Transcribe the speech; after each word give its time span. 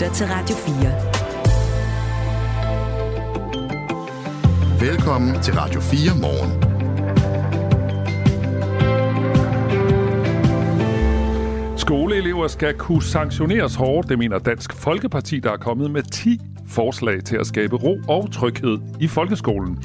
lytter 0.00 0.14
til 0.14 0.26
Radio 0.26 0.56
4. 4.80 4.90
Velkommen 4.90 5.42
til 5.42 5.54
Radio 5.54 5.80
4 5.80 6.16
morgen. 6.20 6.60
Skoleelever 11.78 12.48
skal 12.48 12.74
kunne 12.74 13.02
sanktioneres 13.02 13.74
hårdt, 13.74 14.08
det 14.08 14.18
mener 14.18 14.38
Dansk 14.38 14.72
Folkeparti, 14.72 15.40
der 15.40 15.52
er 15.52 15.56
kommet 15.56 15.90
med 15.90 16.02
10 16.02 16.40
forslag 16.68 17.24
til 17.24 17.36
at 17.36 17.46
skabe 17.46 17.76
ro 17.76 17.98
og 18.08 18.32
tryghed 18.32 18.78
i 19.00 19.06
folkeskolen. 19.08 19.84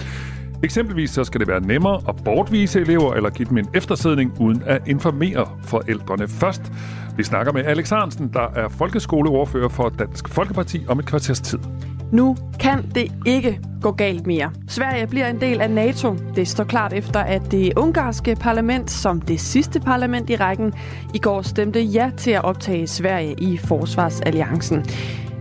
Eksempelvis 0.63 1.09
så 1.09 1.23
skal 1.23 1.39
det 1.39 1.47
være 1.47 1.61
nemmere 1.61 2.01
at 2.09 2.15
bortvise 2.25 2.81
elever 2.81 3.13
eller 3.13 3.29
give 3.29 3.49
dem 3.49 3.57
en 3.57 3.67
eftersidning 3.73 4.41
uden 4.41 4.63
at 4.65 4.81
informere 4.87 5.49
forældrene 5.63 6.27
først. 6.27 6.71
Vi 7.17 7.23
snakker 7.23 7.53
med 7.53 7.65
Alex 7.65 7.89
Hansen, 7.89 8.29
der 8.33 8.47
er 8.55 8.67
folkeskoleordfører 8.67 9.69
for 9.69 9.89
Dansk 9.89 10.29
Folkeparti 10.29 10.85
om 10.87 10.99
et 10.99 11.05
kvarters 11.05 11.39
tid. 11.39 11.59
Nu 12.11 12.37
kan 12.59 12.91
det 12.95 13.11
ikke 13.25 13.59
gå 13.81 13.91
galt 13.91 14.27
mere. 14.27 14.51
Sverige 14.67 15.07
bliver 15.07 15.27
en 15.27 15.41
del 15.41 15.61
af 15.61 15.71
NATO. 15.71 16.15
Det 16.35 16.47
står 16.47 16.63
klart 16.63 16.93
efter, 16.93 17.19
at 17.19 17.41
det 17.51 17.73
ungarske 17.77 18.35
parlament, 18.35 18.91
som 18.91 19.21
det 19.21 19.39
sidste 19.39 19.79
parlament 19.79 20.29
i 20.29 20.35
rækken, 20.35 20.73
i 21.13 21.19
går 21.19 21.41
stemte 21.41 21.81
ja 21.81 22.11
til 22.17 22.31
at 22.31 22.43
optage 22.43 22.87
Sverige 22.87 23.35
i 23.37 23.57
Forsvarsalliancen. 23.57 24.85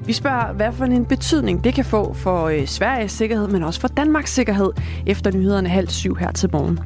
Vi 0.06 0.12
spørger, 0.12 0.52
hvad 0.52 0.72
for 0.72 0.84
en 0.84 1.04
betydning 1.04 1.64
det 1.64 1.74
kan 1.74 1.84
få 1.84 2.14
for 2.14 2.44
øh, 2.44 2.66
Sveriges 2.66 3.12
sikkerhed, 3.12 3.48
men 3.48 3.62
også 3.62 3.80
for 3.80 3.88
Danmarks 3.88 4.34
sikkerhed, 4.34 4.70
efter 5.06 5.30
nyhederne 5.36 5.68
halv 5.68 5.88
syv 5.88 6.16
her 6.16 6.32
til 6.32 6.50
morgen. 6.52 6.78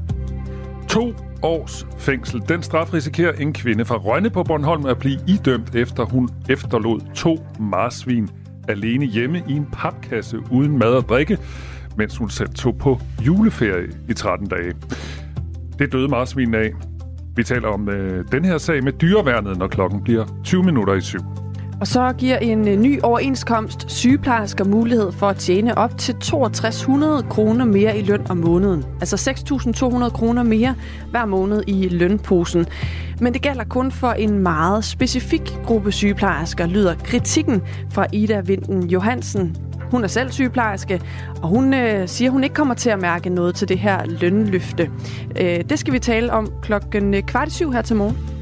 To 0.88 1.27
års 1.42 1.86
fængsel. 1.98 2.42
Den 2.48 2.62
straf 2.62 2.94
risikerer 2.94 3.32
en 3.32 3.52
kvinde 3.52 3.84
fra 3.84 3.96
Rønne 3.96 4.30
på 4.30 4.42
Bornholm 4.42 4.86
at 4.86 4.98
blive 4.98 5.18
idømt, 5.26 5.74
efter 5.74 6.04
hun 6.04 6.28
efterlod 6.48 7.00
to 7.14 7.46
marsvin 7.60 8.28
alene 8.68 9.06
hjemme 9.06 9.42
i 9.48 9.52
en 9.52 9.68
papkasse 9.72 10.38
uden 10.50 10.78
mad 10.78 10.94
og 10.94 11.08
drikke, 11.08 11.38
mens 11.96 12.16
hun 12.16 12.30
selv 12.30 12.48
tog 12.48 12.78
på 12.78 13.00
juleferie 13.26 13.88
i 14.08 14.12
13 14.12 14.48
dage. 14.48 14.74
Det 15.78 15.92
døde 15.92 16.08
marsvinen 16.08 16.54
af. 16.54 16.70
Vi 17.36 17.44
taler 17.44 17.68
om 17.68 17.88
øh, 17.88 18.24
den 18.32 18.44
her 18.44 18.58
sag 18.58 18.84
med 18.84 18.92
dyreværnet, 18.92 19.58
når 19.58 19.68
klokken 19.68 20.02
bliver 20.02 20.24
20 20.44 20.62
minutter 20.62 20.94
i 20.94 21.00
syv. 21.00 21.20
Og 21.80 21.86
så 21.86 22.12
giver 22.18 22.38
en 22.38 22.68
øh, 22.68 22.76
ny 22.76 23.02
overenskomst 23.02 23.90
sygeplejersker 23.90 24.64
mulighed 24.64 25.12
for 25.12 25.28
at 25.28 25.36
tjene 25.36 25.78
op 25.78 25.98
til 25.98 26.14
6200 26.20 27.22
kroner 27.22 27.64
mere 27.64 27.98
i 27.98 28.02
løn 28.02 28.26
om 28.28 28.36
måneden. 28.36 28.84
Altså 29.00 29.30
6.200 29.30 30.10
kroner 30.10 30.42
mere 30.42 30.74
hver 31.10 31.24
måned 31.24 31.62
i 31.66 31.88
lønposen. 31.88 32.66
Men 33.20 33.34
det 33.34 33.42
gælder 33.42 33.64
kun 33.64 33.92
for 33.92 34.10
en 34.10 34.38
meget 34.38 34.84
specifik 34.84 35.58
gruppe 35.64 35.92
sygeplejersker, 35.92 36.66
lyder 36.66 36.94
kritikken 36.94 37.62
fra 37.90 38.06
Ida 38.12 38.40
Vinden 38.40 38.86
Johansen. 38.86 39.56
Hun 39.90 40.04
er 40.04 40.08
selv 40.08 40.30
sygeplejerske, 40.30 41.00
og 41.42 41.48
hun 41.48 41.74
øh, 41.74 42.08
siger, 42.08 42.30
hun 42.30 42.44
ikke 42.44 42.54
kommer 42.54 42.74
til 42.74 42.90
at 42.90 43.00
mærke 43.00 43.30
noget 43.30 43.54
til 43.54 43.68
det 43.68 43.78
her 43.78 44.04
lønløfte. 44.04 44.90
Øh, 45.40 45.60
det 45.68 45.78
skal 45.78 45.92
vi 45.92 45.98
tale 45.98 46.32
om 46.32 46.52
klokken 46.62 47.14
øh, 47.14 47.22
kvart 47.22 47.48
i 47.48 47.50
syv 47.50 47.72
her 47.72 47.82
til 47.82 47.96
morgen. 47.96 48.37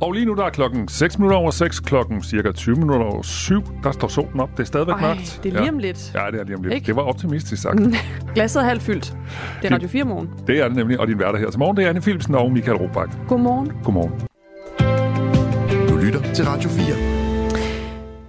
Og 0.00 0.12
lige 0.12 0.26
nu 0.26 0.34
der 0.34 0.44
er 0.44 0.50
klokken 0.50 0.88
6 0.88 1.18
minutter 1.18 1.36
over 1.38 1.50
6, 1.50 1.80
klokken 1.80 2.22
cirka 2.22 2.52
20 2.52 2.76
minutter 2.76 3.06
over 3.06 3.22
7. 3.22 3.62
Der 3.82 3.92
står 3.92 4.08
solen 4.08 4.40
op. 4.40 4.50
Det 4.56 4.60
er 4.60 4.64
stadigvæk 4.64 4.94
Ej, 4.94 5.00
mørkt. 5.00 5.40
det 5.42 5.54
er 5.54 5.60
lige 5.60 5.70
om 5.72 5.78
lidt. 5.78 6.12
Ja, 6.14 6.26
det 6.32 6.40
er 6.40 6.44
lige 6.44 6.56
om 6.56 6.62
lidt. 6.62 6.74
Ikke? 6.74 6.86
Det 6.86 6.96
var 6.96 7.02
optimistisk 7.02 7.62
sagt. 7.62 7.80
Glasset 8.34 8.62
er 8.62 8.66
halvt 8.66 8.82
fyldt. 8.82 9.14
Det 9.62 9.70
er 9.70 9.74
Radio 9.74 9.88
4 9.88 10.04
morgen. 10.04 10.30
Det 10.46 10.58
er 10.60 10.68
det 10.68 10.76
nemlig, 10.76 11.00
og 11.00 11.06
din 11.06 11.18
værter 11.18 11.38
her 11.38 11.50
til 11.50 11.58
morgen, 11.58 11.76
det 11.76 11.84
er 11.84 11.88
Anne 11.88 12.00
Philipsen 12.00 12.34
og 12.34 12.52
Michael 12.52 12.76
Robach. 12.78 13.12
Godmorgen. 13.28 13.72
Godmorgen. 13.84 14.12
Du 15.88 15.96
lytter 15.96 16.32
til 16.34 16.44
Radio 16.44 16.68
4. 16.70 16.84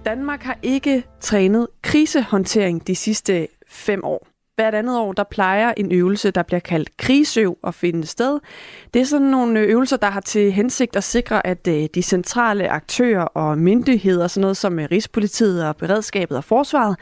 Danmark 0.04 0.42
har 0.42 0.58
ikke 0.62 1.02
trænet 1.20 1.66
krisehåndtering 1.82 2.86
de 2.86 2.94
sidste 2.96 3.48
fem 3.68 4.04
år. 4.04 4.26
Hvert 4.56 4.74
andet 4.74 4.98
år, 4.98 5.12
der 5.12 5.24
plejer 5.24 5.74
en 5.76 5.92
øvelse, 5.92 6.30
der 6.30 6.42
bliver 6.42 6.60
kaldt 6.60 6.96
krigsøv 6.96 7.58
at 7.66 7.74
finde 7.74 8.06
sted. 8.06 8.40
Det 8.94 9.02
er 9.02 9.06
sådan 9.06 9.26
nogle 9.26 9.60
øh, 9.60 9.68
øvelser, 9.70 9.96
der 9.96 10.10
har 10.10 10.20
til 10.20 10.52
hensigt 10.52 10.96
at 10.96 11.04
sikre, 11.04 11.46
at 11.46 11.68
øh, 11.68 11.88
de 11.94 12.02
centrale 12.02 12.68
aktører 12.68 13.22
og 13.22 13.58
myndigheder, 13.58 14.26
sådan 14.26 14.40
noget 14.40 14.56
som 14.56 14.78
øh, 14.78 14.88
Rigspolitiet 14.90 15.68
og 15.68 15.76
Beredskabet 15.76 16.36
og 16.36 16.44
Forsvaret, 16.44 16.96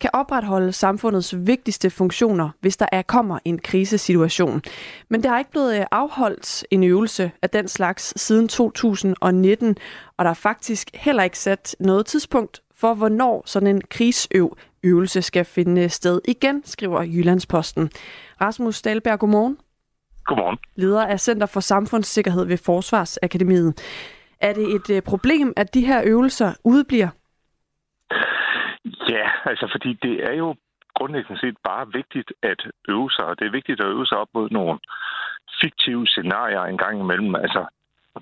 kan 0.00 0.10
opretholde 0.12 0.72
samfundets 0.72 1.34
vigtigste 1.38 1.90
funktioner, 1.90 2.50
hvis 2.60 2.76
der 2.76 2.86
er 2.92 3.02
kommer 3.02 3.38
en 3.44 3.58
krisesituation. 3.58 4.62
Men 5.08 5.22
der 5.22 5.32
er 5.32 5.38
ikke 5.38 5.50
blevet 5.50 5.84
afholdt 5.90 6.64
en 6.70 6.84
øvelse 6.84 7.30
af 7.42 7.50
den 7.50 7.68
slags 7.68 8.20
siden 8.20 8.48
2019, 8.48 9.76
og 10.16 10.24
der 10.24 10.30
er 10.30 10.34
faktisk 10.34 10.90
heller 10.94 11.22
ikke 11.22 11.38
sat 11.38 11.76
noget 11.80 12.06
tidspunkt 12.06 12.62
for, 12.78 12.94
hvornår 12.94 13.42
sådan 13.46 13.66
en 13.66 13.80
krigsøv 13.90 14.56
øvelse 14.84 15.22
skal 15.22 15.44
finde 15.44 15.88
sted 15.88 16.20
igen, 16.28 16.64
skriver 16.64 17.02
Jyllandsposten. 17.02 17.90
Rasmus 18.40 18.82
Dahlberg, 18.82 19.18
godmorgen. 19.18 19.58
Godmorgen. 20.24 20.58
Leder 20.76 21.06
af 21.06 21.20
Center 21.20 21.46
for 21.46 21.60
Samfundssikkerhed 21.60 22.46
ved 22.46 22.58
Forsvarsakademiet. 22.66 23.74
Er 24.40 24.52
det 24.52 24.74
et 24.74 24.90
øh, 24.90 25.02
problem, 25.02 25.52
at 25.56 25.74
de 25.74 25.86
her 25.86 26.02
øvelser 26.06 26.52
udebliver? 26.64 27.08
Ja, 29.08 29.26
altså 29.44 29.68
fordi 29.72 29.98
det 30.02 30.24
er 30.30 30.34
jo 30.34 30.54
grundlæggende 30.94 31.40
set 31.40 31.56
bare 31.64 31.86
vigtigt 31.92 32.32
at 32.42 32.60
øve 32.88 33.10
sig, 33.10 33.24
og 33.24 33.38
det 33.38 33.46
er 33.46 33.56
vigtigt 33.58 33.80
at 33.80 33.86
øve 33.86 34.06
sig 34.06 34.18
op 34.18 34.28
mod 34.34 34.48
nogle 34.50 34.78
fiktive 35.60 36.06
scenarier 36.06 36.62
en 36.62 36.78
gang 36.78 37.00
imellem, 37.00 37.34
altså 37.34 37.62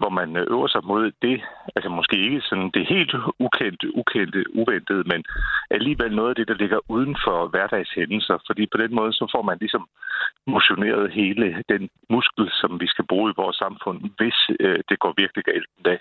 hvor 0.00 0.12
man 0.20 0.36
øver 0.36 0.68
sig 0.68 0.82
mod 0.84 1.12
det, 1.22 1.36
altså 1.76 1.90
måske 1.98 2.16
ikke 2.26 2.40
sådan 2.40 2.70
det 2.74 2.86
helt 2.86 3.14
ukendte, 3.46 3.96
ukendte, 4.00 4.40
uventede, 4.60 5.04
men 5.12 5.24
alligevel 5.70 6.16
noget 6.16 6.30
af 6.30 6.36
det, 6.36 6.48
der 6.48 6.54
ligger 6.62 6.78
uden 6.88 7.16
for 7.24 7.48
hverdagshændelser, 7.52 8.36
fordi 8.46 8.66
på 8.72 8.78
den 8.82 8.94
måde 8.94 9.12
så 9.12 9.24
får 9.34 9.42
man 9.42 9.58
ligesom 9.60 9.88
motioneret 10.46 11.12
hele 11.12 11.64
den 11.68 11.88
muskel, 12.10 12.46
som 12.60 12.80
vi 12.80 12.86
skal 12.86 13.04
bruge 13.06 13.30
i 13.30 13.38
vores 13.42 13.56
samfund, 13.56 13.98
hvis 14.18 14.38
øh, 14.60 14.80
det 14.88 14.98
går 14.98 15.12
virkelig 15.16 15.44
galt 15.44 15.68
en 15.78 15.84
dag. 15.84 15.98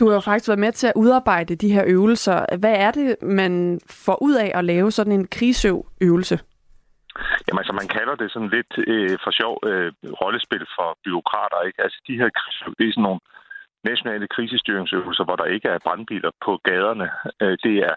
Du 0.00 0.08
har 0.08 0.14
jo 0.14 0.20
faktisk 0.20 0.48
været 0.48 0.58
med 0.58 0.72
til 0.72 0.86
at 0.86 0.92
udarbejde 0.96 1.56
de 1.56 1.72
her 1.72 1.84
øvelser. 1.86 2.56
Hvad 2.58 2.74
er 2.76 2.90
det, 2.90 3.16
man 3.22 3.80
får 3.90 4.22
ud 4.22 4.34
af 4.34 4.50
at 4.54 4.64
lave 4.64 4.90
sådan 4.90 5.12
en 5.12 5.26
krigsøv-øvelse? 5.26 6.38
Jamen 7.44 7.60
altså, 7.62 7.74
man 7.80 7.88
kalder 7.96 8.14
det 8.14 8.32
sådan 8.32 8.54
lidt 8.56 8.72
øh, 8.92 9.18
for 9.24 9.30
sjov 9.40 9.54
øh, 9.70 9.92
rollespil 10.20 10.64
for 10.76 10.88
byråkrater, 11.04 11.60
ikke? 11.68 11.82
Altså, 11.82 11.98
de 12.08 12.18
her 12.20 12.28
det 12.78 12.84
er 12.88 12.92
sådan 12.92 13.02
nogle 13.08 13.20
nationale 13.84 14.26
krisestyringsøvelser, 14.34 15.24
hvor 15.24 15.36
der 15.36 15.54
ikke 15.54 15.68
er 15.68 15.84
brandbiler 15.86 16.30
på 16.44 16.52
gaderne. 16.68 17.08
Øh, 17.42 17.56
det 17.64 17.76
er 17.88 17.94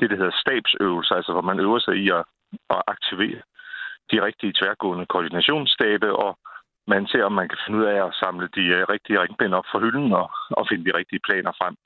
det, 0.00 0.10
der 0.10 0.16
hedder 0.16 0.40
stabsøvelser, 0.42 1.14
altså 1.14 1.32
hvor 1.32 1.46
man 1.50 1.60
øver 1.60 1.78
sig 1.78 1.96
i 2.04 2.08
at, 2.18 2.24
at 2.74 2.82
aktivere 2.94 3.42
de 4.10 4.24
rigtige 4.26 4.56
tværgående 4.58 5.06
koordinationsstabe, 5.06 6.16
og 6.16 6.38
man 6.86 7.06
ser, 7.06 7.24
om 7.24 7.32
man 7.32 7.48
kan 7.48 7.58
finde 7.66 7.78
ud 7.78 7.84
af 7.84 8.06
at 8.06 8.14
samle 8.22 8.48
de 8.56 8.64
øh, 8.76 8.82
rigtige 8.94 9.20
ringbind 9.22 9.54
op 9.54 9.68
for 9.72 9.78
hylden 9.80 10.12
og, 10.12 10.30
og 10.50 10.66
finde 10.68 10.84
de 10.90 10.96
rigtige 10.98 11.24
planer 11.26 11.52
frem. 11.60 11.76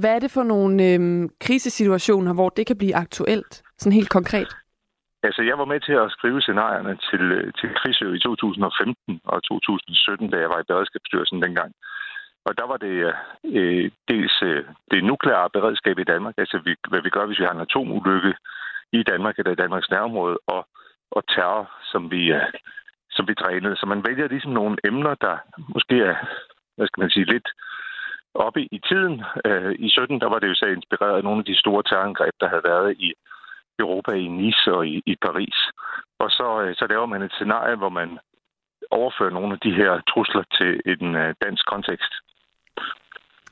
Hvad 0.00 0.14
er 0.16 0.18
det 0.18 0.30
for 0.30 0.42
nogle 0.42 0.92
øhm, 0.92 1.28
krisesituationer, 1.40 2.34
hvor 2.34 2.48
det 2.48 2.66
kan 2.66 2.78
blive 2.78 2.96
aktuelt? 2.96 3.62
Sådan 3.78 3.92
helt 3.92 4.10
konkret. 4.10 4.56
Altså, 5.22 5.42
jeg 5.42 5.58
var 5.58 5.64
med 5.64 5.80
til 5.80 5.92
at 5.92 6.12
skrive 6.16 6.40
scenarierne 6.40 6.98
til, 7.10 7.22
øh, 7.38 7.52
til 7.58 7.68
krigsø 7.78 8.12
i 8.14 8.18
2015 8.18 9.20
og 9.24 9.42
2017, 9.42 10.30
da 10.30 10.36
jeg 10.38 10.48
var 10.48 10.60
i 10.60 10.68
beredskabsstyrelsen 10.68 11.42
dengang. 11.42 11.72
Og 12.46 12.58
der 12.58 12.66
var 12.66 12.76
det 12.76 12.96
øh, 13.44 13.90
dels 14.08 14.36
øh, 14.42 14.64
det 14.90 15.04
nukleare 15.04 15.50
beredskab 15.50 15.98
i 15.98 16.10
Danmark, 16.12 16.34
altså 16.38 16.58
vi, 16.64 16.74
hvad 16.88 17.02
vi 17.02 17.10
gør, 17.10 17.26
hvis 17.26 17.38
vi 17.38 17.44
har 17.44 17.54
en 17.54 17.66
atomulykke 17.66 18.34
i 18.92 19.02
Danmark 19.02 19.38
eller 19.38 19.52
i 19.52 19.62
Danmarks 19.62 19.90
nærområde, 19.90 20.38
og, 20.46 20.68
og 21.10 21.22
terror, 21.28 21.70
som 21.92 22.10
vi, 22.10 22.32
øh, 22.32 22.52
som 23.10 23.28
vi 23.28 23.34
trænede. 23.34 23.76
Så 23.76 23.86
man 23.86 24.04
vælger 24.08 24.28
ligesom 24.28 24.52
nogle 24.52 24.76
emner, 24.84 25.14
der 25.14 25.36
måske 25.74 25.96
er, 26.10 26.16
hvad 26.76 26.86
skal 26.86 27.00
man 27.00 27.10
sige, 27.10 27.32
lidt 27.34 27.48
oppe 28.34 28.60
i 28.76 28.80
tiden. 28.88 29.22
Øh, 29.44 29.74
I 29.78 29.88
17, 29.88 30.20
der 30.20 30.28
var 30.28 30.38
det 30.38 30.48
jo 30.48 30.54
så 30.54 30.66
inspireret 30.66 31.16
af 31.16 31.24
nogle 31.24 31.38
af 31.38 31.44
de 31.44 31.58
store 31.58 31.82
terrorangreb, 31.82 32.34
der 32.40 32.48
havde 32.48 32.68
været 32.72 32.96
i 32.98 33.12
Europa, 33.78 34.12
i 34.12 34.26
Nice 34.26 34.72
og 34.72 34.86
i, 34.86 35.02
i 35.06 35.14
Paris. 35.26 35.58
Og 36.18 36.30
så, 36.30 36.62
øh, 36.62 36.74
så 36.74 36.86
laver 36.88 37.06
man 37.06 37.22
et 37.22 37.32
scenarie, 37.32 37.76
hvor 37.76 37.88
man 37.88 38.18
overfører 38.90 39.30
nogle 39.30 39.52
af 39.52 39.60
de 39.60 39.72
her 39.80 40.00
trusler 40.10 40.44
til 40.58 40.70
en 40.86 41.16
øh, 41.16 41.34
dansk 41.44 41.66
kontekst. 41.66 42.12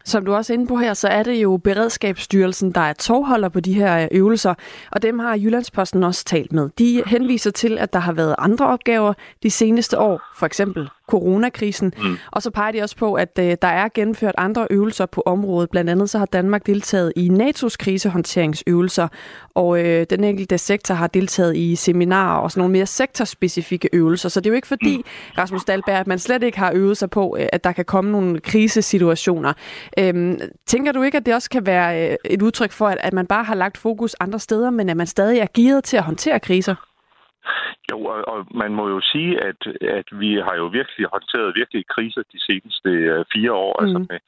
Som 0.05 0.25
du 0.25 0.35
også 0.35 0.53
er 0.53 0.55
inde 0.55 0.69
på 0.69 0.77
her, 0.77 0.95
så 0.95 1.09
er 1.09 1.23
det 1.23 1.43
jo 1.43 1.61
Beredskabsstyrelsen, 1.65 2.73
der 2.73 2.81
er 2.81 2.93
tovholder 2.93 3.49
på 3.49 3.61
de 3.61 3.75
her 3.75 4.09
øvelser, 4.13 4.55
og 4.93 5.03
dem 5.03 5.19
har 5.19 5.37
Jyllandsposten 5.37 6.05
også 6.05 6.25
talt 6.25 6.53
med. 6.53 6.71
De 6.79 7.03
henviser 7.07 7.51
til, 7.51 7.79
at 7.79 7.93
der 7.93 7.99
har 7.99 8.13
været 8.13 8.35
andre 8.39 8.67
opgaver 8.67 9.15
de 9.43 9.51
seneste 9.51 9.99
år, 9.99 10.21
for 10.37 10.47
eksempel 10.47 10.91
coronakrisen. 11.13 11.93
Mm. 12.03 12.17
Og 12.31 12.43
så 12.43 12.51
peger 12.51 12.73
de 12.73 12.83
også 12.83 12.97
på, 12.97 13.15
at 13.15 13.39
øh, 13.39 13.57
der 13.63 13.69
er 13.69 13.89
gennemført 13.95 14.35
andre 14.39 14.67
øvelser 14.71 15.07
på 15.07 15.23
området. 15.27 15.71
Blandt 15.71 15.91
andet 15.91 16.11
så 16.11 16.19
har 16.19 16.27
Danmark 16.27 16.67
deltaget 16.67 17.13
i 17.17 17.29
NATO's 17.29 17.77
krisehåndteringsøvelser, 17.79 19.09
og 19.55 19.85
øh, 19.85 20.07
den 20.11 20.25
enkelte 20.25 20.59
sektor 20.59 20.95
har 20.95 21.07
deltaget 21.07 21.57
i 21.57 21.77
seminarer 21.77 22.41
og 22.41 22.51
sådan 22.51 22.61
nogle 22.61 22.73
mere 22.73 22.87
sektorspecifikke 22.87 23.89
øvelser. 23.93 24.29
Så 24.29 24.41
det 24.41 24.47
er 24.47 24.51
jo 24.51 24.55
ikke 24.55 24.69
fordi, 24.69 24.97
mm. 24.97 25.05
Rasmus 25.39 25.65
Dahlberg, 25.65 25.97
at 25.97 26.07
man 26.07 26.19
slet 26.19 26.43
ikke 26.43 26.59
har 26.59 26.73
øvet 26.75 26.97
sig 26.97 27.11
på, 27.11 27.37
øh, 27.41 27.47
at 27.53 27.65
der 27.65 27.73
kan 27.73 27.85
komme 27.85 28.13
nogle 28.13 28.41
krisesituationer. 28.41 29.53
Øhm, 29.99 30.41
tænker 30.67 30.93
du 30.93 31.03
ikke, 31.03 31.17
at 31.17 31.27
det 31.27 31.35
også 31.35 31.51
kan 31.51 31.67
være 31.67 32.11
øh, 32.11 32.17
et 32.25 32.43
udtryk 32.43 32.73
for, 32.73 32.89
at, 32.89 32.99
at 33.01 33.13
man 33.13 33.27
bare 33.27 33.45
har 33.45 33.55
lagt 33.55 33.79
fokus 33.79 34.15
andre 34.21 34.39
steder, 34.39 34.71
men 34.71 34.89
at 34.89 34.97
man 34.97 35.07
stadig 35.07 35.39
er 35.39 35.47
gearet 35.55 35.85
til 35.85 35.97
at 35.97 36.03
håndtere 36.03 36.41
kriser? 36.41 36.92
Jo, 37.91 38.05
og, 38.05 38.29
og 38.33 38.47
man 38.63 38.73
må 38.75 38.89
jo 38.89 39.01
sige, 39.01 39.41
at, 39.41 39.61
at 39.81 40.09
vi 40.13 40.31
har 40.47 40.55
jo 40.57 40.67
virkelig 40.67 41.07
håndteret 41.13 41.59
virkelig 41.61 41.85
kriser 41.95 42.23
de 42.33 42.41
seneste 42.49 42.91
uh, 43.13 43.25
fire 43.35 43.53
år, 43.53 43.77
mm. 43.79 43.85
altså 43.85 43.99
med, 44.11 44.21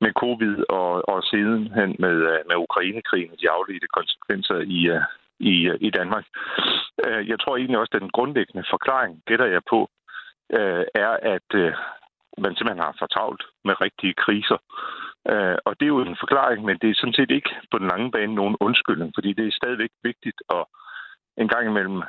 med 0.00 0.12
covid 0.12 0.56
og, 0.68 1.08
og 1.08 1.22
sidenhen 1.22 1.96
med, 1.98 2.16
uh, 2.32 2.40
med 2.48 2.56
Ukrainekrigen 2.66 3.30
og 3.32 3.38
de 3.40 3.50
afledte 3.50 3.88
konsekvenser 3.98 4.58
i, 4.78 4.80
uh, 4.96 5.04
i, 5.52 5.70
uh, 5.70 5.76
i 5.80 5.90
Danmark. 5.90 6.26
Uh, 7.06 7.28
jeg 7.30 7.40
tror 7.40 7.56
egentlig 7.56 7.78
også, 7.78 7.92
at 7.94 8.00
den 8.00 8.16
grundlæggende 8.16 8.64
forklaring, 8.70 9.22
gætter 9.26 9.46
jeg 9.46 9.62
på, 9.70 9.80
uh, 10.58 10.84
er, 11.04 11.12
at 11.36 11.50
man 12.38 12.54
simpelthen 12.54 12.86
har 12.86 12.96
fortravlt 12.98 13.42
med 13.64 13.80
rigtige 13.80 14.14
kriser. 14.24 14.58
Uh, 15.32 15.56
og 15.66 15.72
det 15.76 15.84
er 15.86 15.94
jo 15.96 16.00
en 16.00 16.22
forklaring, 16.24 16.64
men 16.64 16.76
det 16.82 16.90
er 16.90 16.94
sådan 16.98 17.18
set 17.18 17.30
ikke 17.30 17.52
på 17.70 17.78
den 17.78 17.88
lange 17.88 18.10
bane 18.10 18.34
nogen 18.34 18.56
undskyldning, 18.60 19.10
fordi 19.14 19.32
det 19.32 19.46
er 19.46 19.58
stadigvæk 19.60 19.92
vigtigt 20.02 20.38
at 20.50 20.64
en 21.42 21.48
gang 21.48 21.66
imellem 21.66 22.02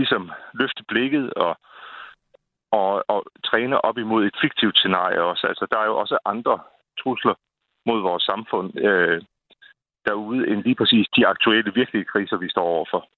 ligesom 0.00 0.30
løfte 0.60 0.82
blikket 0.88 1.34
og, 1.34 1.52
og, 2.72 3.04
og 3.08 3.20
træne 3.48 3.84
op 3.88 3.98
imod 3.98 4.22
et 4.24 4.36
fiktivt 4.42 4.76
scenarie 4.78 5.22
også. 5.22 5.46
Altså, 5.46 5.66
der 5.70 5.78
er 5.78 5.86
jo 5.86 5.96
også 6.02 6.18
andre 6.24 6.58
trusler 7.00 7.34
mod 7.86 8.00
vores 8.00 8.22
samfund 8.22 8.68
øh, 8.88 9.22
derude, 10.06 10.48
end 10.48 10.62
lige 10.62 10.74
præcis 10.80 11.06
de 11.16 11.26
aktuelle 11.26 11.72
virkelige 11.74 12.04
kriser, 12.12 12.36
vi 12.36 12.48
står 12.50 12.66
overfor. 12.76 13.08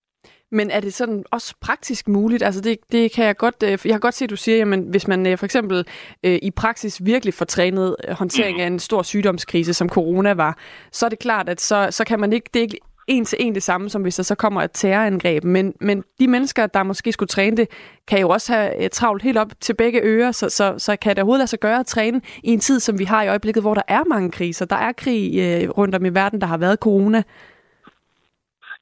Men 0.53 0.71
er 0.71 0.81
det 0.81 0.94
sådan 0.94 1.25
også 1.31 1.55
praktisk 1.61 2.09
muligt? 2.09 2.43
Altså 2.43 2.61
det, 2.61 2.79
det 2.93 3.12
kan 3.15 3.25
jeg 3.25 3.37
godt, 3.37 3.62
øh, 3.65 3.79
jeg 3.85 3.94
har 3.94 3.99
godt 3.99 4.15
set, 4.15 4.27
at 4.27 4.31
du 4.31 4.37
siger, 4.37 4.73
at 4.73 4.79
hvis 4.91 5.09
man 5.09 5.27
øh, 5.27 5.38
for 5.38 5.44
eksempel 5.44 5.87
øh, 6.27 6.38
i 6.43 6.50
praksis 6.50 7.05
virkelig 7.05 7.35
får 7.35 7.44
trænet 7.44 7.97
håndtering 8.11 8.56
mm. 8.56 8.62
af 8.62 8.67
en 8.67 8.79
stor 8.79 9.03
sygdomskrise, 9.03 9.75
som 9.75 9.88
corona 9.88 10.35
var, 10.35 10.59
så 10.93 11.06
er 11.06 11.11
det 11.11 11.19
klart, 11.19 11.49
at 11.49 11.61
så, 11.61 11.88
så 11.91 12.05
kan 12.05 12.21
man 12.21 12.32
ikke, 12.32 12.50
det 12.55 12.61
er 12.61 12.62
ikke 12.62 12.79
en 13.14 13.24
til 13.24 13.38
en 13.40 13.54
det 13.54 13.62
samme, 13.62 13.88
som 13.88 14.02
hvis 14.02 14.16
der 14.16 14.22
så 14.22 14.34
kommer 14.34 14.60
et 14.62 14.70
terrorangreb. 14.72 15.44
Men, 15.44 15.74
men 15.80 16.04
de 16.20 16.28
mennesker, 16.28 16.66
der 16.66 16.82
måske 16.82 17.12
skulle 17.12 17.32
træne 17.36 17.56
det, 17.56 17.66
kan 18.08 18.20
jo 18.20 18.28
også 18.28 18.48
have 18.54 18.84
øh, 18.84 18.90
travlt 18.90 19.22
helt 19.22 19.38
op 19.38 19.52
til 19.60 19.74
begge 19.82 20.00
ører, 20.02 20.32
så, 20.32 20.46
så, 20.48 20.66
så 20.78 20.96
kan 21.02 21.10
det 21.10 21.18
overhovedet 21.18 21.40
lade 21.44 21.54
sig 21.54 21.60
gøre 21.60 21.80
at 21.80 21.86
træne 21.86 22.20
i 22.44 22.50
en 22.56 22.60
tid, 22.60 22.80
som 22.80 22.98
vi 22.98 23.04
har 23.04 23.22
i 23.22 23.28
øjeblikket, 23.28 23.62
hvor 23.62 23.74
der 23.74 23.86
er 23.88 24.04
mange 24.04 24.30
kriser. 24.30 24.66
Der 24.66 24.80
er 24.88 24.92
krig 24.92 25.22
øh, 25.44 25.70
rundt 25.78 25.94
om 25.94 26.04
i 26.04 26.12
verden, 26.20 26.40
der 26.40 26.46
har 26.46 26.58
været 26.58 26.78
corona. 26.86 27.22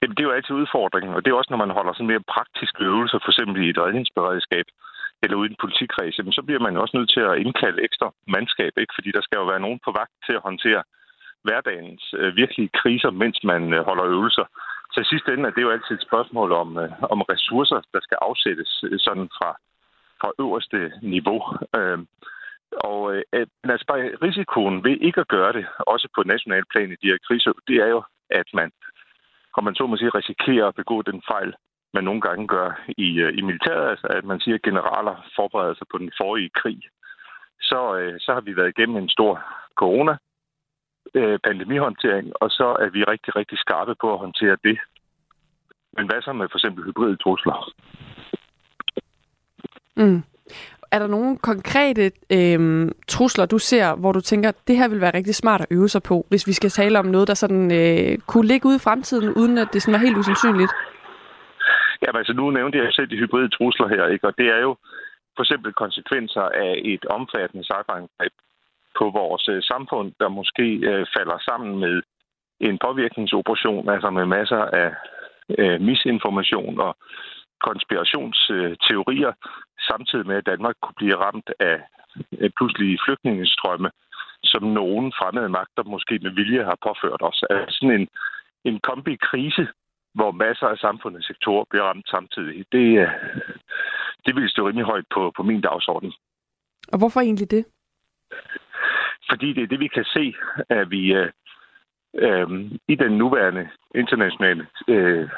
Jamen, 0.03 0.15
det 0.17 0.23
er 0.23 0.29
jo 0.31 0.37
altid 0.39 0.55
udfordringen, 0.63 1.15
og 1.15 1.21
det 1.25 1.31
er 1.31 1.37
også, 1.41 1.53
når 1.53 1.65
man 1.65 1.77
holder 1.79 1.93
sådan 1.93 2.13
mere 2.13 2.29
praktiske 2.35 2.81
øvelser, 2.91 3.19
for 3.25 3.31
eksempel 3.33 3.59
i 3.65 3.71
et 3.71 3.83
redningsberedskab, 3.85 4.67
eller 5.23 5.37
ude 5.37 5.49
i 5.49 5.53
en 5.53 5.63
politikreds, 5.65 6.17
så 6.39 6.43
bliver 6.47 6.63
man 6.67 6.77
også 6.83 6.95
nødt 6.99 7.11
til 7.15 7.23
at 7.31 7.39
indkalde 7.45 7.85
ekstra 7.87 8.09
mandskab, 8.35 8.73
ikke? 8.83 8.95
fordi 8.97 9.11
der 9.17 9.23
skal 9.25 9.39
jo 9.41 9.47
være 9.53 9.65
nogen 9.67 9.81
på 9.85 9.91
vagt 10.01 10.15
til 10.27 10.35
at 10.39 10.47
håndtere 10.49 10.83
hverdagens 11.43 12.15
øh, 12.19 12.37
virkelige 12.37 12.71
kriser, 12.81 13.11
mens 13.11 13.39
man 13.45 13.73
øh, 13.75 13.85
holder 13.85 14.05
øvelser. 14.05 14.45
Så 14.93 15.01
i 15.01 15.11
sidste 15.13 15.33
ende 15.33 15.49
er 15.49 15.55
det 15.55 15.63
jo 15.63 15.71
altid 15.71 15.95
et 15.97 16.09
spørgsmål 16.09 16.53
om, 16.53 16.79
øh, 16.79 16.91
om 17.03 17.21
ressourcer, 17.23 17.81
der 17.95 18.01
skal 18.03 18.19
afsættes 18.21 18.85
øh, 18.85 18.99
sådan 18.99 19.29
fra, 19.39 19.51
fra 20.21 20.31
øverste 20.41 20.93
niveau. 21.03 21.41
Øh, 21.77 21.99
og 22.91 23.01
øh, 23.15 23.47
altså 23.65 23.87
bare 23.87 24.17
risikoen 24.27 24.85
ved 24.85 24.97
ikke 25.01 25.21
at 25.21 25.29
gøre 25.29 25.53
det, 25.53 25.67
også 25.79 26.09
på 26.15 26.23
national 26.23 26.65
plan 26.73 26.93
i 26.93 27.01
de 27.03 27.11
her 27.13 27.19
kriser, 27.27 27.53
det 27.69 27.77
er 27.77 27.87
jo, 27.87 28.03
at 28.31 28.49
man, 28.55 28.73
om 29.57 29.65
man 29.65 29.75
så 29.75 29.87
må 29.87 29.97
sige, 29.97 30.19
risikerer 30.21 30.67
at 30.67 30.75
begå 30.75 31.03
den 31.03 31.23
fejl, 31.33 31.55
man 31.95 32.05
nogle 32.05 32.21
gange 32.21 32.47
gør 32.47 32.69
i, 32.89 33.09
øh, 33.25 33.39
i 33.39 33.41
militæret, 33.41 33.91
altså 33.91 34.07
at 34.07 34.25
man 34.25 34.41
siger, 34.41 34.55
at 34.55 34.63
generaler 34.63 35.17
forbereder 35.37 35.75
sig 35.75 35.87
på 35.91 35.99
den 35.99 36.11
forrige 36.21 36.51
krig. 36.61 36.81
Så, 37.61 37.97
øh, 37.99 38.21
så 38.21 38.35
har 38.35 38.41
vi 38.41 38.57
været 38.57 38.73
igennem 38.77 38.97
en 38.97 39.09
stor 39.09 39.33
corona 39.77 40.17
øh, 41.15 41.39
pandemihåndtering, 41.45 42.33
og 42.35 42.51
så 42.51 42.77
er 42.81 42.91
vi 42.91 43.05
rigtig, 43.05 43.37
rigtig 43.37 43.59
skarpe 43.59 43.95
på 44.01 44.13
at 44.13 44.19
håndtere 44.19 44.57
det. 44.65 44.79
Men 45.97 46.07
hvad 46.07 46.23
så 46.23 46.33
med 46.33 46.49
for 46.51 46.59
eksempel 46.59 46.85
hybride 46.85 47.17
trusler? 47.17 47.73
Mm. 49.97 50.23
Er 50.93 50.99
der 50.99 51.07
nogle 51.07 51.39
konkrete 51.39 52.05
øh, 52.33 52.91
trusler, 53.09 53.47
du 53.47 53.59
ser, 53.59 53.97
hvor 53.97 54.13
du 54.13 54.21
tænker, 54.21 54.53
det 54.69 54.77
her 54.77 54.89
vil 54.89 55.01
være 55.01 55.15
rigtig 55.15 55.35
smart 55.35 55.61
at 55.61 55.67
øve 55.71 55.89
sig 55.89 56.03
på, 56.03 56.27
hvis 56.29 56.47
vi 56.47 56.53
skal 56.53 56.71
tale 56.71 56.99
om 56.99 57.07
noget, 57.07 57.29
der 57.29 57.35
sådan 57.35 57.73
øh, 57.81 58.19
kunne 58.19 58.47
ligge 58.47 58.67
ude 58.69 58.77
i 58.77 58.87
fremtiden, 58.87 59.35
uden 59.35 59.59
at 59.59 59.69
det 59.73 59.83
sådan 59.83 59.93
var 59.93 60.07
helt 60.07 60.19
usandsynligt? 60.19 60.73
Ja, 62.03 62.19
altså 62.19 62.33
nu 62.33 62.51
nævnte 62.51 62.79
jeg 62.79 62.93
selv 62.93 63.11
de 63.11 63.17
hybride 63.17 63.49
trusler 63.49 63.89
her, 63.89 64.07
ikke? 64.07 64.27
og 64.27 64.39
det 64.39 64.47
er 64.47 64.61
jo 64.61 64.77
for 65.37 65.43
eksempel 65.43 65.73
konsekvenser 65.73 66.47
af 66.67 66.81
et 66.85 67.05
omfattende 67.05 67.65
cyberangreb 67.65 68.33
på 68.99 69.05
vores 69.21 69.49
øh, 69.49 69.63
samfund, 69.63 70.13
der 70.21 70.29
måske 70.29 70.67
øh, 70.91 71.07
falder 71.17 71.39
sammen 71.49 71.79
med 71.85 72.03
en 72.61 72.79
påvirkningsoperation, 72.87 73.89
altså 73.89 74.11
med 74.11 74.27
masser 74.27 74.63
af 74.83 74.91
øh, 75.59 75.81
misinformation 75.81 76.81
og 76.81 76.97
konspirationsteorier, 77.69 79.33
samtidig 79.91 80.27
med, 80.27 80.37
at 80.37 80.47
Danmark 80.47 80.77
kunne 80.83 81.01
blive 81.01 81.17
ramt 81.25 81.51
af 81.61 81.77
øh, 82.39 82.51
pludselige 82.57 82.99
flygtningestrømme, 83.05 83.91
som 84.45 84.63
nogen 84.63 85.13
fremmede 85.19 85.49
magter 85.49 85.83
måske 85.83 86.19
med 86.23 86.31
vilje 86.31 86.65
har 86.65 86.79
påført 86.87 87.23
os. 87.29 87.45
Altså 87.51 87.77
sådan 87.79 88.01
en, 88.01 88.09
en 88.65 88.81
kombi-krise, 88.81 89.69
hvor 90.15 90.31
masser 90.31 90.67
af 90.67 90.79
samfundets 90.79 91.27
sektorer 91.27 91.65
bliver 91.71 91.85
ramt 91.85 92.09
samtidig. 92.09 92.65
Det, 92.73 92.87
øh, 93.03 93.11
det 94.27 94.33
vil 94.37 94.49
stå 94.49 94.69
rimelig 94.69 94.87
højt 94.87 95.09
på, 95.15 95.33
på 95.37 95.43
min 95.43 95.61
dagsorden. 95.61 96.13
Og 96.93 96.99
hvorfor 96.99 97.21
egentlig 97.21 97.51
det? 97.51 97.65
Fordi 99.31 99.53
det 99.53 99.63
er 99.63 99.67
det, 99.67 99.81
vi 99.81 99.89
kan 99.89 100.05
se, 100.05 100.35
at 100.69 100.91
vi 100.91 101.13
øh, 101.13 101.31
øh, 102.15 102.49
i 102.89 102.95
den 102.95 103.13
nuværende 103.19 103.69
internationale 103.95 104.67
øh, 104.89 105.29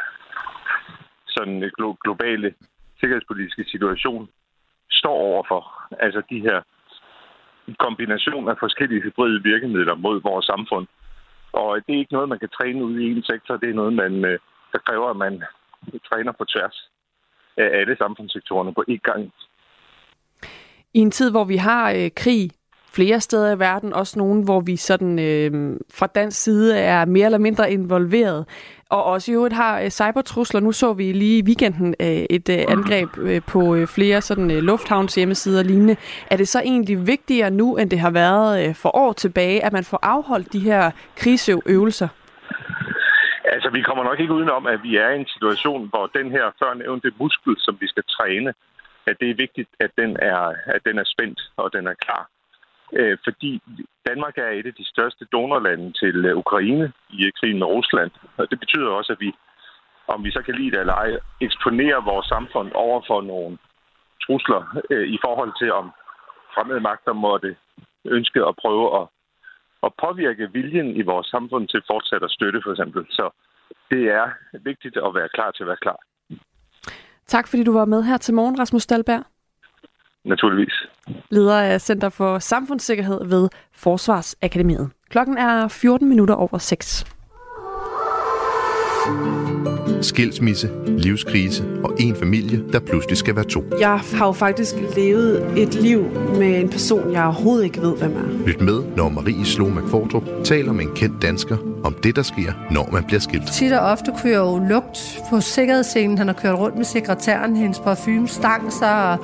sådan 1.27 1.71
glo- 1.79 1.99
globale 2.05 2.55
sikkerhedspolitiske 3.01 3.65
situation 3.65 4.29
står 4.91 5.17
overfor. 5.31 5.63
Altså 5.99 6.23
de 6.31 6.41
her 6.41 6.61
kombination 7.79 8.49
af 8.49 8.57
forskellige 8.61 9.01
hybride 9.03 9.43
virkemidler 9.43 9.95
mod 9.95 10.23
vores 10.23 10.47
samfund. 10.47 10.87
Og 11.53 11.81
det 11.87 11.95
er 11.95 11.99
ikke 11.99 12.13
noget, 12.13 12.29
man 12.29 12.39
kan 12.39 12.49
træne 12.49 12.85
ud 12.85 12.99
i 12.99 13.11
en 13.11 13.23
sektor. 13.23 13.57
Det 13.57 13.71
er 13.71 13.75
noget, 13.75 13.93
man, 13.93 14.25
øh, 14.25 14.39
der 14.73 14.79
kræver, 14.79 15.09
at 15.11 15.17
man 15.17 15.43
træner 16.09 16.33
på 16.33 16.45
tværs 16.45 16.91
af 17.57 17.69
alle 17.81 17.97
samfundssektorerne 17.97 18.75
på 18.75 18.85
én 18.91 19.03
gang. 19.03 19.33
I 20.95 20.99
en 20.99 21.11
tid, 21.11 21.31
hvor 21.31 21.45
vi 21.45 21.57
har 21.57 21.91
øh, 21.91 22.11
krig 22.17 22.51
flere 22.93 23.21
steder 23.21 23.57
i 23.57 23.59
verden, 23.59 23.93
også 23.93 24.19
nogle, 24.19 24.45
hvor 24.45 24.61
vi 24.61 24.77
sådan 24.77 25.19
øh, 25.19 25.77
fra 25.95 26.07
dansk 26.07 26.43
side 26.43 26.79
er 26.79 27.05
mere 27.05 27.25
eller 27.25 27.39
mindre 27.39 27.73
involveret. 27.73 28.47
Og 28.91 29.05
også 29.05 29.33
i 29.33 29.35
øvrigt 29.35 29.55
har 29.55 29.81
øh, 29.81 29.91
cybertrusler. 29.91 30.61
Nu 30.61 30.73
så 30.73 30.93
vi 30.93 31.13
lige 31.13 31.39
i 31.39 31.43
weekenden 31.43 31.95
øh, 32.01 32.25
et 32.31 32.49
øh, 32.49 32.65
angreb 32.69 33.19
øh, 33.19 33.43
på 33.49 33.75
øh, 33.75 33.87
flere 33.87 34.21
sådan 34.21 34.51
øh, 34.51 34.59
lufthavns 34.59 35.15
hjemmesider 35.15 35.59
og 35.59 35.65
lignende. 35.65 35.97
Er 36.31 36.37
det 36.37 36.49
så 36.49 36.61
egentlig 36.61 37.07
vigtigere 37.07 37.51
nu, 37.51 37.77
end 37.77 37.91
det 37.91 37.99
har 37.99 38.11
været 38.11 38.69
øh, 38.69 38.75
for 38.75 38.97
år 38.97 39.13
tilbage, 39.13 39.65
at 39.65 39.73
man 39.73 39.85
får 39.85 39.99
afholdt 40.03 40.53
de 40.53 40.61
her 40.61 40.91
kriseøvelser? 41.17 42.09
Altså, 43.45 43.71
vi 43.71 43.83
kommer 43.83 44.05
nok 44.05 44.21
ikke 44.21 44.35
udenom, 44.35 44.67
at 44.67 44.83
vi 44.83 44.97
er 44.97 45.11
i 45.11 45.19
en 45.19 45.27
situation, 45.27 45.89
hvor 45.89 46.07
den 46.07 46.31
her 46.31 46.45
førnævnte 46.59 47.13
muskel, 47.21 47.55
som 47.59 47.77
vi 47.81 47.87
skal 47.89 48.03
træne, 48.17 48.55
at 49.07 49.17
det 49.21 49.31
er 49.31 49.35
vigtigt, 49.35 49.69
at 49.81 49.91
den 49.99 50.17
er, 50.23 50.55
at 50.67 50.81
den 50.85 50.99
er 50.99 51.05
spændt 51.05 51.41
og 51.57 51.73
den 51.73 51.87
er 51.87 51.95
klar 51.95 52.29
øh, 52.93 53.19
fordi 53.25 53.63
Danmark 54.09 54.39
er 54.39 54.51
et 54.51 54.67
af 54.67 54.75
de 54.75 54.87
største 54.93 55.25
donorlande 55.33 55.93
til 55.93 56.17
øh, 56.27 56.37
Ukraine 56.37 56.93
i 57.11 57.27
øh, 57.27 57.33
krigen 57.39 57.59
med 57.59 57.67
Rusland. 57.67 58.11
Og 58.37 58.51
det 58.51 58.59
betyder 58.61 58.89
også, 58.89 59.13
at 59.13 59.21
vi, 59.21 59.33
om 60.09 60.25
vi 60.25 60.31
så 60.31 60.43
kan 60.43 60.55
lide 60.55 60.71
det 60.71 60.81
eller 60.81 60.95
ej, 60.95 61.11
eksponerer 61.41 62.01
vores 62.13 62.27
samfund 62.27 62.73
over 62.75 63.01
for 63.07 63.21
nogle 63.21 63.59
trusler 64.25 64.63
øh, 64.91 65.07
i 65.09 65.19
forhold 65.25 65.53
til, 65.61 65.73
om 65.73 65.87
fremmede 66.55 66.81
magter 66.81 67.13
måtte 67.13 67.57
ønske 68.05 68.41
at 68.49 68.55
prøve 68.63 69.01
at, 69.01 69.07
at 69.87 69.91
påvirke 70.05 70.53
viljen 70.53 70.97
i 70.97 71.03
vores 71.03 71.27
samfund 71.27 71.69
til 71.69 71.83
fortsat 71.91 72.23
at 72.23 72.31
støtte, 72.31 72.61
for 72.65 72.71
eksempel. 72.71 73.07
Så 73.11 73.31
det 73.91 74.03
er 74.21 74.27
vigtigt 74.53 74.97
at 74.97 75.15
være 75.15 75.29
klar 75.35 75.51
til 75.51 75.63
at 75.63 75.67
være 75.67 75.85
klar. 75.87 76.01
Tak 77.27 77.49
fordi 77.49 77.65
du 77.65 77.73
var 77.73 77.85
med 77.85 78.03
her 78.03 78.17
til 78.17 78.35
morgen, 78.35 78.59
Rasmus 78.61 78.83
Stalberg 78.83 79.25
naturligvis. 80.25 80.75
Leder 81.31 81.61
af 81.61 81.81
Center 81.81 82.09
for 82.09 82.39
Samfundssikkerhed 82.39 83.29
ved 83.29 83.49
Forsvarsakademiet. 83.75 84.91
Klokken 85.11 85.39
er 85.39 85.69
14 85.69 86.09
minutter 86.09 86.35
over 86.35 86.59
6. 86.59 87.05
Skilsmisse, 90.03 90.71
livskrise 90.87 91.65
og 91.85 91.93
en 91.99 92.17
familie, 92.17 92.63
der 92.73 92.79
pludselig 92.79 93.17
skal 93.17 93.37
være 93.37 93.45
to. 93.45 93.65
Jeg 93.81 94.01
har 94.15 94.27
jo 94.27 94.33
faktisk 94.33 94.75
levet 94.97 95.59
et 95.59 95.75
liv 95.75 96.05
med 96.39 96.61
en 96.61 96.69
person, 96.69 97.13
jeg 97.13 97.25
overhovedet 97.25 97.65
ikke 97.65 97.81
ved, 97.83 97.97
hvem 97.97 98.11
er. 98.17 98.47
Lyt 98.47 98.61
med, 98.61 98.83
når 98.97 99.09
Marie 99.09 99.45
Slo 99.45 99.69
McFordrup 99.69 100.23
taler 100.45 100.73
med 100.73 100.85
en 100.85 100.91
kendt 100.95 101.23
dansker 101.23 101.57
om 101.85 101.95
det, 102.03 102.17
der 102.17 102.23
sker, 102.23 102.53
når 102.71 102.89
man 102.93 103.05
bliver 103.05 103.21
skilt. 103.21 103.47
Tit 103.53 103.73
og 103.73 103.81
ofte 103.81 104.13
kunne 104.21 104.31
jeg 104.33 104.39
jo 104.39 104.61
lugt 104.69 105.19
på 105.31 105.41
sikkerhedsscenen. 105.41 106.19
Han 106.19 106.27
har 106.27 106.35
kørt 106.35 106.59
rundt 106.59 106.77
med 106.77 106.85
sekretæren, 106.85 107.57
hendes 107.57 107.79
parfume 107.79 108.29
stang 108.29 108.73
sig, 108.73 109.13
og 109.13 109.19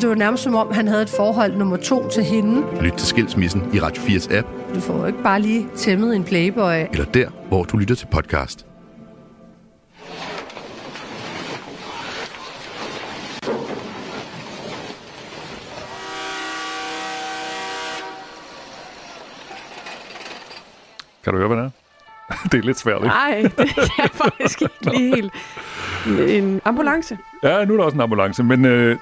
det 0.00 0.08
var 0.08 0.14
nærmest 0.14 0.42
som 0.42 0.54
om, 0.54 0.68
han 0.72 0.88
havde 0.88 1.02
et 1.02 1.08
forhold 1.10 1.56
nummer 1.56 1.76
to 1.76 2.08
til 2.08 2.22
hende. 2.22 2.62
Lyt 2.80 2.92
til 2.92 3.06
Skilsmissen 3.06 3.62
i 3.74 3.80
Radio 3.80 4.02
4's 4.02 4.34
app, 4.36 4.46
Du 4.74 4.80
får 4.80 4.98
jo 4.98 5.06
ikke 5.06 5.22
bare 5.22 5.40
lige 5.40 5.66
tæmmet 5.76 6.16
en 6.16 6.24
playboy. 6.24 6.72
eller 6.92 7.04
der, 7.04 7.28
hvor 7.48 7.64
du 7.64 7.76
lytter 7.76 7.94
til 7.94 8.06
podcast. 8.06 8.66
Kan 21.24 21.32
du 21.32 21.38
høre, 21.38 21.48
hvad 21.48 21.56
det 21.56 21.64
er? 21.64 21.70
det 22.52 22.58
er 22.58 22.62
lidt 22.62 22.78
svært, 22.78 22.96
ikke? 22.96 23.06
Nej, 23.06 23.42
det 23.58 23.76
jeg 23.98 24.10
faktisk 24.24 24.62
ikke 24.62 24.74
lige 24.90 25.14
helt. 25.14 25.32
En 26.30 26.60
ambulance. 26.64 27.18
Ja, 27.42 27.64
nu 27.64 27.72
er 27.72 27.76
der 27.78 27.84
også 27.84 27.94
en 27.94 28.00
ambulance, 28.00 28.42
men 28.42 28.64
øh, 28.64 28.96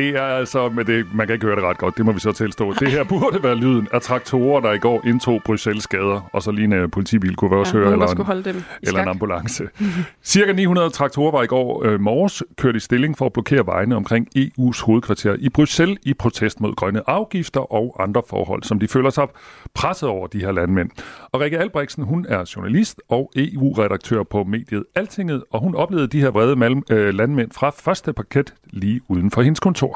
det 0.00 0.16
er 0.16 0.22
altså, 0.22 0.68
med 0.68 0.84
det, 0.84 1.06
man 1.14 1.26
kan 1.26 1.34
ikke 1.34 1.46
høre 1.46 1.56
det 1.56 1.64
ret 1.64 1.78
godt, 1.78 1.96
det 1.96 2.04
må 2.04 2.12
vi 2.12 2.20
så 2.20 2.32
tilstå. 2.32 2.72
Det 2.72 2.90
her 2.90 3.04
burde 3.04 3.42
være 3.42 3.54
lyden 3.54 3.88
af 3.92 4.02
traktorer, 4.02 4.60
der 4.60 4.72
i 4.72 4.78
går 4.78 5.06
indtog 5.06 5.42
Bruxelles 5.44 5.86
gader, 5.86 6.30
og 6.32 6.42
så 6.42 6.50
lige 6.50 6.64
en 6.64 6.72
øh, 6.72 6.90
politibil 6.90 7.36
kunne 7.36 7.50
vi 7.50 7.56
også 7.56 7.78
Ja, 7.78 7.82
høre, 7.82 7.92
eller 7.92 8.06
en, 8.06 8.24
holde 8.24 8.44
dem 8.44 8.62
eller 8.82 9.02
en 9.02 9.08
ambulance. 9.08 9.68
Cirka 10.22 10.52
900 10.52 10.90
traktorer 10.90 11.30
var 11.30 11.42
i 11.42 11.46
går 11.46 11.84
øh, 11.84 12.00
morges 12.00 12.42
kørt 12.56 12.76
i 12.76 12.80
stilling 12.80 13.18
for 13.18 13.26
at 13.26 13.32
blokere 13.32 13.66
vejene 13.66 13.96
omkring 13.96 14.28
EU's 14.38 14.84
hovedkvarter 14.84 15.36
i 15.38 15.48
Bruxelles 15.48 15.98
i 16.02 16.14
protest 16.14 16.60
mod 16.60 16.74
grønne 16.74 17.10
afgifter 17.10 17.72
og 17.72 17.96
andre 18.02 18.22
forhold, 18.28 18.62
som 18.62 18.78
de 18.78 18.88
føler 18.88 19.10
sig 19.10 19.26
presset 19.74 20.08
over 20.08 20.26
de 20.26 20.40
her 20.40 20.52
landmænd. 20.52 20.90
Og 21.32 21.40
Rikke 21.40 21.58
Albrechtsen, 21.58 22.04
hun 22.04 22.26
er 22.28 22.52
journalist 22.56 23.00
og 23.08 23.32
EU-redaktør 23.36 24.22
på 24.22 24.44
mediet 24.44 24.84
Altinget, 24.94 25.42
og 25.50 25.60
hun 25.60 25.74
oplevede 25.74 26.08
de 26.08 26.20
her 26.20 26.30
vrede 26.30 26.56
malm, 26.56 26.82
øh, 26.90 27.14
landmænd 27.14 27.50
fra 27.52 27.70
første 27.70 28.12
parket 28.12 28.54
lige 28.70 29.00
uden 29.08 29.30
for 29.30 29.42
hendes 29.42 29.60
kontor. 29.60 29.89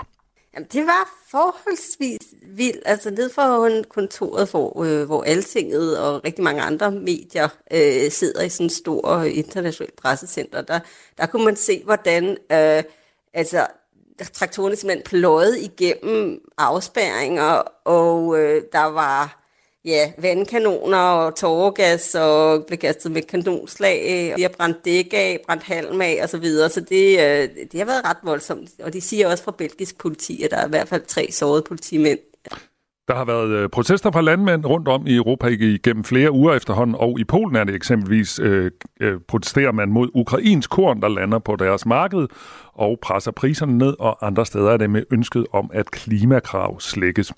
Jamen, 0.54 0.68
det 0.72 0.86
var 0.86 1.08
forholdsvis 1.30 2.34
vildt. 2.46 2.82
Altså 2.84 3.10
ned 3.10 3.30
for 3.30 3.82
kontoret, 3.88 4.50
hvor, 4.50 4.84
øh, 4.84 5.06
hvor 5.06 5.22
Altinget 5.22 5.98
og 5.98 6.24
rigtig 6.24 6.44
mange 6.44 6.62
andre 6.62 6.90
medier 6.90 7.48
øh, 7.70 8.10
sidder 8.10 8.42
i 8.42 8.48
sådan 8.48 8.66
et 8.66 8.72
stort 8.72 9.26
internationalt 9.26 9.96
pressecenter, 9.96 10.62
der, 10.62 10.80
der 11.18 11.26
kunne 11.26 11.44
man 11.44 11.56
se, 11.56 11.82
hvordan 11.84 12.30
øh, 12.52 12.82
altså, 13.34 13.66
traktorerne 14.32 14.76
simpelthen 14.76 15.04
pløjede 15.04 15.60
igennem 15.60 16.40
afspærringer, 16.58 17.62
og 17.84 18.38
øh, 18.38 18.62
der 18.72 18.84
var 18.84 19.43
ja, 19.84 20.12
vandkanoner 20.18 20.98
og 20.98 21.36
tåregas 21.36 22.14
og 22.14 22.64
blev 22.66 22.78
kastet 22.78 23.12
med 23.12 23.22
kanonslag, 23.22 24.04
øh, 24.08 24.32
og 24.32 24.38
de 24.38 24.42
har 24.42 24.48
brændt 24.48 24.84
dæk 24.84 25.12
af, 25.12 25.40
brændt 25.46 25.62
halm 25.62 26.00
af 26.00 26.18
og 26.22 26.28
så 26.28 26.38
videre, 26.38 26.68
så 26.70 26.80
det, 26.80 27.20
øh, 27.20 27.48
det 27.72 27.80
har 27.80 27.84
været 27.84 28.04
ret 28.04 28.16
voldsomt. 28.22 28.70
Og 28.82 28.92
de 28.92 29.00
siger 29.00 29.28
også 29.28 29.44
fra 29.44 29.54
belgisk 29.58 29.98
politi, 29.98 30.42
at 30.42 30.50
der 30.50 30.56
er 30.56 30.66
i 30.66 30.68
hvert 30.68 30.88
fald 30.88 31.02
tre 31.06 31.28
sårede 31.32 31.62
politimænd. 31.62 32.18
Der 33.08 33.14
har 33.14 33.24
været 33.24 33.50
øh, 33.50 33.68
protester 33.68 34.10
fra 34.10 34.20
landmænd 34.20 34.66
rundt 34.66 34.88
om 34.88 35.06
i 35.06 35.16
Europa 35.16 35.46
igennem 35.46 36.04
flere 36.04 36.32
uger 36.32 36.54
efterhånden, 36.54 36.96
og 36.98 37.20
i 37.20 37.24
Polen 37.24 37.56
er 37.56 37.64
det 37.64 37.74
eksempelvis 37.74 38.38
øh, 38.38 38.70
øh, 39.00 39.20
protesterer 39.28 39.72
man 39.72 39.88
mod 39.88 40.08
ukrainsk 40.14 40.70
korn, 40.70 41.02
der 41.02 41.08
lander 41.08 41.38
på 41.38 41.56
deres 41.56 41.86
marked 41.86 42.26
og 42.74 42.98
presser 43.02 43.30
priserne 43.30 43.78
ned, 43.78 43.94
og 43.98 44.26
andre 44.26 44.46
steder 44.46 44.70
er 44.70 44.76
det 44.76 44.90
med 44.90 45.02
ønsket 45.10 45.46
om, 45.52 45.70
at 45.74 45.90
klimakrav 45.90 46.80
slækkes. 46.80 47.32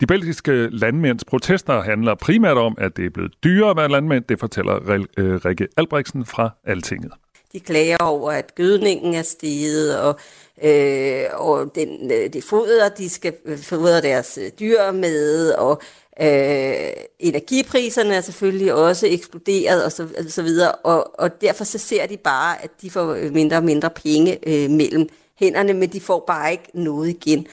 De 0.00 0.06
belgiske 0.06 0.68
landmænds 0.72 1.24
protester 1.24 1.82
handler 1.82 2.14
primært 2.14 2.56
om, 2.56 2.74
at 2.78 2.96
det 2.96 3.06
er 3.06 3.10
blevet 3.10 3.32
dyrere 3.44 3.70
at 3.70 3.76
være 3.76 3.88
landmænd, 3.88 4.24
det 4.28 4.40
fortæller 4.40 5.04
øh, 5.18 5.34
Rikke 5.44 5.68
Albrechtsen 5.76 6.26
fra 6.26 6.50
Altinget. 6.64 7.12
De 7.52 7.60
klager 7.60 7.96
over, 8.00 8.32
at 8.32 8.54
gødningen 8.54 9.14
er 9.14 9.22
steget, 9.22 10.00
og, 10.00 10.18
øh, 10.64 11.24
og 11.32 11.74
den, 11.74 12.12
øh, 12.12 12.32
det 12.32 12.44
foder, 12.44 12.88
de 12.88 13.08
skal 13.08 13.34
øh, 13.44 13.58
fodre 13.58 14.00
deres 14.00 14.38
øh, 14.42 14.50
dyr 14.60 14.92
med, 14.92 15.50
og 15.52 15.82
øh, 16.22 16.92
energipriserne 17.18 18.14
er 18.14 18.20
selvfølgelig 18.20 18.74
også 18.74 19.06
eksploderet, 19.06 19.84
og 19.84 19.92
så, 19.92 20.02
og 20.18 20.24
så 20.28 20.42
videre. 20.42 20.72
Og, 20.72 21.20
og 21.20 21.40
derfor 21.40 21.64
så 21.64 21.78
ser 21.78 22.06
de 22.06 22.16
bare, 22.16 22.64
at 22.64 22.70
de 22.82 22.90
får 22.90 23.14
øh, 23.14 23.32
mindre 23.32 23.56
og 23.56 23.64
mindre 23.64 23.90
penge 23.90 24.38
øh, 24.48 24.70
mellem 24.70 25.08
hænderne, 25.38 25.72
men 25.72 25.88
de 25.88 26.00
får 26.00 26.24
bare 26.26 26.50
ikke 26.52 26.70
noget 26.74 27.08
igen. 27.08 27.46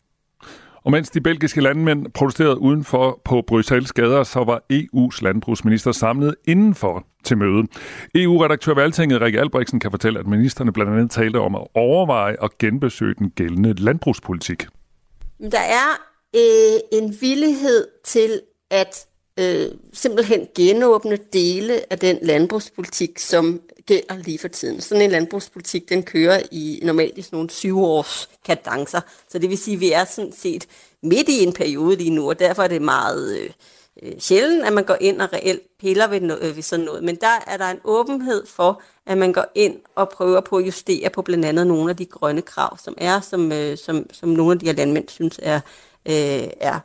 Og 0.87 0.91
mens 0.91 1.09
de 1.09 1.21
belgiske 1.21 1.61
landmænd 1.61 2.11
protesterede 2.13 2.59
udenfor 2.59 3.21
på 3.25 3.43
Bruxelles 3.47 3.93
gader, 3.93 4.23
så 4.23 4.43
var 4.43 4.63
EU's 4.73 5.23
landbrugsminister 5.23 5.91
samlet 5.91 6.35
indenfor 6.47 7.05
til 7.23 7.37
møde. 7.37 7.67
EU-redaktør 8.15 8.73
Valtinget 8.73 9.21
Rikke 9.21 9.39
Albrechtsen 9.39 9.79
kan 9.79 9.91
fortælle, 9.91 10.19
at 10.19 10.27
ministerne 10.27 10.73
blandt 10.73 10.91
andet 10.91 11.11
talte 11.11 11.39
om 11.39 11.55
at 11.55 11.67
overveje 11.75 12.35
og 12.39 12.51
genbesøge 12.59 13.15
den 13.19 13.29
gældende 13.29 13.73
landbrugspolitik. 13.73 14.65
Der 15.51 15.59
er 15.59 15.89
øh, 16.35 16.99
en 16.99 17.15
villighed 17.21 17.87
til 18.05 18.41
at 18.71 19.05
øh, 19.37 19.71
simpelthen 19.93 20.47
genåbne 20.55 21.17
dele 21.33 21.93
af 21.93 21.99
den 21.99 22.19
landbrugspolitik, 22.21 23.19
som 23.19 23.61
gælder 23.85 24.17
lige 24.17 24.39
for 24.39 24.47
tiden. 24.47 24.81
Sådan 24.81 25.01
en 25.01 25.11
landbrugspolitik, 25.11 25.89
den 25.89 26.03
kører 26.03 26.41
i 26.51 26.79
normalt 26.83 27.17
i 27.17 27.21
sådan 27.21 27.37
nogle 27.37 27.49
syvårs 27.49 28.29
kadencer. 28.45 29.01
Så 29.29 29.39
det 29.39 29.49
vil 29.49 29.57
sige, 29.57 29.75
at 29.75 29.81
vi 29.81 29.91
er 29.91 30.05
sådan 30.05 30.31
set 30.31 30.67
midt 31.03 31.29
i 31.29 31.43
en 31.43 31.53
periode 31.53 31.95
lige 31.95 32.09
nu, 32.09 32.29
og 32.29 32.39
derfor 32.39 32.63
er 32.63 32.67
det 32.67 32.81
meget 32.81 33.39
øh, 33.39 33.49
øh 34.03 34.13
sjældent, 34.19 34.65
at 34.65 34.73
man 34.73 34.83
går 34.83 34.97
ind 35.01 35.21
og 35.21 35.33
reelt 35.33 35.61
piller 35.79 36.07
ved, 36.07 36.21
no- 36.21 36.45
øh, 36.45 36.55
ved 36.55 36.63
sådan 36.63 36.85
noget. 36.85 37.03
Men 37.03 37.15
der 37.15 37.43
er 37.47 37.57
der 37.57 37.65
en 37.65 37.79
åbenhed 37.83 38.45
for, 38.45 38.81
at 39.05 39.17
man 39.17 39.33
går 39.33 39.45
ind 39.55 39.75
og 39.95 40.09
prøver 40.09 40.41
på 40.41 40.57
at 40.57 40.65
justere 40.65 41.09
på 41.09 41.21
blandt 41.21 41.45
andet 41.45 41.67
nogle 41.67 41.89
af 41.89 41.97
de 41.97 42.05
grønne 42.05 42.41
krav, 42.41 42.77
som 42.77 42.95
er, 42.97 43.19
som, 43.21 43.51
øh, 43.51 43.77
som, 43.77 44.05
som 44.11 44.29
nogle 44.29 44.51
af 44.51 44.59
de 44.59 44.65
her 44.65 44.73
landmænd 44.73 45.09
synes 45.09 45.39
er, 45.43 45.59
øh, 46.05 46.47
er 46.59 46.79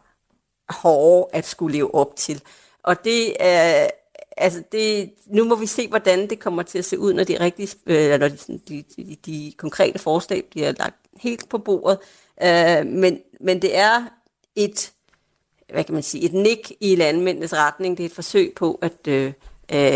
hårde 0.68 1.36
at 1.36 1.46
skulle 1.46 1.76
leve 1.76 1.94
op 1.94 2.16
til. 2.16 2.42
Og 2.82 3.04
det 3.04 3.36
er, 3.40 3.90
altså 4.36 4.62
det, 4.72 5.10
nu 5.26 5.44
må 5.44 5.54
vi 5.54 5.66
se, 5.66 5.88
hvordan 5.88 6.30
det 6.30 6.40
kommer 6.40 6.62
til 6.62 6.78
at 6.78 6.84
se 6.84 6.98
ud, 6.98 7.12
når 7.12 7.24
de, 7.24 7.40
rigtige, 7.40 7.68
øh, 7.86 8.20
når 8.20 8.28
de, 8.28 8.36
de, 8.68 8.84
de, 8.96 9.16
de 9.26 9.52
konkrete 9.56 9.98
forslag 9.98 10.44
bliver 10.50 10.72
lagt 10.78 10.96
helt 11.20 11.48
på 11.48 11.58
bordet. 11.58 11.98
Øh, 12.42 12.86
men, 12.86 13.20
men 13.40 13.62
det 13.62 13.76
er 13.76 14.04
et, 14.56 14.92
hvad 15.72 15.84
kan 15.84 15.94
man 15.94 16.02
sige, 16.02 16.24
et 16.24 16.32
nik 16.32 16.72
i 16.80 16.96
landmændenes 16.96 17.52
retning. 17.52 17.96
Det 17.96 18.02
er 18.04 18.08
et 18.08 18.14
forsøg 18.14 18.52
på 18.56 18.78
at, 18.82 19.08
øh, 19.08 19.26
øh 19.26 19.32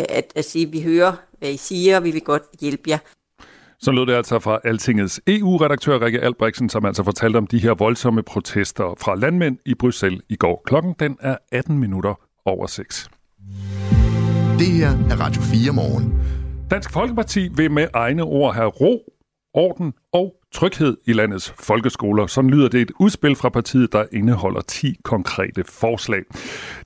at, 0.08 0.32
at 0.34 0.44
sige, 0.44 0.66
at 0.66 0.72
vi 0.72 0.82
hører, 0.82 1.12
hvad 1.38 1.50
I 1.50 1.56
siger, 1.56 1.96
og 1.96 2.04
vi 2.04 2.10
vil 2.10 2.22
godt 2.22 2.42
hjælpe 2.60 2.90
jer. 2.90 2.98
Så 3.80 3.92
lød 3.92 4.06
det 4.06 4.14
altså 4.14 4.38
fra 4.38 4.60
Altingets 4.64 5.20
EU-redaktør 5.26 6.04
Rikke 6.04 6.20
Albrechtsen, 6.20 6.68
som 6.68 6.84
altså 6.84 7.04
fortalte 7.04 7.36
om 7.36 7.46
de 7.46 7.58
her 7.58 7.74
voldsomme 7.74 8.22
protester 8.22 8.94
fra 9.00 9.14
landmænd 9.14 9.58
i 9.66 9.74
Bruxelles 9.74 10.22
i 10.28 10.36
går. 10.36 10.62
Klokken 10.66 10.94
den 10.98 11.16
er 11.20 11.36
18 11.52 11.78
minutter 11.78 12.14
over 12.44 12.66
6. 12.66 13.10
Det 14.58 14.66
her 14.66 14.88
er 14.88 15.20
Radio 15.20 15.42
4 15.42 15.72
morgen. 15.72 16.20
Dansk 16.70 16.92
Folkeparti 16.92 17.48
vil 17.56 17.70
med 17.70 17.88
egne 17.94 18.22
ord 18.22 18.54
have 18.54 18.68
ro, 18.68 19.12
orden 19.54 19.92
og 20.12 20.35
tryghed 20.52 20.96
i 21.06 21.12
landets 21.12 21.54
folkeskoler. 21.58 22.26
Sådan 22.26 22.50
lyder 22.50 22.68
det 22.68 22.80
et 22.80 22.92
udspil 23.00 23.36
fra 23.36 23.48
partiet, 23.48 23.92
der 23.92 24.04
indeholder 24.12 24.60
10 24.60 24.96
konkrete 25.04 25.64
forslag. 25.64 26.22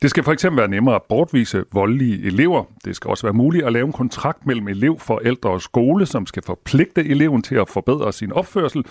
Det 0.02 0.11
skal 0.11 0.25
for 0.25 0.33
eksempel 0.33 0.59
være 0.59 0.69
nemmere 0.69 0.95
at 0.95 1.02
bortvise 1.09 1.64
voldelige 1.73 2.26
elever. 2.26 2.64
Det 2.85 2.97
skal 2.97 3.11
også 3.11 3.26
være 3.26 3.35
muligt 3.35 3.67
at 3.67 3.73
lave 3.73 3.87
en 3.87 3.93
kontrakt 3.93 4.47
mellem 4.47 4.69
elev, 4.69 4.99
forældre 4.99 5.50
og 5.50 5.62
skole, 5.62 6.07
som 6.07 6.26
skal 6.26 6.43
forpligte 6.43 7.05
eleven 7.05 7.43
til 7.43 7.55
at 7.55 7.69
forbedre 7.69 8.12
sin 8.12 8.33
opførsel. 8.33 8.85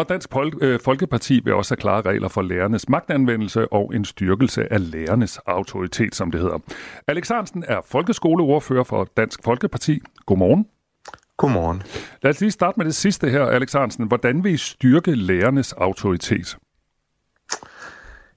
Og 0.00 0.08
Dansk 0.08 0.30
øh, 0.62 0.80
Folkeparti 0.84 1.40
vil 1.44 1.54
også 1.54 1.74
have 1.74 1.80
klare 1.80 2.02
regler 2.02 2.28
for 2.28 2.42
lærernes 2.42 2.88
magtanvendelse 2.88 3.72
og 3.72 3.94
en 3.94 4.04
styrkelse 4.04 4.72
af 4.72 4.90
lærernes 4.92 5.38
autoritet, 5.46 6.14
som 6.14 6.30
det 6.30 6.40
hedder. 6.40 6.58
Alex 7.06 7.28
Hansen 7.28 7.64
er 7.68 7.80
folkeskoleordfører 7.84 8.84
for 8.84 9.08
Dansk 9.16 9.40
Folkeparti. 9.44 10.00
Godmorgen. 10.26 10.66
Godmorgen. 11.40 11.82
Lad 12.22 12.30
os 12.30 12.40
lige 12.40 12.50
starte 12.50 12.78
med 12.78 12.86
det 12.86 12.94
sidste 12.94 13.30
her, 13.30 13.46
Alex 13.46 13.72
Hansen. 13.72 14.06
Hvordan 14.06 14.44
vil 14.44 14.52
I 14.52 14.56
styrke 14.56 15.14
lærernes 15.14 15.72
autoritet? 15.72 16.56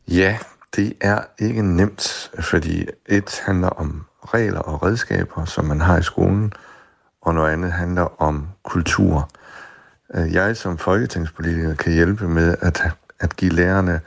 Ja, 0.08 0.38
det 0.76 0.94
er 1.02 1.22
ikke 1.40 1.62
nemt, 1.62 2.32
fordi 2.40 2.86
et 3.10 3.42
handler 3.46 3.68
om 3.70 4.06
regler 4.34 4.60
og 4.60 4.84
redskaber, 4.84 5.46
som 5.46 5.66
man 5.66 5.82
har 5.82 5.98
i 5.98 6.04
skolen, 6.04 6.54
og 7.22 7.34
noget 7.36 7.54
andet 7.54 7.72
handler 7.72 8.22
om 8.22 8.48
kultur. 8.64 9.30
Øh, 10.16 10.34
Jeg 10.34 10.58
som 10.58 10.78
folketingspolitiker 10.78 11.76
kan 11.76 11.94
hjælpe 11.94 12.28
med 12.28 12.56
at, 12.62 12.84
at 13.20 13.36
give 13.36 13.52
lærerne 13.52 14.02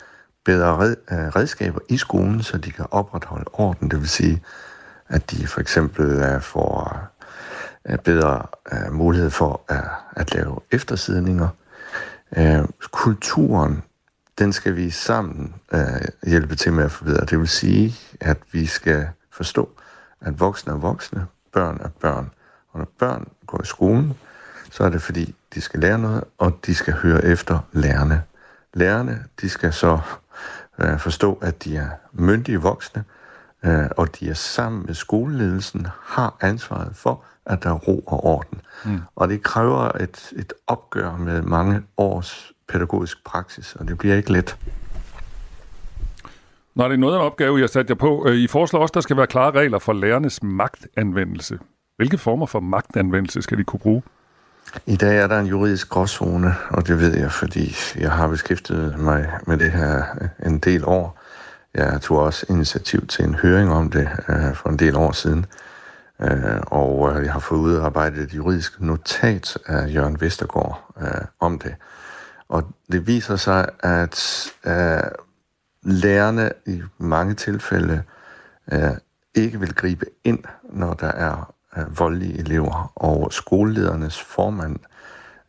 bedre 0.44 0.76
red, 0.76 0.96
øh, 1.12 1.18
redskaber 1.18 1.80
i 1.88 1.96
skolen, 1.96 2.42
så 2.42 2.58
de 2.58 2.70
kan 2.72 2.86
opretholde 2.90 3.44
orden. 3.52 3.90
Det 3.90 4.00
vil 4.00 4.08
sige, 4.08 4.42
at 5.08 5.30
de 5.30 5.46
for 5.46 5.60
eksempel 5.60 6.06
øh, 6.10 6.40
får 6.42 7.02
bedre 8.04 8.42
øh, 8.72 8.92
mulighed 8.92 9.30
for 9.30 9.60
at, 9.68 9.84
at 10.16 10.34
lave 10.34 10.60
eftersidninger. 10.70 11.48
Øh, 12.36 12.64
kulturen, 12.90 13.82
den 14.38 14.52
skal 14.52 14.76
vi 14.76 14.90
sammen 14.90 15.54
øh, 15.72 15.80
hjælpe 16.26 16.54
til 16.54 16.72
med 16.72 16.84
at 16.84 16.90
forbedre. 16.90 17.24
Det 17.24 17.38
vil 17.38 17.48
sige, 17.48 17.94
at 18.20 18.38
vi 18.52 18.66
skal 18.66 19.08
forstå, 19.30 19.70
at 20.20 20.40
voksne 20.40 20.72
er 20.72 20.76
voksne, 20.76 21.26
børn 21.52 21.80
er 21.84 21.88
børn. 22.00 22.30
Og 22.72 22.78
når 22.78 22.88
børn 22.98 23.28
går 23.46 23.62
i 23.62 23.66
skolen, 23.66 24.14
så 24.70 24.84
er 24.84 24.90
det 24.90 25.02
fordi, 25.02 25.34
de 25.54 25.60
skal 25.60 25.80
lære 25.80 25.98
noget, 25.98 26.24
og 26.38 26.58
de 26.66 26.74
skal 26.74 26.94
høre 26.94 27.24
efter 27.24 27.58
lærerne. 27.72 28.22
Lærerne, 28.74 29.24
de 29.40 29.48
skal 29.48 29.72
så 29.72 29.98
øh, 30.78 30.98
forstå, 30.98 31.38
at 31.42 31.64
de 31.64 31.76
er 31.76 31.88
myndige 32.12 32.60
voksne, 32.60 33.04
øh, 33.64 33.86
og 33.96 34.20
de 34.20 34.30
er 34.30 34.34
sammen 34.34 34.86
med 34.86 34.94
skoleledelsen, 34.94 35.86
har 36.02 36.36
ansvaret 36.40 36.96
for, 36.96 37.24
at 37.46 37.62
der 37.62 37.70
er 37.70 37.74
ro 37.74 38.04
og 38.06 38.24
orden. 38.24 38.60
Mm. 38.84 39.00
Og 39.16 39.28
det 39.28 39.42
kræver 39.42 40.02
et, 40.02 40.32
et 40.36 40.52
opgør 40.66 41.16
med 41.16 41.42
mange 41.42 41.82
års 41.96 42.52
pædagogisk 42.68 43.24
praksis, 43.24 43.74
og 43.74 43.88
det 43.88 43.98
bliver 43.98 44.16
ikke 44.16 44.32
let. 44.32 44.56
Når 46.74 46.88
det 46.88 46.94
er 46.94 46.98
noget 46.98 47.14
af 47.14 47.18
en 47.18 47.26
opgave, 47.26 47.60
jeg 47.60 47.70
sat 47.70 47.88
jer 47.88 47.94
på. 47.94 48.26
Øh, 48.28 48.36
I 48.36 48.46
foreslår 48.46 48.80
også, 48.80 48.92
der 48.94 49.00
skal 49.00 49.16
være 49.16 49.26
klare 49.26 49.50
regler 49.50 49.78
for 49.78 49.92
lærernes 49.92 50.42
magtanvendelse. 50.42 51.58
Hvilke 51.96 52.18
former 52.18 52.46
for 52.46 52.60
magtanvendelse 52.60 53.42
skal 53.42 53.58
de 53.58 53.64
kunne 53.64 53.80
bruge? 53.80 54.02
I 54.86 54.96
dag 54.96 55.18
er 55.18 55.26
der 55.26 55.40
en 55.40 55.46
juridisk 55.46 55.88
gråzone, 55.88 56.54
og 56.70 56.86
det 56.86 57.00
ved 57.00 57.16
jeg, 57.16 57.32
fordi 57.32 57.74
jeg 57.98 58.12
har 58.12 58.28
beskæftiget 58.28 58.98
mig 58.98 59.32
med 59.46 59.58
det 59.58 59.72
her 59.72 60.02
en 60.46 60.58
del 60.58 60.84
år. 60.84 61.20
Jeg 61.74 62.00
tog 62.02 62.18
også 62.18 62.46
initiativ 62.48 63.06
til 63.06 63.24
en 63.24 63.34
høring 63.34 63.72
om 63.72 63.90
det 63.90 64.08
øh, 64.28 64.54
for 64.54 64.68
en 64.68 64.78
del 64.78 64.96
år 64.96 65.12
siden, 65.12 65.46
øh, 66.20 66.60
og 66.66 67.12
øh, 67.12 67.24
jeg 67.24 67.32
har 67.32 67.40
fået 67.40 67.58
udarbejdet 67.58 68.22
et 68.22 68.34
juridisk 68.34 68.80
notat 68.80 69.58
af 69.66 69.94
Jørgen 69.94 70.20
Vestergaard 70.20 70.94
øh, 71.00 71.24
om 71.40 71.58
det. 71.58 71.74
Og 72.48 72.62
det 72.92 73.06
viser 73.06 73.36
sig, 73.36 73.68
at 73.80 74.46
øh, 74.66 75.10
lærerne 75.82 76.50
i 76.66 76.82
mange 76.98 77.34
tilfælde 77.34 78.02
øh, 78.72 78.90
ikke 79.34 79.60
vil 79.60 79.74
gribe 79.74 80.06
ind, 80.24 80.44
når 80.62 80.94
der 80.94 81.12
er 81.12 81.54
øh, 81.76 81.98
voldelige 81.98 82.38
elever. 82.38 82.92
Og 82.94 83.32
skoleledernes 83.32 84.20
formand, 84.20 84.76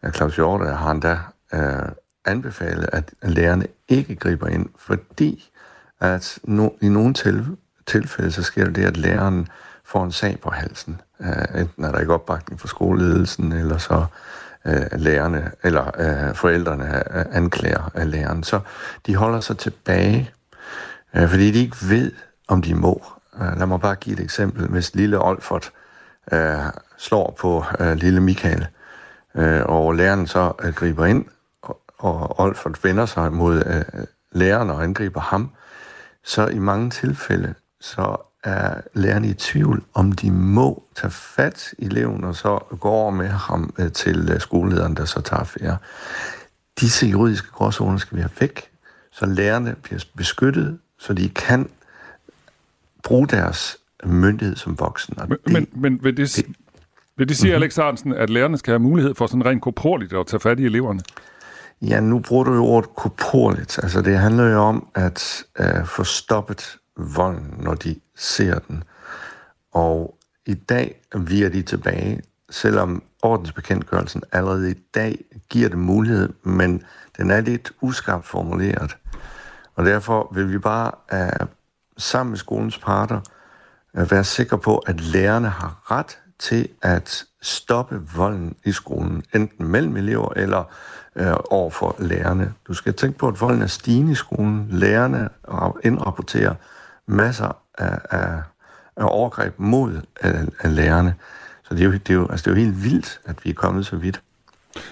øh, 0.03 0.11
Claus 0.11 0.35
Hjorte, 0.35 0.65
har 0.65 0.91
endda 0.91 1.17
øh, 1.53 1.91
anbefalet, 2.25 2.89
at 2.91 3.13
lærerne 3.23 3.67
ikke 3.87 4.15
griber 4.15 4.47
ind, 4.47 4.69
fordi 4.77 5.51
at 5.99 6.39
no, 6.43 6.69
i 6.81 6.89
nogle 6.89 7.13
til, 7.13 7.57
tilfælde, 7.85 8.31
så 8.31 8.43
sker 8.43 8.69
det, 8.69 8.85
at 8.85 8.97
læreren 8.97 9.47
får 9.87 10.03
en 10.03 10.11
sag 10.11 10.39
på 10.39 10.49
halsen. 10.49 11.01
Øh, 11.19 11.61
enten 11.61 11.83
er 11.83 11.91
der 11.91 11.99
ikke 11.99 12.13
opbakning 12.13 12.59
fra 12.59 12.67
skoleledelsen, 12.67 13.51
eller 13.51 13.77
så 13.77 14.05
øh, 14.65 14.85
lærerne, 14.91 15.51
eller 15.63 15.91
øh, 15.99 16.35
forældrene 16.35 17.13
anklager 17.33 17.91
af 17.93 18.11
læreren. 18.11 18.43
Så 18.43 18.59
de 19.05 19.15
holder 19.15 19.39
sig 19.39 19.57
tilbage, 19.57 20.31
øh, 21.15 21.29
fordi 21.29 21.51
de 21.51 21.59
ikke 21.59 21.77
ved, 21.81 22.11
om 22.47 22.61
de 22.61 22.75
må. 22.75 23.03
Øh, 23.41 23.57
lad 23.57 23.67
mig 23.67 23.81
bare 23.81 23.95
give 23.95 24.13
et 24.13 24.23
eksempel. 24.23 24.67
Hvis 24.67 24.95
lille 24.95 25.25
Olfert 25.25 25.71
øh, 26.31 26.57
slår 26.97 27.35
på 27.39 27.65
øh, 27.79 27.93
lille 27.93 28.21
Michael, 28.21 28.67
øh, 29.35 29.61
og 29.65 29.93
læreren 29.93 30.27
så 30.27 30.53
øh, 30.63 30.73
griber 30.73 31.05
ind, 31.05 31.25
og, 31.61 31.81
og 31.97 32.39
Olfert 32.39 32.83
vender 32.83 33.05
sig 33.05 33.33
mod 33.33 33.63
øh, 33.65 34.03
læreren 34.31 34.69
og 34.69 34.83
angriber 34.83 35.21
ham, 35.21 35.51
så 36.23 36.47
i 36.47 36.59
mange 36.59 36.89
tilfælde, 36.89 37.53
så 37.81 38.26
er 38.43 38.81
læreren 38.93 39.25
i 39.25 39.33
tvivl, 39.33 39.83
om 39.93 40.11
de 40.11 40.31
må 40.31 40.83
tage 40.95 41.11
fat 41.11 41.73
i 41.77 41.85
eleven 41.85 42.23
og 42.23 42.35
så 42.35 42.59
gå 42.79 42.89
over 42.89 43.11
med 43.11 43.27
ham 43.27 43.73
øh, 43.79 43.91
til 43.91 44.29
øh, 44.33 44.39
skolelederen, 44.39 44.95
der 44.95 45.05
så 45.05 45.21
tager 45.21 45.39
affære. 45.39 45.77
Disse 46.79 47.07
juridiske 47.07 47.51
gråzoner 47.51 47.97
skal 47.97 48.15
vi 48.15 48.21
have 48.21 48.31
væk, 48.39 48.69
så 49.11 49.25
lærerne 49.25 49.75
bliver 49.83 50.05
beskyttet, 50.15 50.79
så 50.99 51.13
de 51.13 51.29
kan 51.29 51.69
bruge 53.03 53.27
deres 53.27 53.77
myndighed 54.03 54.55
som 54.55 54.79
voksen. 54.79 55.17
Men, 55.17 55.37
det, 55.45 55.53
men, 55.53 55.67
men 55.73 56.03
vil 56.03 56.17
det, 56.17 56.35
det, 56.35 56.45
vil 57.17 57.29
det 57.29 57.37
sige, 57.37 57.51
mm-hmm. 57.51 57.63
Alex 57.63 57.77
Arnsen, 57.77 58.13
at 58.13 58.29
lærerne 58.29 58.57
skal 58.57 58.71
have 58.71 58.79
mulighed 58.79 59.15
for 59.15 59.27
sådan 59.27 59.45
rent 59.45 59.61
korporligt 59.61 60.13
at 60.13 60.27
tage 60.27 60.39
fat 60.39 60.59
i 60.59 60.65
eleverne? 60.65 61.01
Ja, 61.81 61.99
nu 61.99 62.19
bruger 62.19 62.43
du 62.43 62.53
jo 62.53 62.65
ordet 62.65 62.95
korporligt. 62.95 63.79
Altså, 63.83 64.01
det 64.01 64.17
handler 64.17 64.43
jo 64.43 64.59
om 64.59 64.87
at 64.95 65.43
uh, 65.59 65.85
få 65.85 66.03
stoppet 66.03 66.77
volden, 66.97 67.53
når 67.57 67.73
de 67.73 67.95
ser 68.17 68.59
den. 68.59 68.83
Og 69.73 70.17
i 70.45 70.53
dag 70.53 71.01
virer 71.15 71.49
de 71.49 71.61
tilbage, 71.61 72.21
selvom 72.49 73.03
ordensbekendtgørelsen 73.21 74.23
allerede 74.31 74.71
i 74.71 74.73
dag 74.95 75.17
giver 75.49 75.69
det 75.69 75.77
mulighed, 75.77 76.33
men 76.43 76.83
den 77.17 77.31
er 77.31 77.41
lidt 77.41 77.71
uskarpt 77.81 78.25
formuleret. 78.25 78.97
Og 79.75 79.85
derfor 79.85 80.31
vil 80.33 80.51
vi 80.51 80.57
bare 80.57 80.91
uh, 81.13 81.47
sammen 81.97 82.31
med 82.31 82.37
skolens 82.37 82.77
parter 82.77 83.19
uh, 83.93 84.11
være 84.11 84.23
sikre 84.23 84.57
på, 84.57 84.77
at 84.77 85.01
lærerne 85.01 85.49
har 85.49 85.91
ret 85.91 86.19
til 86.39 86.69
at 86.81 87.25
stoppe 87.41 88.01
volden 88.15 88.55
i 88.65 88.71
skolen, 88.71 89.23
enten 89.35 89.67
mellem 89.67 89.97
elever 89.97 90.33
eller 90.35 90.63
øh, 91.15 91.33
over 91.49 91.69
for 91.69 91.95
lærerne. 91.99 92.53
Du 92.67 92.73
skal 92.73 92.93
tænke 92.93 93.17
på, 93.17 93.27
at 93.27 93.41
volden 93.41 93.61
er 93.61 93.67
stigende 93.67 94.11
i 94.11 94.15
skolen. 94.15 94.67
Lærerne 94.69 95.29
indrapporterer 95.83 96.55
masser 97.05 97.57
af, 97.77 97.99
af, 98.09 98.41
af 98.95 99.05
overgreb 99.05 99.53
mod 99.57 100.01
af, 100.21 100.39
af 100.59 100.75
lærerne. 100.75 101.15
Så 101.63 101.73
det 101.73 101.81
er, 101.81 101.85
jo, 101.85 101.91
det, 101.91 102.09
er 102.09 102.13
jo, 102.13 102.27
altså 102.27 102.43
det 102.43 102.57
er 102.57 102.61
jo 102.61 102.65
helt 102.65 102.83
vildt, 102.83 103.19
at 103.25 103.35
vi 103.43 103.49
er 103.49 103.53
kommet 103.53 103.85
så 103.85 103.95
vidt. 103.95 104.21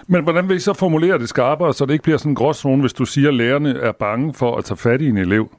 Men 0.08 0.24
hvordan 0.24 0.50
vil 0.50 0.58
I 0.58 0.60
så 0.60 0.74
formulere 0.74 1.20
det 1.20 1.30
skarpere, 1.30 1.74
så 1.74 1.86
det 1.86 1.94
ikke 1.94 2.04
bliver 2.04 2.18
sådan 2.18 2.32
en 2.32 2.36
gråzone, 2.36 2.82
hvis 2.82 2.94
du 2.94 3.06
siger, 3.06 3.28
at 3.28 3.34
lærerne 3.34 3.80
er 3.80 3.92
bange 3.92 4.34
for 4.34 4.58
at 4.58 4.66
tage 4.66 4.78
fat 4.78 5.02
i 5.02 5.10
en 5.10 5.18
elev? 5.18 5.50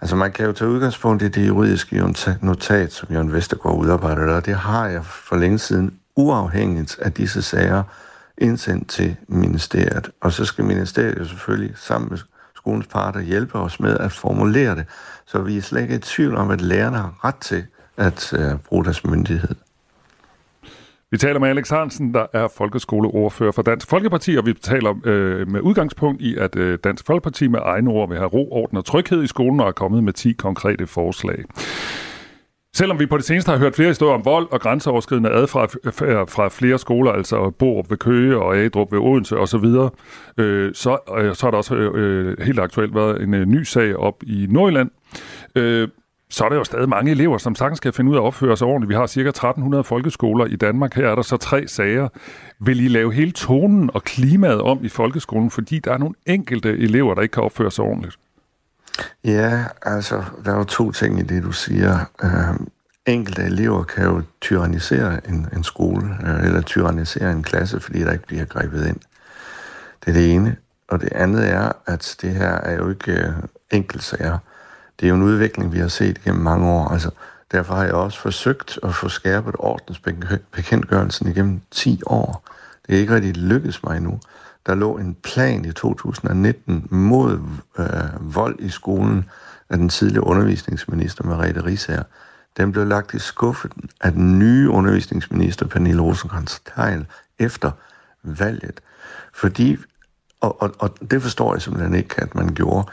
Altså 0.00 0.16
man 0.16 0.32
kan 0.32 0.46
jo 0.46 0.52
tage 0.52 0.70
udgangspunkt 0.70 1.22
i 1.22 1.28
det 1.28 1.48
juridiske 1.48 2.14
notat, 2.42 2.92
som 2.92 3.08
Jørgen 3.12 3.32
Vestergaard 3.32 3.78
udarbejder, 3.78 4.34
og 4.34 4.46
det 4.46 4.54
har 4.54 4.86
jeg 4.86 5.04
for 5.04 5.36
længe 5.36 5.58
siden 5.58 5.98
uafhængigt 6.16 6.98
af 6.98 7.12
disse 7.12 7.42
sager 7.42 7.82
indsendt 8.38 8.88
til 8.88 9.16
ministeriet. 9.28 10.10
Og 10.20 10.32
så 10.32 10.44
skal 10.44 10.64
ministeriet 10.64 11.18
jo 11.18 11.24
selvfølgelig 11.24 11.76
sammen 11.76 12.10
med 12.10 12.18
skolens 12.66 12.86
parter 12.86 13.20
hjælpe 13.20 13.58
os 13.58 13.80
med 13.80 13.96
at 13.98 14.12
formulere 14.12 14.74
det, 14.74 14.84
så 15.26 15.38
vi 15.38 15.56
er 15.56 15.60
slet 15.60 15.82
ikke 15.82 15.94
i 15.94 15.98
tvivl 15.98 16.36
om, 16.36 16.50
at 16.50 16.60
lærerne 16.60 16.96
har 16.96 17.24
ret 17.24 17.36
til 17.36 17.64
at 17.96 18.32
øh, 18.38 18.58
bruge 18.68 18.84
deres 18.84 19.04
myndighed. 19.04 19.54
Vi 21.10 21.18
taler 21.18 21.40
med 21.40 21.48
Alex 21.48 21.68
Hansen, 21.68 22.14
der 22.14 22.26
er 22.32 22.48
folkeskoleordfører 22.56 23.52
for 23.52 23.62
Dansk 23.62 23.88
Folkeparti, 23.88 24.36
og 24.36 24.46
vi 24.46 24.52
taler 24.52 24.94
øh, 25.04 25.48
med 25.48 25.60
udgangspunkt 25.60 26.22
i, 26.22 26.36
at 26.36 26.56
øh, 26.56 26.78
Dansk 26.84 27.06
Folkeparti 27.06 27.48
med 27.48 27.60
egne 27.62 27.90
ord 27.90 28.08
vil 28.08 28.18
have 28.18 28.28
ro, 28.28 28.52
orden 28.52 28.78
og 28.78 28.84
tryghed 28.84 29.22
i 29.22 29.26
skolen 29.26 29.60
og 29.60 29.68
er 29.68 29.72
kommet 29.72 30.04
med 30.04 30.12
10 30.12 30.32
konkrete 30.32 30.86
forslag. 30.86 31.44
Selvom 32.76 32.98
vi 32.98 33.06
på 33.06 33.16
det 33.16 33.24
seneste 33.24 33.50
har 33.50 33.58
hørt 33.58 33.74
flere 33.74 33.88
historier 33.88 34.14
om 34.14 34.24
vold 34.24 34.48
og 34.50 34.60
grænseoverskridende 34.60 35.30
adfærd 35.30 35.74
øh, 35.84 36.28
fra 36.28 36.48
flere 36.48 36.78
skoler, 36.78 37.12
altså 37.12 37.50
Borup 37.50 37.90
ved 37.90 37.96
Køge 37.96 38.38
og 38.38 38.56
Adrup 38.56 38.92
ved 38.92 38.98
Odense 38.98 39.36
osv., 39.38 39.64
øh, 40.38 40.74
så, 40.74 40.98
øh, 41.18 41.34
så 41.34 41.46
har 41.46 41.50
der 41.50 41.58
også 41.58 41.74
øh, 41.74 42.40
helt 42.40 42.58
aktuelt 42.58 42.94
været 42.94 43.22
en 43.22 43.34
øh, 43.34 43.46
ny 43.46 43.62
sag 43.62 43.96
op 43.96 44.22
i 44.22 44.46
Nordjylland. 44.50 44.90
Øh, 45.54 45.88
så 46.30 46.44
er 46.44 46.48
der 46.48 46.56
jo 46.56 46.64
stadig 46.64 46.88
mange 46.88 47.10
elever, 47.10 47.38
som 47.38 47.54
sagtens 47.54 47.76
skal 47.76 47.92
finde 47.92 48.10
ud 48.10 48.16
af 48.16 48.20
at 48.20 48.24
opføre 48.24 48.56
sig 48.56 48.66
ordentligt. 48.66 48.88
Vi 48.88 48.94
har 48.94 49.06
cirka 49.06 49.28
1300 49.28 49.84
folkeskoler 49.84 50.46
i 50.46 50.56
Danmark. 50.56 50.94
Her 50.94 51.08
er 51.08 51.14
der 51.14 51.22
så 51.22 51.36
tre 51.36 51.68
sager. 51.68 52.08
Vil 52.60 52.84
I 52.84 52.88
lave 52.88 53.12
hele 53.12 53.30
tonen 53.30 53.90
og 53.94 54.02
klimaet 54.02 54.60
om 54.60 54.84
i 54.84 54.88
folkeskolen, 54.88 55.50
fordi 55.50 55.78
der 55.78 55.92
er 55.92 55.98
nogle 55.98 56.14
enkelte 56.26 56.68
elever, 56.78 57.14
der 57.14 57.22
ikke 57.22 57.32
kan 57.32 57.42
opføre 57.42 57.70
sig 57.70 57.84
ordentligt? 57.84 58.16
Ja, 59.24 59.64
altså, 59.82 60.24
der 60.44 60.52
er 60.52 60.56
jo 60.56 60.64
to 60.64 60.92
ting 60.92 61.20
i 61.20 61.22
det, 61.22 61.42
du 61.42 61.52
siger. 61.52 61.98
Øh, 62.22 62.66
enkelte 63.06 63.42
elever 63.42 63.84
kan 63.84 64.04
jo 64.04 64.22
tyrannisere 64.40 65.28
en, 65.28 65.48
en 65.56 65.64
skole, 65.64 66.16
øh, 66.26 66.44
eller 66.44 66.60
tyrannisere 66.60 67.32
en 67.32 67.42
klasse, 67.42 67.80
fordi 67.80 68.00
der 68.00 68.12
ikke 68.12 68.26
bliver 68.26 68.44
grebet 68.44 68.86
ind. 68.86 69.00
Det 70.04 70.08
er 70.08 70.12
det 70.12 70.34
ene. 70.34 70.56
Og 70.88 71.00
det 71.00 71.08
andet 71.12 71.48
er, 71.48 71.72
at 71.86 72.16
det 72.22 72.34
her 72.34 72.50
er 72.50 72.76
jo 72.76 72.90
ikke 72.90 73.12
øh, 73.12 73.32
enkeltsager. 73.70 74.38
Det 75.00 75.06
er 75.06 75.08
jo 75.08 75.14
en 75.14 75.22
udvikling, 75.22 75.72
vi 75.72 75.78
har 75.78 75.88
set 75.88 76.22
gennem 76.22 76.42
mange 76.42 76.68
år. 76.68 76.88
Altså, 76.88 77.10
derfor 77.52 77.74
har 77.74 77.84
jeg 77.84 77.94
også 77.94 78.20
forsøgt 78.20 78.78
at 78.82 78.94
få 78.94 79.08
skærpet 79.08 79.54
ordensbekendtgørelsen 79.58 81.28
igennem 81.28 81.60
10 81.70 82.02
år. 82.06 82.44
Det 82.86 82.94
er 82.94 83.00
ikke 83.00 83.14
rigtig 83.14 83.36
lykkedes 83.36 83.82
mig 83.82 83.96
endnu. 83.96 84.20
Der 84.66 84.74
lå 84.74 84.98
en 84.98 85.14
plan 85.14 85.64
i 85.64 85.72
2019 85.72 86.86
mod 86.90 87.40
øh, 87.78 88.34
vold 88.34 88.60
i 88.60 88.68
skolen 88.68 89.24
af 89.68 89.78
den 89.78 89.88
tidligere 89.88 90.26
undervisningsminister 90.26 91.24
Merete 91.24 91.64
Risager. 91.64 92.02
Den 92.56 92.72
blev 92.72 92.86
lagt 92.86 93.14
i 93.14 93.18
skuffen 93.18 93.70
af 94.00 94.12
den 94.12 94.38
nye 94.38 94.70
undervisningsminister 94.70 95.66
Pernille 95.66 96.02
rosenkrantz 96.02 96.58
teil 96.76 97.06
efter 97.38 97.70
valget. 98.22 98.80
Fordi, 99.34 99.76
og, 100.40 100.62
og, 100.62 100.74
og 100.78 101.10
det 101.10 101.22
forstår 101.22 101.54
jeg 101.54 101.62
simpelthen 101.62 101.94
ikke, 101.94 102.14
at 102.22 102.34
man 102.34 102.54
gjorde. 102.54 102.88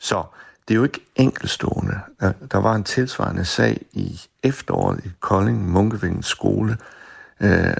Så 0.00 0.22
det 0.68 0.74
er 0.74 0.76
jo 0.76 0.84
ikke 0.84 1.06
enkelstående. 1.16 2.00
Der, 2.20 2.32
der 2.52 2.58
var 2.58 2.74
en 2.74 2.84
tilsvarende 2.84 3.44
sag 3.44 3.80
i 3.92 4.20
efteråret 4.42 5.00
i 5.04 5.08
Kolding 5.20 5.70
Munkevingens 5.70 6.26
skole, 6.26 6.76
Øh, 7.40 7.76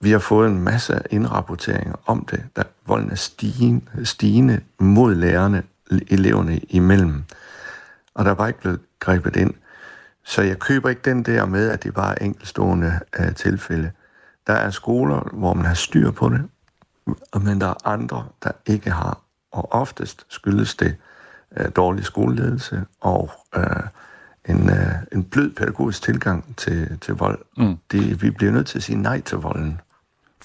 vi 0.00 0.10
har 0.10 0.18
fået 0.18 0.50
en 0.50 0.62
masse 0.62 1.02
indrapporteringer 1.10 1.94
om 2.06 2.26
det, 2.30 2.44
da 2.56 2.62
volden 2.86 3.10
er 3.10 3.14
stigende, 3.14 4.06
stigende 4.06 4.60
mod 4.78 5.14
lærerne, 5.14 5.62
eleverne 5.90 6.58
imellem. 6.58 7.24
Og 8.14 8.24
der 8.24 8.30
er 8.30 8.34
bare 8.34 8.48
ikke 8.48 8.60
blevet 8.60 8.80
grebet 9.00 9.36
ind. 9.36 9.54
Så 10.24 10.42
jeg 10.42 10.58
køber 10.58 10.88
ikke 10.88 11.02
den 11.04 11.22
der 11.22 11.46
med, 11.46 11.70
at 11.70 11.82
det 11.82 11.94
bare 11.94 12.22
er 12.22 12.24
enkeltstående 12.24 13.00
uh, 13.18 13.34
tilfælde. 13.34 13.90
Der 14.46 14.52
er 14.52 14.70
skoler, 14.70 15.28
hvor 15.32 15.54
man 15.54 15.64
har 15.64 15.74
styr 15.74 16.10
på 16.10 16.28
det, 16.28 16.42
men 17.42 17.60
der 17.60 17.66
er 17.66 17.86
andre, 17.86 18.26
der 18.42 18.50
ikke 18.66 18.90
har. 18.90 19.20
Og 19.52 19.72
oftest 19.72 20.26
skyldes 20.28 20.74
det 20.74 20.96
uh, 21.60 21.66
dårlig 21.76 22.04
skoleledelse 22.04 22.84
og 23.00 23.30
uh, 23.56 23.62
en, 24.48 24.62
uh, 24.70 24.76
en 25.12 25.24
blød 25.24 25.50
pædagogisk 25.50 26.02
tilgang 26.02 26.56
til, 26.56 26.98
til 27.00 27.14
vold. 27.14 27.38
Mm. 27.56 27.76
Det, 27.92 28.22
vi 28.22 28.30
bliver 28.30 28.52
nødt 28.52 28.66
til 28.66 28.78
at 28.78 28.82
sige 28.82 29.02
nej 29.02 29.20
til 29.20 29.38
volden. 29.38 29.80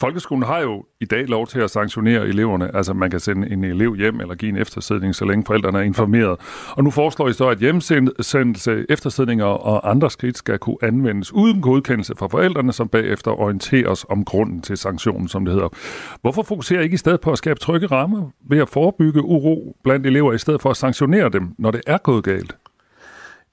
Folkeskolen 0.02 0.44
har 0.44 0.60
jo 0.60 0.86
i 1.02 1.06
dag 1.06 1.28
lov 1.28 1.48
til 1.48 1.60
at 1.60 1.70
sanktionere 1.70 2.28
eleverne. 2.28 2.76
Altså 2.76 2.94
man 2.94 3.10
kan 3.12 3.20
sende 3.20 3.52
en 3.52 3.64
elev 3.64 3.96
hjem 3.96 4.22
eller 4.22 4.36
give 4.36 4.50
en 4.50 4.58
eftersidning, 4.58 5.16
så 5.16 5.26
længe 5.26 5.46
forældrene 5.46 5.78
er 5.78 5.84
informeret. 5.84 6.40
Og 6.72 6.84
nu 6.84 6.92
foreslår 6.92 7.28
I 7.30 7.34
så, 7.34 7.50
at 7.50 7.58
hjemsendelse, 7.58 8.86
eftersidninger 8.90 9.46
og 9.46 9.90
andre 9.90 10.10
skridt 10.12 10.38
skal 10.38 10.60
kunne 10.60 10.78
anvendes 10.82 11.34
uden 11.34 11.62
godkendelse 11.62 12.14
fra 12.18 12.28
forældrene, 12.28 12.74
som 12.74 12.88
bagefter 12.88 13.32
orienteres 13.32 14.06
om 14.10 14.26
grunden 14.26 14.62
til 14.62 14.78
sanktionen, 14.78 15.28
som 15.28 15.46
det 15.46 15.54
hedder. 15.54 15.70
Hvorfor 16.22 16.44
fokuserer 16.44 16.82
I 16.82 16.84
ikke 16.84 16.94
i 16.94 16.98
stedet 16.98 17.22
på 17.22 17.32
at 17.32 17.38
skabe 17.38 17.60
trygge 17.60 17.88
rammer 17.88 18.30
ved 18.50 18.60
at 18.60 18.70
forebygge 18.70 19.22
uro 19.22 19.76
blandt 19.84 20.06
elever, 20.06 20.34
i 20.34 20.38
stedet 20.38 20.62
for 20.62 20.70
at 20.70 20.78
sanktionere 20.78 21.30
dem, 21.30 21.56
når 21.58 21.72
det 21.72 21.82
er 21.88 21.98
gået 21.98 22.24
galt? 22.24 22.56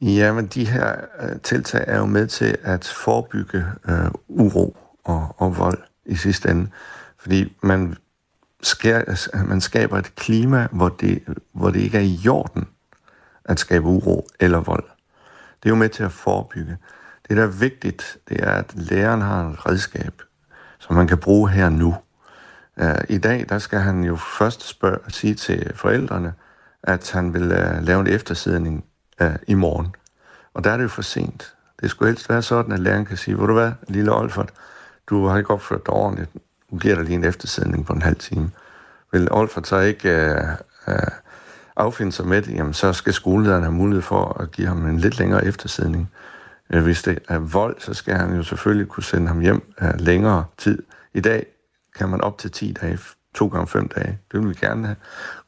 Ja, 0.00 0.32
men 0.32 0.46
de 0.46 0.66
her 0.66 0.92
øh, 1.22 1.40
tiltag 1.42 1.84
er 1.86 1.98
jo 1.98 2.06
med 2.06 2.26
til 2.26 2.56
at 2.62 2.94
forebygge 3.04 3.64
øh, 3.88 4.10
uro 4.28 4.76
og, 5.04 5.34
og 5.38 5.58
vold 5.58 5.78
i 6.08 6.16
sidste 6.16 6.50
ende. 6.50 6.70
Fordi 7.18 7.56
man, 7.62 7.96
skær, 8.62 9.44
man 9.44 9.60
skaber 9.60 9.98
et 9.98 10.14
klima, 10.14 10.68
hvor 10.72 10.88
det, 10.88 11.22
hvor 11.52 11.70
det 11.70 11.80
ikke 11.80 11.98
er 11.98 12.02
i 12.02 12.14
jorden 12.14 12.68
at 13.44 13.58
skabe 13.58 13.86
uro 13.86 14.28
eller 14.40 14.60
vold. 14.60 14.84
Det 15.62 15.68
er 15.68 15.70
jo 15.70 15.76
med 15.76 15.88
til 15.88 16.02
at 16.02 16.12
forebygge. 16.12 16.76
Det, 17.28 17.36
der 17.36 17.42
er 17.42 17.46
vigtigt, 17.46 18.18
det 18.28 18.44
er, 18.44 18.50
at 18.50 18.74
læreren 18.74 19.20
har 19.20 19.48
et 19.50 19.66
redskab, 19.66 20.22
som 20.78 20.96
man 20.96 21.06
kan 21.06 21.18
bruge 21.18 21.50
her 21.50 21.68
nu. 21.68 21.96
Uh, 22.76 22.86
I 23.08 23.18
dag, 23.18 23.46
der 23.48 23.58
skal 23.58 23.78
han 23.78 24.04
jo 24.04 24.16
først 24.16 24.68
spørge, 24.68 24.98
sige 25.08 25.34
til 25.34 25.72
forældrene, 25.74 26.32
at 26.82 27.10
han 27.12 27.34
vil 27.34 27.42
uh, 27.42 27.82
lave 27.82 28.00
en 28.00 28.06
eftersidning 28.06 28.84
uh, 29.22 29.34
i 29.46 29.54
morgen. 29.54 29.94
Og 30.54 30.64
der 30.64 30.70
er 30.70 30.76
det 30.76 30.84
jo 30.84 30.88
for 30.88 31.02
sent. 31.02 31.54
Det 31.80 31.90
skulle 31.90 32.08
helst 32.10 32.30
være 32.30 32.42
sådan, 32.42 32.72
at 32.72 32.80
læreren 32.80 33.04
kan 33.04 33.16
sige, 33.16 33.34
hvor 33.34 33.46
du 33.46 33.52
hvad, 33.52 33.72
lille 33.88 34.14
Olfert, 34.14 34.50
du 35.10 35.26
har 35.26 35.38
ikke 35.38 35.50
opført 35.50 35.86
dig 35.86 35.94
ordentligt, 35.94 36.30
nu 36.70 36.78
giver 36.78 36.94
dig 36.94 37.04
lige 37.04 37.14
en 37.14 37.24
eftersædning 37.24 37.86
på 37.86 37.92
en 37.92 38.02
halv 38.02 38.16
time. 38.16 38.50
Vil 39.12 39.32
Olfert 39.32 39.66
så 39.66 39.78
ikke 39.78 40.08
øh, 40.08 40.48
øh, 40.88 40.96
affinde 41.76 42.12
sig 42.12 42.26
med 42.26 42.42
det, 42.42 42.54
jamen 42.54 42.74
så 42.74 42.92
skal 42.92 43.12
skolelederen 43.12 43.62
have 43.62 43.72
mulighed 43.72 44.02
for 44.02 44.40
at 44.40 44.50
give 44.50 44.66
ham 44.66 44.86
en 44.86 44.98
lidt 44.98 45.18
længere 45.18 45.44
eftersædning. 45.44 46.10
Øh, 46.70 46.82
hvis 46.82 47.02
det 47.02 47.18
er 47.28 47.38
vold, 47.38 47.76
så 47.78 47.94
skal 47.94 48.14
han 48.14 48.36
jo 48.36 48.42
selvfølgelig 48.42 48.88
kunne 48.88 49.04
sende 49.04 49.28
ham 49.28 49.40
hjem 49.40 49.74
øh, 49.82 50.00
længere 50.00 50.44
tid. 50.58 50.82
I 51.14 51.20
dag 51.20 51.46
kan 51.96 52.08
man 52.08 52.20
op 52.20 52.38
til 52.38 52.50
10 52.50 52.72
dage, 52.80 52.98
to 53.34 53.46
gange 53.46 53.66
5 53.66 53.88
dage. 53.88 54.18
Det 54.32 54.40
vil 54.40 54.48
vi 54.48 54.54
gerne 54.54 54.86
have. 54.86 54.96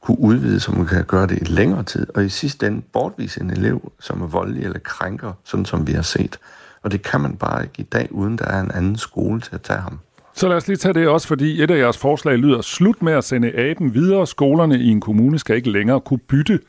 Kunne 0.00 0.20
udvide, 0.20 0.60
så 0.60 0.72
man 0.72 0.86
kan 0.86 1.04
gøre 1.04 1.26
det 1.26 1.38
i 1.42 1.44
længere 1.44 1.82
tid. 1.82 2.06
Og 2.14 2.24
i 2.24 2.28
sidste 2.28 2.66
ende 2.66 2.82
bortvise 2.92 3.40
en 3.40 3.50
elev, 3.50 3.92
som 4.00 4.22
er 4.22 4.26
voldelig 4.26 4.64
eller 4.64 4.78
krænker, 4.78 5.32
sådan 5.44 5.66
som 5.66 5.86
vi 5.86 5.92
har 5.92 6.02
set. 6.02 6.38
Og 6.82 6.92
det 6.92 7.02
kan 7.02 7.20
man 7.20 7.36
bare 7.36 7.62
ikke 7.62 7.74
i 7.78 7.82
dag, 7.82 8.08
uden 8.10 8.38
der 8.38 8.44
er 8.44 8.60
en 8.60 8.70
anden 8.70 8.96
skole 8.96 9.40
til 9.40 9.54
at 9.54 9.62
tage 9.62 9.80
ham. 9.80 9.98
Så 10.34 10.48
lad 10.48 10.56
os 10.56 10.68
lige 10.68 10.76
tage 10.76 10.94
det 10.94 11.08
også, 11.08 11.28
fordi 11.28 11.62
et 11.62 11.70
af 11.70 11.78
jeres 11.78 11.98
forslag 11.98 12.36
lyder, 12.36 12.60
slut 12.60 13.02
med 13.02 13.12
at 13.12 13.24
sende 13.24 13.52
aben 13.52 13.94
videre. 13.94 14.26
Skolerne 14.26 14.78
i 14.78 14.88
en 14.88 15.00
kommune 15.00 15.38
skal 15.38 15.56
ikke 15.56 15.70
længere 15.70 16.00
kunne 16.00 16.18
bytte 16.18 16.60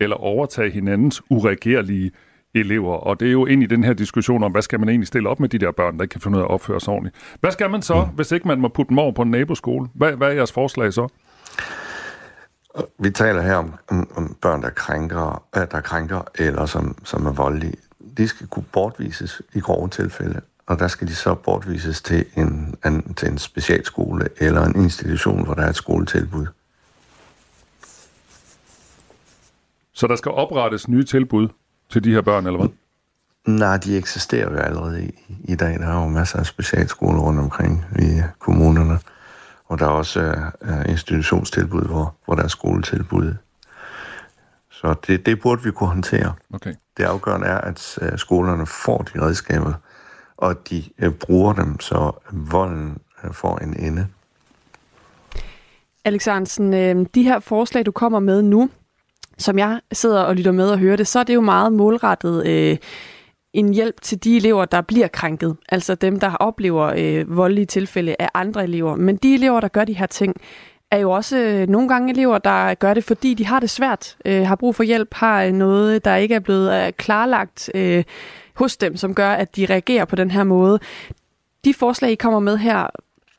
eller 0.00 0.16
overtage 0.16 0.70
hinandens 0.70 1.22
uregerlige 1.30 2.10
elever. 2.54 2.94
Og 2.94 3.20
det 3.20 3.28
er 3.28 3.32
jo 3.32 3.46
ind 3.46 3.62
i 3.62 3.66
den 3.66 3.84
her 3.84 3.92
diskussion 3.92 4.42
om, 4.42 4.52
hvad 4.52 4.62
skal 4.62 4.80
man 4.80 4.88
egentlig 4.88 5.08
stille 5.08 5.28
op 5.28 5.40
med 5.40 5.48
de 5.48 5.58
der 5.58 5.72
børn, 5.72 5.96
der 5.96 6.02
ikke 6.02 6.12
kan 6.12 6.20
finde 6.20 6.38
ud 6.38 6.42
af 6.42 6.46
at 6.46 6.50
opføre 6.50 6.80
sig 6.80 6.92
ordentligt. 6.92 7.16
Hvad 7.40 7.50
skal 7.50 7.70
man 7.70 7.82
så, 7.82 8.04
mm. 8.04 8.14
hvis 8.14 8.32
ikke 8.32 8.48
man 8.48 8.60
må 8.60 8.68
putte 8.68 8.88
dem 8.88 8.98
over 8.98 9.12
på 9.12 9.22
en 9.22 9.30
naboskole? 9.30 9.88
Hvad, 9.94 10.12
hvad 10.12 10.28
er 10.28 10.32
jeres 10.32 10.52
forslag 10.52 10.92
så? 10.92 11.08
Vi 12.98 13.10
taler 13.10 13.42
her 13.42 13.54
om, 13.54 13.74
om, 13.88 14.10
om 14.16 14.36
børn, 14.42 14.62
der 14.62 14.70
krænker, 14.70 15.44
øh, 15.56 15.62
der 15.70 15.80
krænker 15.80 16.20
eller 16.38 16.66
som, 16.66 16.96
som 17.04 17.26
er 17.26 17.32
voldelige 17.32 17.76
de 18.18 18.28
skal 18.28 18.46
kunne 18.46 18.64
bortvises 18.72 19.42
i 19.54 19.60
grove 19.60 19.88
tilfælde, 19.88 20.40
og 20.66 20.78
der 20.78 20.88
skal 20.88 21.08
de 21.08 21.14
så 21.14 21.34
bortvises 21.34 22.02
til 22.02 22.24
en, 22.36 22.74
en, 22.86 23.14
til 23.14 23.28
en 23.28 23.38
specialskole 23.38 24.28
eller 24.36 24.62
en 24.64 24.82
institution, 24.82 25.44
hvor 25.44 25.54
der 25.54 25.62
er 25.62 25.68
et 25.68 25.76
skoletilbud. 25.76 26.46
Så 29.92 30.06
der 30.06 30.16
skal 30.16 30.32
oprettes 30.32 30.88
nye 30.88 31.04
tilbud 31.04 31.48
til 31.90 32.04
de 32.04 32.12
her 32.12 32.20
børn, 32.20 32.46
eller 32.46 32.58
hvad? 32.58 32.68
Nej, 33.46 33.76
de 33.76 33.96
eksisterer 33.96 34.50
jo 34.50 34.56
allerede 34.56 35.04
i, 35.04 35.10
i 35.44 35.54
dag. 35.54 35.78
Der 35.78 35.86
er 35.86 36.02
jo 36.02 36.08
masser 36.08 36.38
af 36.38 36.46
specialskoler 36.46 37.20
rundt 37.20 37.40
omkring 37.40 37.84
i 37.98 38.22
kommunerne. 38.38 38.98
Og 39.64 39.78
der 39.78 39.86
er 39.86 39.90
også 39.90 40.34
uh, 40.62 40.90
institutionstilbud, 40.90 41.82
hvor, 41.82 42.14
hvor 42.24 42.34
der 42.34 42.42
er 42.42 42.48
skoletilbud 42.48 43.34
så 44.80 44.94
det, 45.06 45.26
det 45.26 45.40
burde 45.40 45.62
vi 45.62 45.70
kunne 45.70 45.88
håndtere. 45.88 46.34
Okay. 46.52 46.74
Det 46.98 47.04
afgørende 47.04 47.46
er, 47.46 47.58
at 47.58 47.98
øh, 48.02 48.18
skolerne 48.18 48.66
får 48.66 48.98
de 48.98 49.22
redskaber, 49.22 49.72
og 50.36 50.50
at 50.50 50.70
de 50.70 50.84
øh, 50.98 51.12
bruger 51.12 51.52
dem, 51.52 51.80
så 51.80 52.12
volden 52.32 52.98
øh, 53.24 53.32
får 53.32 53.58
en 53.58 53.76
ende. 53.80 54.06
Alexandersen, 56.04 57.04
de 57.04 57.22
her 57.22 57.40
forslag, 57.40 57.86
du 57.86 57.90
kommer 57.90 58.18
med 58.18 58.42
nu, 58.42 58.70
som 59.38 59.58
jeg 59.58 59.80
sidder 59.92 60.22
og 60.22 60.36
lytter 60.36 60.52
med 60.52 60.70
og 60.70 60.78
hører 60.78 60.96
det, 60.96 61.06
så 61.06 61.18
er 61.18 61.24
det 61.24 61.34
jo 61.34 61.40
meget 61.40 61.72
målrettet 61.72 62.46
øh, 62.46 62.76
en 63.52 63.74
hjælp 63.74 64.00
til 64.00 64.24
de 64.24 64.36
elever, 64.36 64.64
der 64.64 64.80
bliver 64.80 65.08
krænket. 65.08 65.56
Altså 65.68 65.94
dem, 65.94 66.20
der 66.20 66.34
oplever 66.34 66.92
øh, 66.96 67.36
voldelige 67.36 67.66
tilfælde 67.66 68.16
af 68.18 68.28
andre 68.34 68.64
elever. 68.64 68.96
Men 68.96 69.16
de 69.16 69.34
elever, 69.34 69.60
der 69.60 69.68
gør 69.68 69.84
de 69.84 69.92
her 69.92 70.06
ting, 70.06 70.36
er 70.90 70.98
jo 70.98 71.10
også 71.10 71.36
øh, 71.36 71.68
nogle 71.68 71.88
gange 71.88 72.12
elever, 72.12 72.38
der 72.38 72.74
gør 72.74 72.94
det, 72.94 73.04
fordi 73.04 73.34
de 73.34 73.46
har 73.46 73.60
det 73.60 73.70
svært, 73.70 74.16
øh, 74.24 74.46
har 74.46 74.56
brug 74.56 74.74
for 74.74 74.82
hjælp, 74.82 75.14
har 75.14 75.42
øh, 75.42 75.52
noget, 75.52 76.04
der 76.04 76.16
ikke 76.16 76.34
er 76.34 76.40
blevet 76.40 76.86
øh, 76.86 76.92
klarlagt 76.92 77.70
øh, 77.74 78.04
hos 78.54 78.76
dem, 78.76 78.96
som 78.96 79.14
gør, 79.14 79.30
at 79.30 79.56
de 79.56 79.66
reagerer 79.66 80.04
på 80.04 80.16
den 80.16 80.30
her 80.30 80.44
måde. 80.44 80.80
De 81.64 81.74
forslag, 81.74 82.10
I 82.10 82.14
kommer 82.14 82.40
med 82.40 82.56
her, 82.56 82.86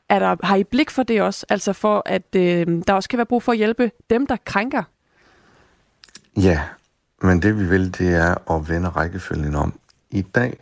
er 0.08 0.18
der, 0.18 0.36
har 0.42 0.56
I 0.56 0.64
blik 0.64 0.90
for 0.90 1.02
det 1.02 1.22
også? 1.22 1.46
Altså 1.48 1.72
for, 1.72 2.02
at 2.06 2.36
øh, 2.36 2.66
der 2.86 2.92
også 2.92 3.08
kan 3.08 3.16
være 3.16 3.26
brug 3.26 3.42
for 3.42 3.52
at 3.52 3.58
hjælpe 3.58 3.90
dem, 4.10 4.26
der 4.26 4.36
krænker? 4.44 4.82
Ja, 6.36 6.60
men 7.22 7.42
det 7.42 7.58
vi 7.58 7.64
vil, 7.64 7.98
det 7.98 8.14
er 8.14 8.50
at 8.50 8.68
vende 8.68 8.88
rækkefølgen 8.88 9.54
om. 9.54 9.78
I 10.10 10.22
dag, 10.22 10.58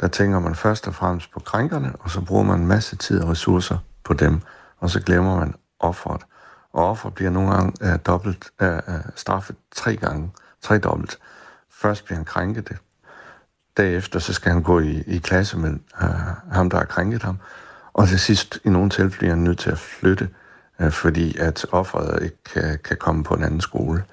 der 0.00 0.08
tænker 0.08 0.38
man 0.38 0.54
først 0.54 0.86
og 0.86 0.94
fremmest 0.94 1.30
på 1.30 1.40
krænkerne, 1.40 1.92
og 2.00 2.10
så 2.10 2.20
bruger 2.20 2.42
man 2.42 2.60
en 2.60 2.66
masse 2.66 2.96
tid 2.96 3.22
og 3.22 3.28
ressourcer 3.28 3.78
på 4.04 4.14
dem, 4.14 4.40
og 4.78 4.90
så 4.90 5.00
glemmer 5.00 5.38
man 5.38 5.54
offeret. 5.80 6.22
Og 6.72 6.88
offer 6.88 7.10
bliver 7.10 7.30
nogle 7.30 7.50
gange 7.50 7.72
øh, 7.82 7.98
dobbelt, 8.06 8.50
øh, 8.60 8.76
øh 8.76 9.00
straffet 9.16 9.56
tre 9.74 9.96
gange, 9.96 10.30
tre 10.62 10.78
dobbelt. 10.78 11.18
Først 11.70 12.04
bliver 12.04 12.16
han 12.16 12.24
krænket 12.24 12.68
det. 12.68 12.76
Derefter 13.76 14.18
så 14.18 14.32
skal 14.32 14.52
han 14.52 14.62
gå 14.62 14.80
i, 14.80 15.02
i 15.06 15.18
klasse 15.18 15.58
med 15.58 15.70
øh, 16.02 16.08
ham, 16.52 16.70
der 16.70 16.78
har 16.78 16.84
krænket 16.84 17.22
ham. 17.22 17.38
Og 17.92 18.08
til 18.08 18.20
sidst, 18.20 18.58
i 18.64 18.68
nogle 18.68 18.90
tilfælde, 18.90 19.18
bliver 19.18 19.34
han 19.34 19.44
nødt 19.44 19.58
til 19.58 19.70
at 19.70 19.78
flytte, 19.78 20.28
øh, 20.80 20.90
fordi 20.90 21.38
at 21.38 21.66
offeret 21.72 22.22
ikke 22.22 22.44
kan, 22.44 22.78
kan 22.84 22.96
komme 22.96 23.24
på 23.24 23.34
en 23.34 23.44
anden 23.44 23.60
skole. 23.60 24.04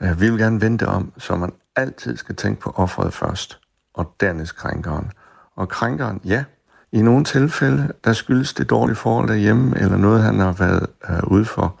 Øh, 0.00 0.20
vi 0.20 0.30
vil 0.30 0.38
gerne 0.38 0.60
vente 0.60 0.86
om, 0.86 1.12
så 1.18 1.36
man 1.36 1.52
altid 1.76 2.16
skal 2.16 2.36
tænke 2.36 2.60
på 2.60 2.72
offeret 2.76 3.14
først, 3.14 3.60
og 3.94 4.14
dernæst 4.20 4.56
krænkeren. 4.56 5.12
Og 5.56 5.68
krænkeren, 5.68 6.20
ja, 6.24 6.44
i 6.92 7.02
nogle 7.02 7.24
tilfælde, 7.24 7.92
der 8.04 8.12
skyldes 8.12 8.54
det 8.54 8.70
dårlige 8.70 8.96
forhold 8.96 9.28
derhjemme, 9.28 9.78
eller 9.78 9.96
noget, 9.96 10.22
han 10.22 10.38
har 10.38 10.52
været 10.52 10.86
øh, 11.10 11.22
ude 11.26 11.44
for. 11.44 11.80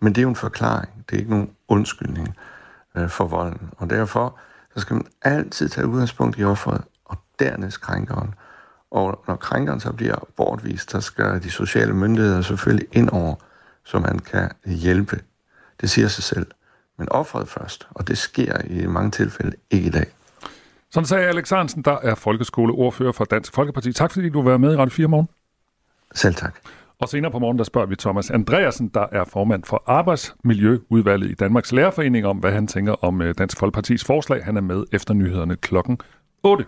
Men 0.00 0.12
det 0.12 0.18
er 0.18 0.22
jo 0.22 0.28
en 0.28 0.36
forklaring. 0.36 0.90
Det 1.10 1.16
er 1.16 1.18
ikke 1.18 1.30
nogen 1.30 1.50
undskyldning 1.68 2.36
øh, 2.96 3.08
for 3.08 3.24
volden. 3.24 3.70
Og 3.76 3.90
derfor 3.90 4.38
så 4.74 4.80
skal 4.80 4.94
man 4.94 5.06
altid 5.22 5.68
tage 5.68 5.86
udgangspunkt 5.86 6.38
i 6.38 6.44
offeret, 6.44 6.82
og 7.04 7.18
dernæst 7.38 7.80
krænkeren. 7.80 8.34
Og 8.90 9.24
når 9.28 9.36
krænkeren 9.36 9.80
så 9.80 9.92
bliver 9.92 10.16
bortvist, 10.36 10.90
så 10.90 11.00
skal 11.00 11.42
de 11.42 11.50
sociale 11.50 11.92
myndigheder 11.92 12.42
selvfølgelig 12.42 12.88
ind 12.92 13.08
over, 13.10 13.34
så 13.84 13.98
man 13.98 14.18
kan 14.18 14.50
hjælpe. 14.64 15.20
Det 15.80 15.90
siger 15.90 16.08
sig 16.08 16.24
selv. 16.24 16.46
Men 16.98 17.08
offeret 17.08 17.48
først, 17.48 17.88
og 17.90 18.08
det 18.08 18.18
sker 18.18 18.60
i 18.64 18.86
mange 18.86 19.10
tilfælde 19.10 19.56
ikke 19.70 19.86
i 19.86 19.90
dag. 19.90 20.12
Sådan 20.92 21.06
sagde 21.06 21.26
Alex 21.26 21.50
Hansen, 21.50 21.82
der 21.82 21.96
er 22.02 22.14
folkeskoleordfører 22.14 23.12
for 23.12 23.24
Dansk 23.24 23.54
Folkeparti. 23.54 23.92
Tak 23.92 24.12
fordi 24.12 24.28
du 24.28 24.42
var 24.42 24.56
med 24.56 24.72
i 24.74 24.76
Radio 24.76 24.90
4 24.90 25.08
morgen. 25.08 25.28
Selv 26.14 26.34
tak. 26.34 26.54
Og 27.00 27.08
senere 27.08 27.30
på 27.30 27.38
morgen, 27.38 27.58
der 27.58 27.64
spørger 27.64 27.86
vi 27.86 27.96
Thomas 27.96 28.30
Andreasen, 28.30 28.88
der 28.88 29.06
er 29.12 29.24
formand 29.24 29.64
for 29.64 29.82
Arbejdsmiljøudvalget 29.86 31.30
i 31.30 31.34
Danmarks 31.34 31.72
Lærerforening, 31.72 32.26
om 32.26 32.36
hvad 32.36 32.52
han 32.52 32.66
tænker 32.66 32.92
om 32.92 33.22
øh, 33.22 33.34
Dansk 33.38 33.58
Folkepartis 33.58 34.04
forslag. 34.04 34.44
Han 34.44 34.56
er 34.56 34.60
med 34.60 34.84
efter 34.92 35.14
nyhederne 35.14 35.56
klokken 35.56 35.98
8. 36.42 36.64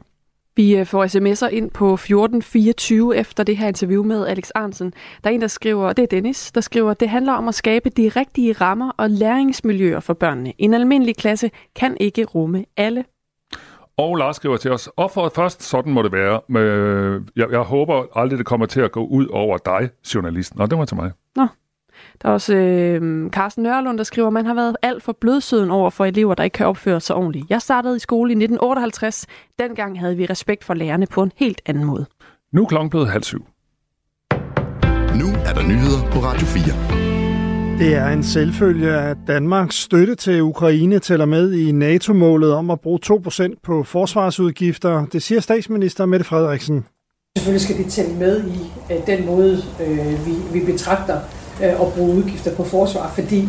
Vi 0.56 0.76
øh, 0.76 0.86
får 0.86 1.06
sms'er 1.06 1.48
ind 1.48 1.70
på 1.70 1.94
1424 1.94 3.16
efter 3.16 3.44
det 3.44 3.56
her 3.56 3.68
interview 3.68 4.04
med 4.04 4.26
Alex 4.26 4.50
Arnsen. 4.54 4.92
Der 5.24 5.30
er 5.30 5.34
en, 5.34 5.40
der 5.40 5.46
skriver, 5.46 5.92
det 5.92 6.02
er 6.02 6.06
Dennis, 6.06 6.52
der 6.52 6.60
skriver, 6.60 6.94
det 6.94 7.08
handler 7.08 7.32
om 7.32 7.48
at 7.48 7.54
skabe 7.54 7.90
de 7.90 8.08
rigtige 8.08 8.52
rammer 8.52 8.90
og 8.96 9.10
læringsmiljøer 9.10 10.00
for 10.00 10.14
børnene. 10.14 10.52
En 10.58 10.74
almindelig 10.74 11.16
klasse 11.16 11.50
kan 11.76 11.96
ikke 12.00 12.24
rumme 12.24 12.64
alle. 12.76 13.04
Og 14.02 14.16
Lars 14.16 14.36
skriver 14.36 14.56
til 14.56 14.70
os, 14.70 14.90
offeret 14.96 15.32
først, 15.32 15.62
sådan 15.62 15.92
må 15.92 16.02
det 16.02 16.12
være. 16.12 16.40
Jeg, 17.36 17.50
jeg 17.50 17.60
håber 17.60 18.18
aldrig, 18.18 18.38
det 18.38 18.46
kommer 18.46 18.66
til 18.66 18.80
at 18.80 18.92
gå 18.92 19.06
ud 19.06 19.26
over 19.26 19.58
dig, 19.58 19.90
journalisten. 20.14 20.60
Og 20.60 20.70
det 20.70 20.78
var 20.78 20.84
til 20.84 20.96
mig. 20.96 21.10
Nå, 21.36 21.46
der 22.22 22.28
er 22.28 22.32
også 22.32 22.54
øh, 22.54 23.30
Carsten 23.30 23.62
Nørlund, 23.62 23.98
der 23.98 24.04
skriver, 24.04 24.26
at 24.26 24.32
man 24.32 24.46
har 24.46 24.54
været 24.54 24.76
alt 24.82 25.02
for 25.02 25.12
blødsøden 25.20 25.70
over 25.70 25.90
for 25.90 26.04
elever, 26.04 26.34
der 26.34 26.44
ikke 26.44 26.54
kan 26.54 26.66
opføre 26.66 27.00
sig 27.00 27.16
ordentligt. 27.16 27.50
Jeg 27.50 27.62
startede 27.62 27.96
i 27.96 27.98
skole 27.98 28.30
i 28.30 28.36
1958. 28.36 29.26
Dengang 29.58 30.00
havde 30.00 30.16
vi 30.16 30.26
respekt 30.26 30.64
for 30.64 30.74
lærerne 30.74 31.06
på 31.06 31.22
en 31.22 31.32
helt 31.36 31.60
anden 31.66 31.84
måde. 31.84 32.06
Nu 32.52 32.62
er 32.62 32.68
klokken 32.68 32.90
blevet 32.90 33.08
halv 33.08 33.22
syv. 33.22 33.46
Nu 35.20 35.28
er 35.46 35.52
der 35.54 35.62
nyheder 35.62 36.10
på 36.12 36.18
Radio 36.18 36.46
4. 36.46 37.11
Det 37.82 37.94
er 37.94 38.08
en 38.08 38.24
selvfølge, 38.24 38.90
at 38.90 39.16
Danmarks 39.26 39.76
støtte 39.76 40.14
til 40.14 40.42
Ukraine 40.42 40.98
tæller 40.98 41.26
med 41.26 41.52
i 41.52 41.72
NATO-målet 41.72 42.52
om 42.52 42.70
at 42.70 42.80
bruge 42.80 42.98
2% 43.06 43.60
på 43.62 43.82
forsvarsudgifter. 43.82 45.06
Det 45.06 45.22
siger 45.22 45.40
statsminister 45.40 46.06
Mette 46.06 46.24
Frederiksen. 46.24 46.84
Selvfølgelig 47.38 47.60
skal 47.60 47.78
det 47.78 47.86
tælle 47.86 48.14
med 48.14 48.44
i 48.44 48.72
øh, 48.92 49.06
den 49.06 49.26
måde, 49.26 49.62
øh, 49.86 50.26
vi, 50.26 50.32
vi 50.60 50.72
betragter 50.72 51.20
øh, 51.62 51.80
at 51.80 51.92
bruge 51.96 52.16
udgifter 52.16 52.56
på 52.56 52.64
forsvar, 52.64 53.12
fordi 53.14 53.48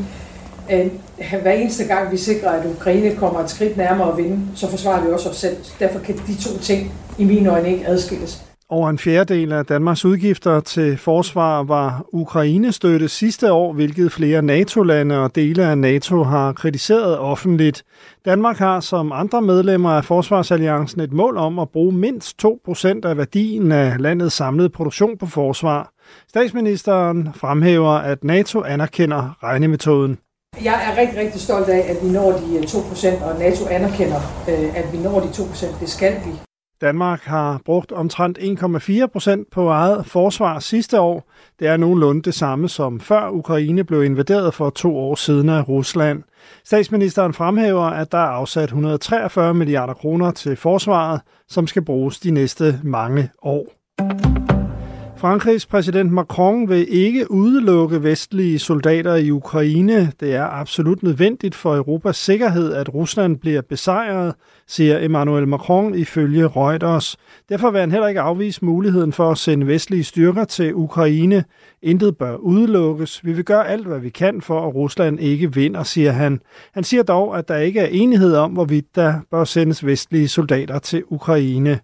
hver 1.41 1.51
eneste 1.51 1.83
gang 1.83 2.11
vi 2.11 2.17
sikrer, 2.17 2.49
at 2.49 2.65
Ukraine 2.65 3.15
kommer 3.15 3.39
et 3.39 3.49
skridt 3.49 3.77
nærmere 3.77 4.11
at 4.11 4.17
vinde, 4.17 4.39
så 4.55 4.69
forsvarer 4.69 5.05
vi 5.05 5.11
også 5.11 5.29
os 5.29 5.35
selv. 5.35 5.57
Derfor 5.79 5.99
kan 5.99 6.15
de 6.27 6.35
to 6.35 6.59
ting 6.59 6.93
i 7.17 7.23
mine 7.23 7.49
øjne 7.49 7.71
ikke 7.71 7.87
adskilles. 7.87 8.52
Over 8.69 8.89
en 8.89 8.97
fjerdedel 8.97 9.51
af 9.51 9.65
Danmarks 9.65 10.05
udgifter 10.05 10.59
til 10.59 10.97
forsvar 10.97 11.63
var 11.63 12.05
Ukraine-støtte 12.13 13.09
sidste 13.09 13.51
år, 13.51 13.73
hvilket 13.73 14.11
flere 14.11 14.41
NATO-lande 14.41 15.19
og 15.19 15.35
dele 15.35 15.65
af 15.65 15.77
NATO 15.77 16.23
har 16.23 16.53
kritiseret 16.53 17.19
offentligt. 17.19 17.83
Danmark 18.25 18.57
har 18.57 18.79
som 18.79 19.11
andre 19.11 19.41
medlemmer 19.41 19.89
af 19.89 20.05
Forsvarsalliancen 20.05 21.01
et 21.01 21.13
mål 21.13 21.37
om 21.37 21.59
at 21.59 21.69
bruge 21.69 21.93
mindst 21.93 22.45
2% 22.45 22.87
af 23.03 23.17
værdien 23.17 23.71
af 23.71 23.95
landets 23.99 24.35
samlede 24.35 24.69
produktion 24.69 25.17
på 25.17 25.25
forsvar. 25.25 25.91
Statsministeren 26.29 27.29
fremhæver, 27.35 27.91
at 27.91 28.23
NATO 28.23 28.63
anerkender 28.63 29.37
regnemetoden. 29.43 30.17
Jeg 30.63 30.73
er 30.87 31.01
rigtig, 31.01 31.17
rigtig 31.19 31.41
stolt 31.41 31.69
af, 31.69 31.85
at 31.89 31.97
vi 32.03 32.11
når 32.11 32.31
de 32.31 32.57
øh, 32.57 32.63
2%, 32.63 33.23
og 33.23 33.39
NATO 33.39 33.67
anerkender, 33.67 34.19
øh, 34.49 34.77
at 34.77 34.93
vi 34.93 34.97
når 34.97 35.19
de 35.19 35.27
2%. 35.27 35.79
Det 35.79 35.89
skal 35.89 36.13
vi. 36.25 36.52
Danmark 36.83 37.21
har 37.21 37.61
brugt 37.65 37.91
omtrent 37.91 38.37
1,4 38.37 39.05
procent 39.05 39.51
på 39.51 39.69
eget 39.69 40.05
forsvar 40.05 40.59
sidste 40.59 40.99
år. 40.99 41.31
Det 41.59 41.67
er 41.67 41.77
nogenlunde 41.77 42.21
det 42.21 42.33
samme 42.33 42.69
som 42.69 42.99
før 42.99 43.29
Ukraine 43.29 43.83
blev 43.83 44.03
invaderet 44.03 44.53
for 44.53 44.69
to 44.69 44.97
år 44.97 45.15
siden 45.15 45.49
af 45.49 45.69
Rusland. 45.69 46.23
Statsministeren 46.65 47.33
fremhæver, 47.33 47.83
at 47.83 48.11
der 48.11 48.17
er 48.17 48.21
afsat 48.21 48.63
143 48.63 49.53
milliarder 49.53 49.93
kroner 49.93 50.31
til 50.31 50.55
forsvaret, 50.55 51.21
som 51.47 51.67
skal 51.67 51.85
bruges 51.85 52.19
de 52.19 52.31
næste 52.31 52.79
mange 52.83 53.29
år. 53.41 54.62
Frankrigs 55.23 55.65
præsident 55.65 56.11
Macron 56.11 56.69
vil 56.69 56.85
ikke 56.89 57.31
udelukke 57.31 58.03
vestlige 58.03 58.59
soldater 58.59 59.15
i 59.15 59.31
Ukraine. 59.31 60.11
Det 60.19 60.35
er 60.35 60.43
absolut 60.43 61.03
nødvendigt 61.03 61.55
for 61.55 61.75
Europas 61.75 62.17
sikkerhed, 62.17 62.73
at 62.73 62.93
Rusland 62.93 63.37
bliver 63.37 63.61
besejret, 63.61 64.35
siger 64.67 65.05
Emmanuel 65.05 65.47
Macron 65.47 65.95
ifølge 65.95 66.47
Reuters. 66.47 67.17
Derfor 67.49 67.71
vil 67.71 67.79
han 67.79 67.91
heller 67.91 68.07
ikke 68.07 68.21
afvise 68.21 68.65
muligheden 68.65 69.13
for 69.13 69.31
at 69.31 69.37
sende 69.37 69.67
vestlige 69.67 70.03
styrker 70.03 70.43
til 70.43 70.75
Ukraine. 70.75 71.43
Intet 71.81 72.17
bør 72.17 72.35
udelukkes. 72.35 73.25
Vi 73.25 73.33
vil 73.33 73.45
gøre 73.45 73.67
alt, 73.67 73.87
hvad 73.87 73.99
vi 73.99 74.09
kan 74.09 74.41
for, 74.41 74.67
at 74.67 74.75
Rusland 74.75 75.19
ikke 75.19 75.53
vinder, 75.53 75.83
siger 75.83 76.11
han. 76.11 76.39
Han 76.73 76.83
siger 76.83 77.03
dog, 77.03 77.37
at 77.37 77.47
der 77.47 77.57
ikke 77.57 77.79
er 77.79 77.87
enighed 77.91 78.35
om, 78.35 78.51
hvorvidt 78.51 78.95
der 78.95 79.13
bør 79.31 79.43
sendes 79.43 79.85
vestlige 79.85 80.27
soldater 80.27 80.79
til 80.79 81.03
Ukraine. 81.07 81.79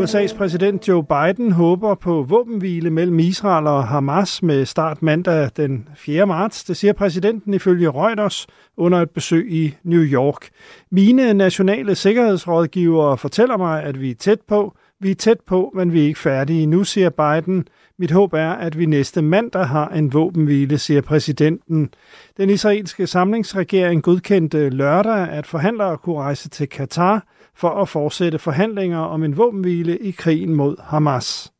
USA's 0.00 0.36
præsident 0.36 0.88
Joe 0.88 1.04
Biden 1.04 1.52
håber 1.52 1.94
på 1.94 2.22
våbenhvile 2.22 2.90
mellem 2.90 3.18
Israel 3.18 3.66
og 3.66 3.88
Hamas 3.88 4.42
med 4.42 4.66
start 4.66 5.02
mandag 5.02 5.50
den 5.56 5.88
4. 5.96 6.26
marts. 6.26 6.64
Det 6.64 6.76
siger 6.76 6.92
præsidenten 6.92 7.54
ifølge 7.54 7.90
Reuters 7.90 8.46
under 8.76 8.98
et 8.98 9.10
besøg 9.10 9.52
i 9.52 9.74
New 9.82 10.02
York. 10.02 10.48
Mine 10.90 11.34
nationale 11.34 11.94
sikkerhedsrådgivere 11.94 13.18
fortæller 13.18 13.56
mig, 13.56 13.82
at 13.82 14.00
vi 14.00 14.10
er 14.10 14.14
tæt 14.14 14.40
på. 14.48 14.76
Vi 15.00 15.10
er 15.10 15.14
tæt 15.14 15.40
på, 15.46 15.72
men 15.74 15.92
vi 15.92 16.00
er 16.00 16.06
ikke 16.06 16.18
færdige 16.18 16.66
nu, 16.66 16.84
siger 16.84 17.10
Biden. 17.10 17.68
Mit 17.98 18.10
håb 18.10 18.32
er, 18.32 18.50
at 18.50 18.78
vi 18.78 18.86
næste 18.86 19.22
mandag 19.22 19.66
har 19.66 19.88
en 19.88 20.12
våbenhvile, 20.12 20.78
siger 20.78 21.00
præsidenten. 21.00 21.94
Den 22.36 22.50
israelske 22.50 23.06
samlingsregering 23.06 24.02
godkendte 24.02 24.68
lørdag, 24.68 25.28
at 25.28 25.46
forhandlere 25.46 25.98
kunne 25.98 26.16
rejse 26.16 26.48
til 26.48 26.68
Katar– 26.68 27.24
for 27.60 27.70
at 27.82 27.88
fortsætte 27.88 28.38
forhandlinger 28.38 28.98
om 28.98 29.24
en 29.24 29.36
våbenhvile 29.36 29.98
i 29.98 30.10
krigen 30.10 30.54
mod 30.54 30.76
Hamas. 30.82 31.52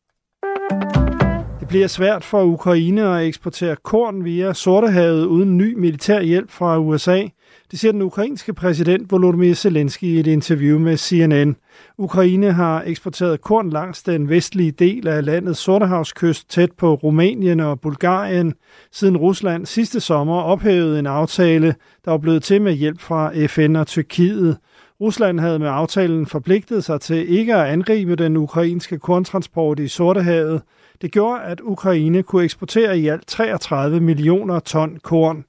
Det 1.61 1.69
bliver 1.69 1.87
svært 1.87 2.25
for 2.25 2.43
Ukraine 2.43 3.03
at 3.03 3.27
eksportere 3.27 3.77
korn 3.77 4.25
via 4.25 4.53
Sortehavet 4.53 5.25
uden 5.25 5.57
ny 5.57 5.75
militær 5.75 6.21
hjælp 6.21 6.51
fra 6.51 6.79
USA. 6.79 7.23
Det 7.71 7.79
siger 7.79 7.93
den 7.93 8.03
ukrainske 8.03 8.55
præsident 8.55 9.13
Volodymyr 9.13 9.55
Zelensky 9.55 10.05
i 10.05 10.21
et 10.21 10.27
interview 10.27 10.79
med 10.79 10.97
CNN. 10.97 11.57
Ukraine 11.99 12.53
har 12.53 12.83
eksporteret 12.87 13.41
korn 13.41 13.71
langs 13.71 14.03
den 14.03 14.29
vestlige 14.29 14.71
del 14.71 15.09
af 15.09 15.25
landets 15.25 15.61
Sortehavskyst 15.61 16.51
tæt 16.51 16.73
på 16.73 16.95
Rumænien 16.95 17.61
og 17.61 17.81
Bulgarien, 17.81 18.55
siden 18.93 19.17
Rusland 19.17 19.67
sidste 19.67 20.01
sommer 20.01 20.41
ophævede 20.41 20.99
en 20.99 21.07
aftale, 21.07 21.75
der 22.05 22.11
var 22.11 22.19
blevet 22.19 22.43
til 22.43 22.63
med 22.63 22.73
hjælp 22.73 23.01
fra 23.01 23.47
FN 23.47 23.77
og 23.77 23.87
Tyrkiet. 23.87 24.57
Rusland 25.01 25.41
havde 25.41 25.59
med 25.59 25.69
aftalen 25.69 26.27
forpligtet 26.27 26.85
sig 26.85 27.01
til 27.01 27.39
ikke 27.39 27.55
at 27.55 27.67
angribe 27.67 28.17
den 28.17 28.37
ukrainske 28.37 28.99
korntransport 28.99 29.79
i 29.79 29.89
Sortehavet. 29.89 30.63
Det 31.03 31.13
gjorde, 31.13 31.43
at 31.43 31.61
Ukraine 31.61 32.23
kunne 32.23 32.45
eksportere 32.45 32.99
i 32.99 33.09
alt 33.09 33.27
33 33.27 34.01
millioner 34.01 34.59
ton 34.59 34.99
korn. 35.03 35.45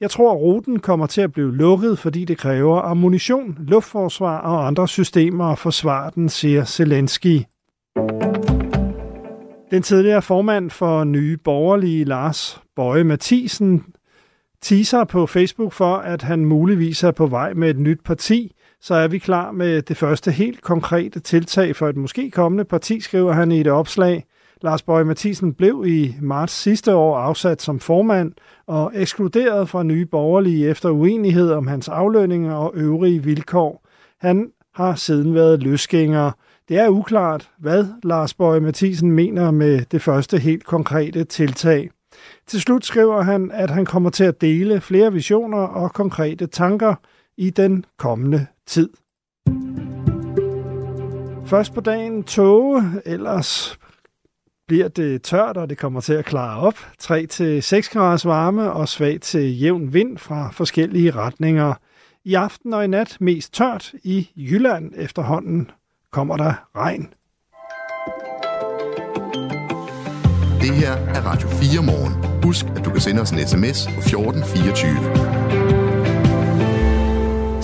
Jeg 0.00 0.10
tror, 0.10 0.32
at 0.32 0.38
ruten 0.38 0.80
kommer 0.80 1.06
til 1.06 1.20
at 1.20 1.32
blive 1.32 1.56
lukket, 1.56 1.98
fordi 1.98 2.24
det 2.24 2.38
kræver 2.38 2.80
ammunition, 2.80 3.58
luftforsvar 3.60 4.38
og 4.38 4.66
andre 4.66 4.88
systemer 4.88 5.44
at 5.44 5.58
forsvare 5.58 6.10
den, 6.14 6.28
siger 6.28 6.64
Zelensky. 6.64 7.42
Den 9.70 9.82
tidligere 9.82 10.22
formand 10.22 10.70
for 10.70 11.04
Nye 11.04 11.36
Borgerlige, 11.36 12.04
Lars 12.04 12.60
Bøje 12.76 13.04
Mathisen, 13.04 13.84
teaser 14.60 15.04
på 15.04 15.26
Facebook 15.26 15.72
for, 15.72 15.96
at 15.96 16.22
han 16.22 16.44
muligvis 16.44 17.04
er 17.04 17.10
på 17.10 17.26
vej 17.26 17.54
med 17.54 17.70
et 17.70 17.78
nyt 17.78 18.00
parti 18.04 18.52
så 18.82 18.94
er 18.94 19.08
vi 19.08 19.18
klar 19.18 19.50
med 19.52 19.82
det 19.82 19.96
første 19.96 20.30
helt 20.30 20.62
konkrete 20.62 21.20
tiltag 21.20 21.76
for 21.76 21.88
et 21.88 21.96
måske 21.96 22.30
kommende 22.30 22.64
parti, 22.64 23.00
skriver 23.00 23.32
han 23.32 23.52
i 23.52 23.60
et 23.60 23.66
opslag. 23.66 24.24
Lars 24.62 24.82
Bøge 24.82 25.04
Mathisen 25.04 25.54
blev 25.54 25.84
i 25.86 26.16
marts 26.20 26.52
sidste 26.52 26.94
år 26.94 27.18
afsat 27.18 27.62
som 27.62 27.80
formand 27.80 28.32
og 28.66 28.92
ekskluderet 28.94 29.68
fra 29.68 29.82
nye 29.82 30.06
borgerlige 30.06 30.68
efter 30.68 30.90
uenighed 30.90 31.50
om 31.50 31.66
hans 31.66 31.88
aflønning 31.88 32.52
og 32.54 32.72
øvrige 32.74 33.22
vilkår. 33.22 33.86
Han 34.20 34.50
har 34.74 34.94
siden 34.94 35.34
været 35.34 35.62
løsgænger. 35.62 36.30
Det 36.68 36.78
er 36.78 36.88
uklart, 36.88 37.50
hvad 37.58 37.86
Lars 38.02 38.34
Bøge 38.34 38.60
Mathisen 38.60 39.12
mener 39.12 39.50
med 39.50 39.84
det 39.90 40.02
første 40.02 40.38
helt 40.38 40.64
konkrete 40.64 41.24
tiltag. 41.24 41.90
Til 42.46 42.60
slut 42.60 42.84
skriver 42.84 43.22
han, 43.22 43.50
at 43.54 43.70
han 43.70 43.84
kommer 43.84 44.10
til 44.10 44.24
at 44.24 44.40
dele 44.40 44.80
flere 44.80 45.12
visioner 45.12 45.58
og 45.58 45.92
konkrete 45.92 46.46
tanker 46.46 46.94
i 47.36 47.50
den 47.50 47.84
kommende 47.98 48.46
tid. 48.66 48.88
Først 51.46 51.74
på 51.74 51.80
dagen 51.80 52.24
tåge, 52.24 52.82
ellers 53.04 53.78
bliver 54.68 54.88
det 54.88 55.22
tørt, 55.22 55.56
og 55.56 55.70
det 55.70 55.78
kommer 55.78 56.00
til 56.00 56.12
at 56.12 56.24
klare 56.24 56.60
op. 56.60 56.74
3-6 57.02 57.92
graders 57.92 58.24
varme 58.24 58.72
og 58.72 58.88
svag 58.88 59.20
til 59.20 59.60
jævn 59.60 59.94
vind 59.94 60.18
fra 60.18 60.50
forskellige 60.52 61.10
retninger. 61.10 61.74
I 62.24 62.34
aften 62.34 62.72
og 62.72 62.84
i 62.84 62.86
nat 62.86 63.16
mest 63.20 63.54
tørt. 63.54 63.94
I 64.04 64.28
Jylland 64.36 64.92
efterhånden 64.96 65.70
kommer 66.12 66.36
der 66.36 66.54
regn. 66.76 67.08
Det 70.60 70.74
her 70.74 70.92
er 70.92 71.20
Radio 71.26 71.48
4 71.48 71.82
morgen. 71.82 72.42
Husk, 72.44 72.66
at 72.76 72.84
du 72.84 72.90
kan 72.90 73.00
sende 73.00 73.22
os 73.22 73.30
en 73.30 73.38
sms 73.38 73.86
på 73.86 74.00
1424. 74.00 75.51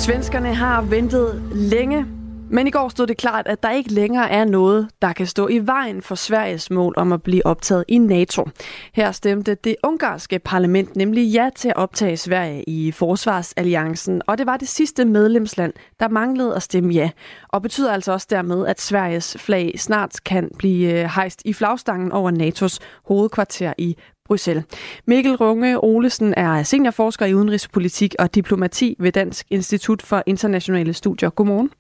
Svenskerne 0.09 0.55
har 0.55 0.83
ventet 0.83 1.42
længe. 1.55 2.17
Men 2.50 2.66
i 2.66 2.70
går 2.70 2.88
stod 2.88 3.06
det 3.06 3.16
klart, 3.16 3.48
at 3.48 3.62
der 3.62 3.70
ikke 3.70 3.92
længere 3.92 4.30
er 4.30 4.44
noget, 4.44 4.88
der 5.02 5.12
kan 5.12 5.26
stå 5.26 5.48
i 5.48 5.58
vejen 5.66 6.02
for 6.02 6.14
Sveriges 6.14 6.70
mål 6.70 6.94
om 6.96 7.12
at 7.12 7.22
blive 7.22 7.46
optaget 7.46 7.84
i 7.88 7.98
NATO. 7.98 8.48
Her 8.94 9.12
stemte 9.12 9.54
det 9.54 9.76
ungarske 9.82 10.38
parlament 10.38 10.96
nemlig 10.96 11.32
ja 11.32 11.50
til 11.56 11.68
at 11.68 11.76
optage 11.76 12.16
Sverige 12.16 12.64
i 12.66 12.92
Forsvarsalliancen, 12.92 14.22
og 14.26 14.38
det 14.38 14.46
var 14.46 14.56
det 14.56 14.68
sidste 14.68 15.04
medlemsland, 15.04 15.72
der 16.00 16.08
manglede 16.08 16.56
at 16.56 16.62
stemme 16.62 16.92
ja. 16.92 17.11
Og 17.48 17.62
betyder 17.62 17.92
altså 17.92 18.12
også 18.12 18.26
dermed, 18.30 18.66
at 18.66 18.80
Sveriges 18.80 19.37
flag 19.38 19.74
snart 19.78 20.16
kan 20.24 20.50
blive 20.58 20.92
øh, 20.92 21.11
hejst 21.14 21.42
i 21.44 21.52
flagstangen 21.52 22.12
over 22.12 22.30
NATO's 22.30 22.78
hovedkvarter 23.04 23.72
i 23.78 23.96
Bruxelles. 24.24 24.64
Mikkel 25.06 25.37
Runge 25.37 25.84
Olesen 25.84 26.34
er 26.37 26.62
seniorforsker 26.62 27.26
i 27.26 27.34
udenrigspolitik 27.34 28.14
og 28.18 28.34
diplomati 28.34 28.96
ved 28.98 29.12
Dansk 29.12 29.46
Institut 29.50 30.02
for 30.02 30.22
Internationale 30.26 30.92
Studier. 30.92 31.30
Godmorgen. 31.30 31.70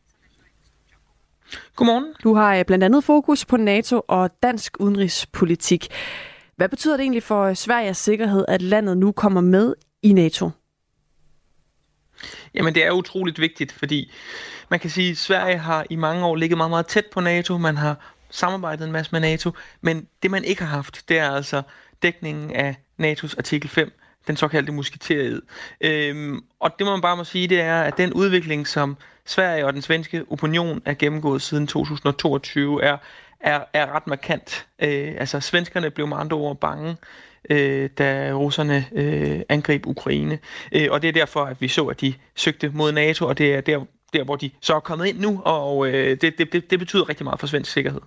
Godmorgen. 1.76 2.14
Du 2.22 2.34
har 2.34 2.56
øh, 2.56 2.64
blandt 2.64 2.84
andet 2.84 3.04
fokus 3.04 3.44
på 3.44 3.56
NATO 3.56 4.02
og 4.08 4.30
dansk 4.42 4.76
udenrigspolitik. 4.80 5.88
Hvad 6.56 6.68
betyder 6.68 6.96
det 6.96 7.02
egentlig 7.02 7.22
for 7.22 7.54
Sveriges 7.54 7.96
sikkerhed, 7.96 8.44
at 8.48 8.62
landet 8.62 8.98
nu 8.98 9.12
kommer 9.12 9.40
med 9.40 9.74
i 10.02 10.12
NATO? 10.12 10.50
Jamen 12.54 12.74
det 12.74 12.84
er 12.86 12.90
utroligt 12.90 13.40
vigtigt, 13.40 13.72
fordi 13.72 14.12
man 14.68 14.80
kan 14.80 14.90
sige, 14.90 15.10
at 15.10 15.16
Sverige 15.16 15.58
har 15.58 15.86
i 15.90 15.96
mange 15.96 16.26
år 16.26 16.36
ligget 16.36 16.56
meget, 16.56 16.70
meget 16.70 16.86
tæt 16.86 17.06
på 17.12 17.20
NATO. 17.20 17.58
Man 17.58 17.76
har 17.76 18.14
samarbejdet 18.30 18.86
en 18.86 18.92
masse 18.92 19.12
med 19.12 19.20
NATO, 19.20 19.50
men 19.80 20.06
det 20.22 20.30
man 20.30 20.44
ikke 20.44 20.62
har 20.62 20.76
haft, 20.76 21.08
det 21.08 21.18
er 21.18 21.30
altså 21.30 21.62
dækningen 22.02 22.52
af 22.52 22.76
NATO's 23.02 23.34
artikel 23.38 23.70
5, 23.70 23.92
den 24.26 24.36
såkaldte 24.36 24.72
musketeriet. 24.72 25.40
Øhm, 25.80 26.40
og 26.60 26.70
det 26.78 26.86
man 26.86 27.00
bare 27.00 27.16
må 27.16 27.24
sige, 27.24 27.48
det 27.48 27.60
er, 27.60 27.82
at 27.82 27.96
den 27.96 28.12
udvikling, 28.12 28.68
som 28.68 28.96
Sverige 29.28 29.66
og 29.66 29.72
den 29.72 29.82
svenske 29.82 30.24
opinion 30.30 30.82
er 30.84 30.94
gennemgået 30.94 31.42
siden 31.42 31.66
2022, 31.66 32.82
er, 32.82 32.96
er, 33.40 33.60
er 33.72 33.94
ret 33.94 34.06
markant. 34.06 34.66
Øh, 34.82 35.14
altså, 35.18 35.40
svenskerne 35.40 35.90
blev 35.90 36.06
med 36.06 36.16
andre 36.16 36.36
ord 36.36 36.56
bange, 36.60 36.96
øh, 37.50 37.90
da 37.98 38.32
russerne 38.32 38.86
øh, 38.92 39.40
angreb 39.48 39.86
Ukraine. 39.86 40.38
Øh, 40.72 40.88
og 40.90 41.02
det 41.02 41.08
er 41.08 41.12
derfor, 41.12 41.44
at 41.44 41.60
vi 41.60 41.68
så, 41.68 41.86
at 41.86 42.00
de 42.00 42.14
søgte 42.34 42.70
mod 42.74 42.92
NATO, 42.92 43.26
og 43.26 43.38
det 43.38 43.54
er 43.54 43.60
der, 43.60 43.84
der 44.12 44.24
hvor 44.24 44.36
de 44.36 44.50
så 44.60 44.74
er 44.74 44.80
kommet 44.80 45.06
ind 45.06 45.20
nu, 45.20 45.42
og 45.44 45.88
øh, 45.88 46.20
det, 46.20 46.38
det, 46.38 46.70
det 46.70 46.78
betyder 46.78 47.08
rigtig 47.08 47.24
meget 47.24 47.40
for 47.40 47.46
svensk 47.46 47.72
sikkerhed. 47.72 48.00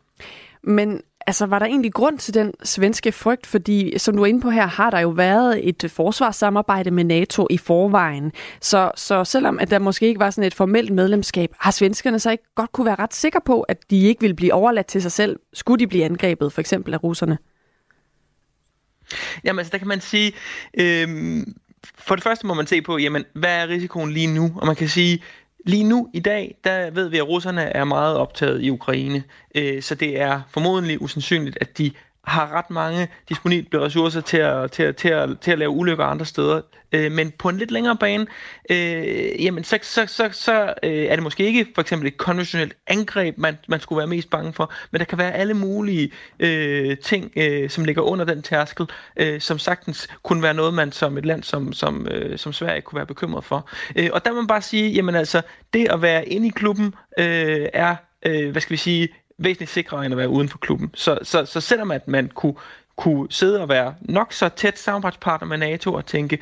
Men 0.63 1.01
altså, 1.27 1.45
var 1.45 1.59
der 1.59 1.65
egentlig 1.65 1.93
grund 1.93 2.17
til 2.17 2.33
den 2.33 2.53
svenske 2.63 3.11
frygt? 3.11 3.45
Fordi, 3.45 3.97
som 3.97 4.15
du 4.15 4.21
er 4.23 4.25
inde 4.25 4.41
på 4.41 4.49
her, 4.49 4.67
har 4.67 4.89
der 4.89 4.99
jo 4.99 5.09
været 5.09 5.67
et 5.67 5.83
øh, 5.83 5.89
forsvarssamarbejde 5.89 6.91
med 6.91 7.03
NATO 7.03 7.47
i 7.49 7.57
forvejen. 7.57 8.31
Så, 8.61 8.91
så 8.95 9.23
selvom 9.23 9.59
at 9.59 9.71
der 9.71 9.79
måske 9.79 10.07
ikke 10.07 10.19
var 10.19 10.29
sådan 10.29 10.47
et 10.47 10.53
formelt 10.53 10.91
medlemskab, 10.91 11.51
har 11.59 11.71
svenskerne 11.71 12.19
så 12.19 12.31
ikke 12.31 12.43
godt 12.55 12.71
kunne 12.71 12.85
være 12.85 12.95
ret 12.95 13.13
sikre 13.13 13.41
på, 13.45 13.61
at 13.61 13.77
de 13.89 14.01
ikke 14.01 14.21
ville 14.21 14.35
blive 14.35 14.53
overladt 14.53 14.87
til 14.87 15.01
sig 15.01 15.11
selv, 15.11 15.39
skulle 15.53 15.79
de 15.79 15.87
blive 15.87 16.05
angrebet, 16.05 16.53
for 16.53 16.61
eksempel 16.61 16.93
af 16.93 17.03
russerne? 17.03 17.37
Jamen, 19.43 19.59
altså, 19.59 19.71
der 19.71 19.77
kan 19.77 19.87
man 19.87 20.01
sige... 20.01 20.33
Øh, 20.73 21.07
for 21.97 22.15
det 22.15 22.23
første 22.23 22.47
må 22.47 22.53
man 22.53 22.67
se 22.67 22.81
på, 22.81 22.97
jamen, 22.97 23.23
hvad 23.33 23.55
er 23.55 23.67
risikoen 23.67 24.11
lige 24.11 24.27
nu? 24.27 24.53
Og 24.55 24.67
man 24.67 24.75
kan 24.75 24.89
sige, 24.89 25.23
Lige 25.65 25.83
nu 25.83 26.09
i 26.13 26.19
dag, 26.19 26.57
der 26.63 26.89
ved 26.91 27.07
vi, 27.07 27.17
at 27.17 27.27
russerne 27.27 27.61
er 27.61 27.83
meget 27.83 28.17
optaget 28.17 28.61
i 28.61 28.69
Ukraine, 28.69 29.23
øh, 29.55 29.81
så 29.81 29.95
det 29.95 30.21
er 30.21 30.41
formodentlig 30.49 31.01
usandsynligt, 31.01 31.57
at 31.61 31.77
de 31.77 31.91
har 32.23 32.51
ret 32.51 32.69
mange 32.69 33.07
disponible 33.29 33.81
ressourcer 33.81 34.21
til 34.21 34.37
at, 34.37 34.71
til 34.71 34.83
at, 34.83 34.95
til 34.95 35.09
at, 35.09 35.39
til 35.39 35.51
at 35.51 35.59
lave 35.59 35.69
ulykker 35.69 36.05
andre 36.05 36.25
steder. 36.25 36.61
Øh, 36.91 37.11
men 37.11 37.31
på 37.31 37.49
en 37.49 37.57
lidt 37.57 37.71
længere 37.71 37.95
bane, 37.95 38.25
øh, 38.69 39.43
jamen 39.43 39.63
så, 39.63 39.79
så, 39.81 40.05
så, 40.07 40.29
så 40.31 40.73
øh, 40.83 41.05
er 41.05 41.15
det 41.15 41.23
måske 41.23 41.43
ikke 41.43 41.67
for 41.75 41.81
eksempel 41.81 42.07
et 42.07 42.17
konventionelt 42.17 42.73
angreb, 42.87 43.37
man, 43.37 43.57
man 43.67 43.79
skulle 43.79 43.97
være 43.97 44.07
mest 44.07 44.29
bange 44.29 44.53
for, 44.53 44.73
men 44.91 44.99
der 44.99 45.05
kan 45.05 45.17
være 45.17 45.33
alle 45.33 45.53
mulige 45.53 46.11
øh, 46.39 46.97
ting, 46.97 47.31
øh, 47.35 47.69
som 47.69 47.85
ligger 47.85 48.01
under 48.01 48.25
den 48.25 48.41
tærskel, 48.41 48.85
øh, 49.17 49.41
som 49.41 49.59
sagtens 49.59 50.07
kunne 50.23 50.43
være 50.43 50.53
noget, 50.53 50.73
man 50.73 50.91
som 50.91 51.17
et 51.17 51.25
land 51.25 51.43
som, 51.43 51.73
som, 51.73 52.07
øh, 52.07 52.37
som 52.37 52.53
Sverige 52.53 52.81
kunne 52.81 52.97
være 52.97 53.05
bekymret 53.05 53.43
for. 53.43 53.69
Øh, 53.95 54.09
og 54.13 54.25
der 54.25 54.31
må 54.31 54.41
man 54.41 54.47
bare 54.47 54.61
sige, 54.61 54.91
jamen 54.91 55.15
altså, 55.15 55.41
det 55.73 55.87
at 55.89 56.01
være 56.01 56.27
inde 56.27 56.47
i 56.47 56.51
klubben 56.55 56.95
øh, 57.19 57.67
er, 57.73 57.95
øh, 58.25 58.51
hvad 58.51 58.61
skal 58.61 58.71
vi 58.71 58.77
sige, 58.77 59.09
væsentligt 59.37 59.71
sikrere 59.71 60.05
end 60.05 60.13
at 60.13 60.17
være 60.17 60.29
uden 60.29 60.49
for 60.49 60.57
klubben. 60.57 60.91
Så, 60.93 61.19
så, 61.23 61.45
så 61.45 61.61
selvom 61.61 61.91
at 61.91 62.07
man 62.07 62.27
kunne, 62.27 62.55
kunne 62.95 63.27
sidde 63.29 63.61
og 63.61 63.69
være 63.69 63.95
nok 64.01 64.33
så 64.33 64.49
tæt 64.49 64.79
samarbejdspartner 64.79 65.47
med 65.47 65.57
NATO 65.57 65.93
og 65.93 66.05
tænke, 66.05 66.39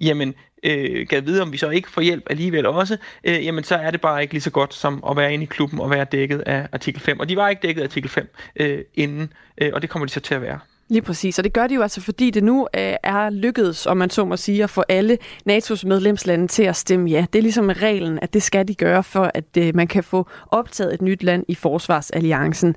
jamen, 0.00 0.34
øh, 0.62 1.06
kan 1.06 1.26
vide, 1.26 1.42
om 1.42 1.52
vi 1.52 1.56
så 1.56 1.70
ikke 1.70 1.90
får 1.90 2.00
hjælp 2.00 2.26
alligevel 2.30 2.66
også, 2.66 2.96
øh, 3.24 3.44
jamen 3.44 3.64
så 3.64 3.74
er 3.74 3.90
det 3.90 4.00
bare 4.00 4.22
ikke 4.22 4.34
lige 4.34 4.42
så 4.42 4.50
godt 4.50 4.74
som 4.74 5.04
at 5.10 5.16
være 5.16 5.34
inde 5.34 5.44
i 5.44 5.46
klubben 5.46 5.80
og 5.80 5.90
være 5.90 6.04
dækket 6.04 6.40
af 6.40 6.68
artikel 6.72 7.00
5. 7.00 7.20
Og 7.20 7.28
de 7.28 7.36
var 7.36 7.48
ikke 7.48 7.62
dækket 7.62 7.82
af 7.82 7.86
artikel 7.86 8.10
5 8.10 8.34
øh, 8.56 8.84
inden, 8.94 9.32
øh, 9.58 9.70
og 9.74 9.82
det 9.82 9.90
kommer 9.90 10.06
de 10.06 10.12
så 10.12 10.20
til 10.20 10.34
at 10.34 10.42
være. 10.42 10.58
Lige 10.88 11.02
præcis, 11.02 11.38
og 11.38 11.44
det 11.44 11.52
gør 11.52 11.66
de 11.66 11.74
jo 11.74 11.82
altså, 11.82 12.00
fordi 12.00 12.30
det 12.30 12.44
nu 12.44 12.68
øh, 12.76 12.94
er 13.02 13.30
lykkedes, 13.30 13.86
om 13.86 13.96
man 13.96 14.10
så 14.10 14.24
må 14.24 14.36
sige, 14.36 14.62
at 14.62 14.70
få 14.70 14.82
alle 14.88 15.18
NATO's 15.50 15.86
medlemslande 15.86 16.48
til 16.48 16.62
at 16.62 16.76
stemme 16.76 17.10
ja. 17.10 17.26
Det 17.32 17.38
er 17.38 17.42
ligesom 17.42 17.68
reglen, 17.68 18.18
at 18.22 18.34
det 18.34 18.42
skal 18.42 18.68
de 18.68 18.74
gøre, 18.74 19.02
for 19.02 19.30
at 19.34 19.56
øh, 19.58 19.76
man 19.76 19.86
kan 19.86 20.04
få 20.04 20.26
optaget 20.50 20.94
et 20.94 21.02
nyt 21.02 21.22
land 21.22 21.44
i 21.48 21.54
forsvarsalliancen. 21.54 22.76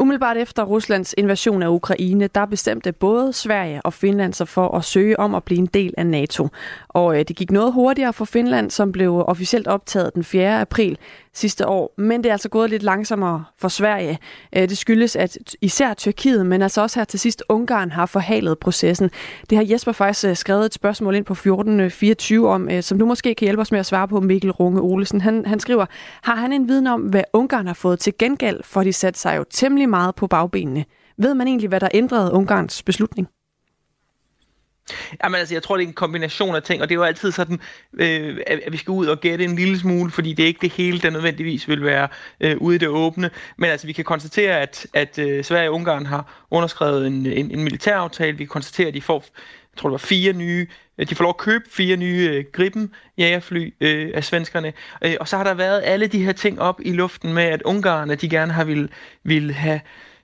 Umiddelbart 0.00 0.36
efter 0.36 0.62
Ruslands 0.62 1.14
invasion 1.18 1.62
af 1.62 1.68
Ukraine, 1.68 2.26
der 2.26 2.46
bestemte 2.46 2.92
både 2.92 3.32
Sverige 3.32 3.82
og 3.82 3.92
Finland 3.92 4.32
sig 4.32 4.48
for 4.48 4.68
at 4.76 4.84
søge 4.84 5.20
om 5.20 5.34
at 5.34 5.44
blive 5.44 5.58
en 5.58 5.66
del 5.66 5.94
af 5.96 6.06
NATO. 6.06 6.48
Og 6.88 7.18
øh, 7.18 7.24
det 7.28 7.36
gik 7.36 7.50
noget 7.50 7.72
hurtigere 7.72 8.12
for 8.12 8.24
Finland, 8.24 8.70
som 8.70 8.92
blev 8.92 9.24
officielt 9.26 9.66
optaget 9.66 10.14
den 10.14 10.24
4. 10.24 10.60
april 10.60 10.98
sidste 11.34 11.68
år. 11.68 11.94
Men 11.98 12.24
det 12.24 12.28
er 12.28 12.34
altså 12.34 12.48
gået 12.48 12.70
lidt 12.70 12.82
langsommere 12.82 13.44
for 13.58 13.68
Sverige. 13.68 14.18
Øh, 14.56 14.68
det 14.68 14.78
skyldes, 14.78 15.16
at 15.16 15.38
især 15.60 15.94
Tyrkiet, 15.94 16.46
men 16.46 16.62
altså 16.62 16.82
også 16.82 17.00
her 17.00 17.04
til 17.04 17.20
sidst 17.20 17.42
Ungarn 17.48 17.90
har 17.90 18.06
forhalet 18.06 18.58
processen. 18.58 19.10
Det 19.50 19.58
har 19.58 19.64
Jesper 19.70 19.92
faktisk 19.92 20.26
øh, 20.26 20.36
skrevet 20.36 20.66
et 20.66 20.74
spørgsmål 20.74 21.14
ind 21.14 21.24
på 21.24 21.32
1424 21.32 22.46
øh, 22.48 22.54
om, 22.54 22.82
som 22.82 22.98
du 22.98 23.06
måske 23.06 23.34
kan 23.34 23.46
hjælpe 23.46 23.60
os 23.60 23.72
med 23.72 23.80
at 23.80 23.86
svare 23.86 24.08
på, 24.08 24.20
Mikkel 24.20 24.50
Runge 24.50 24.80
Olesen. 24.80 25.20
Han, 25.20 25.46
han 25.46 25.60
skriver, 25.60 25.86
har 26.22 26.34
han 26.34 26.52
en 26.52 26.68
viden 26.68 26.86
om, 26.86 27.00
hvad 27.00 27.24
Ungarn 27.32 27.66
har 27.66 27.74
fået 27.74 27.98
til 27.98 28.12
gengæld, 28.18 28.60
for 28.64 28.82
de 28.82 28.92
satte 28.92 29.20
sig 29.20 29.36
jo 29.36 29.44
temmelig 29.50 29.88
meget 29.88 30.14
på 30.14 30.26
bagbenene. 30.26 30.84
Ved 31.18 31.34
man 31.34 31.46
egentlig, 31.48 31.68
hvad 31.68 31.80
der 31.80 31.88
ændrede 31.94 32.32
Ungarns 32.32 32.82
beslutning? 32.82 33.28
Jamen 35.24 35.38
altså, 35.38 35.54
jeg 35.54 35.62
tror, 35.62 35.76
det 35.76 35.84
er 35.84 35.88
en 35.88 35.94
kombination 35.94 36.54
af 36.54 36.62
ting, 36.62 36.82
og 36.82 36.88
det 36.88 36.94
er 36.94 36.98
jo 36.98 37.02
altid 37.02 37.32
sådan, 37.32 37.60
øh, 37.94 38.38
at 38.46 38.72
vi 38.72 38.76
skal 38.76 38.90
ud 38.90 39.06
og 39.06 39.20
gætte 39.20 39.44
en 39.44 39.56
lille 39.56 39.78
smule, 39.78 40.10
fordi 40.10 40.32
det 40.32 40.42
er 40.42 40.46
ikke 40.46 40.60
det 40.60 40.72
hele, 40.72 41.00
der 41.00 41.10
nødvendigvis 41.10 41.68
vil 41.68 41.84
være 41.84 42.08
øh, 42.40 42.56
ude 42.56 42.76
i 42.76 42.78
det 42.78 42.88
åbne. 42.88 43.30
Men 43.56 43.70
altså, 43.70 43.86
vi 43.86 43.92
kan 43.92 44.04
konstatere, 44.04 44.60
at, 44.60 44.86
at 44.94 45.18
øh, 45.18 45.44
Sverige 45.44 45.68
og 45.68 45.74
Ungarn 45.74 46.06
har 46.06 46.46
underskrevet 46.50 47.06
en, 47.06 47.26
en, 47.26 47.50
en 47.50 47.64
militæraftale. 47.64 48.36
Vi 48.36 48.44
kan 48.44 48.48
konstatere, 48.48 48.88
at 48.88 48.94
de 48.94 49.02
får, 49.02 49.24
jeg 49.72 49.78
tror 49.78 49.88
det 49.88 49.92
var 49.92 49.98
fire 49.98 50.32
nye, 50.32 50.66
øh, 50.98 51.08
de 51.08 51.14
får 51.14 51.24
lov 51.24 51.30
at 51.30 51.36
købe 51.36 51.64
fire 51.70 51.96
nye 51.96 52.28
øh, 52.32 52.44
Gripen 52.52 52.94
jagerfly 53.18 53.74
øh, 53.80 54.10
af 54.14 54.24
svenskerne. 54.24 54.72
Øh, 55.02 55.14
og 55.20 55.28
så 55.28 55.36
har 55.36 55.44
der 55.44 55.54
været 55.54 55.82
alle 55.84 56.06
de 56.06 56.24
her 56.24 56.32
ting 56.32 56.60
op 56.60 56.80
i 56.84 56.92
luften 56.92 57.32
med, 57.32 57.44
at 57.44 57.62
Ungarn, 57.62 58.10
de 58.10 58.28
gerne 58.28 58.52
har 58.52 58.64
vil, 58.64 58.88
vil 59.22 59.54
have 59.54 59.80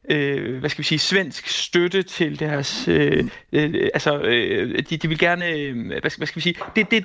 øh, 0.08 0.58
hvad 0.58 0.70
skal 0.70 0.78
vi 0.78 0.86
sige, 0.86 0.98
svensk 0.98 1.48
støtte 1.48 2.02
til 2.02 2.40
deres, 2.40 2.88
øh, 2.88 3.28
øh, 3.52 3.90
altså, 3.94 4.20
øh, 4.20 4.78
de, 4.90 4.96
de 4.96 5.08
vil 5.08 5.18
gerne, 5.18 5.48
øh, 5.48 5.86
hvad, 5.86 6.10
skal, 6.10 6.20
hvad 6.20 6.26
skal 6.26 6.36
vi 6.36 6.42
sige, 6.42 6.54
det, 6.76 6.90
det, 6.90 7.04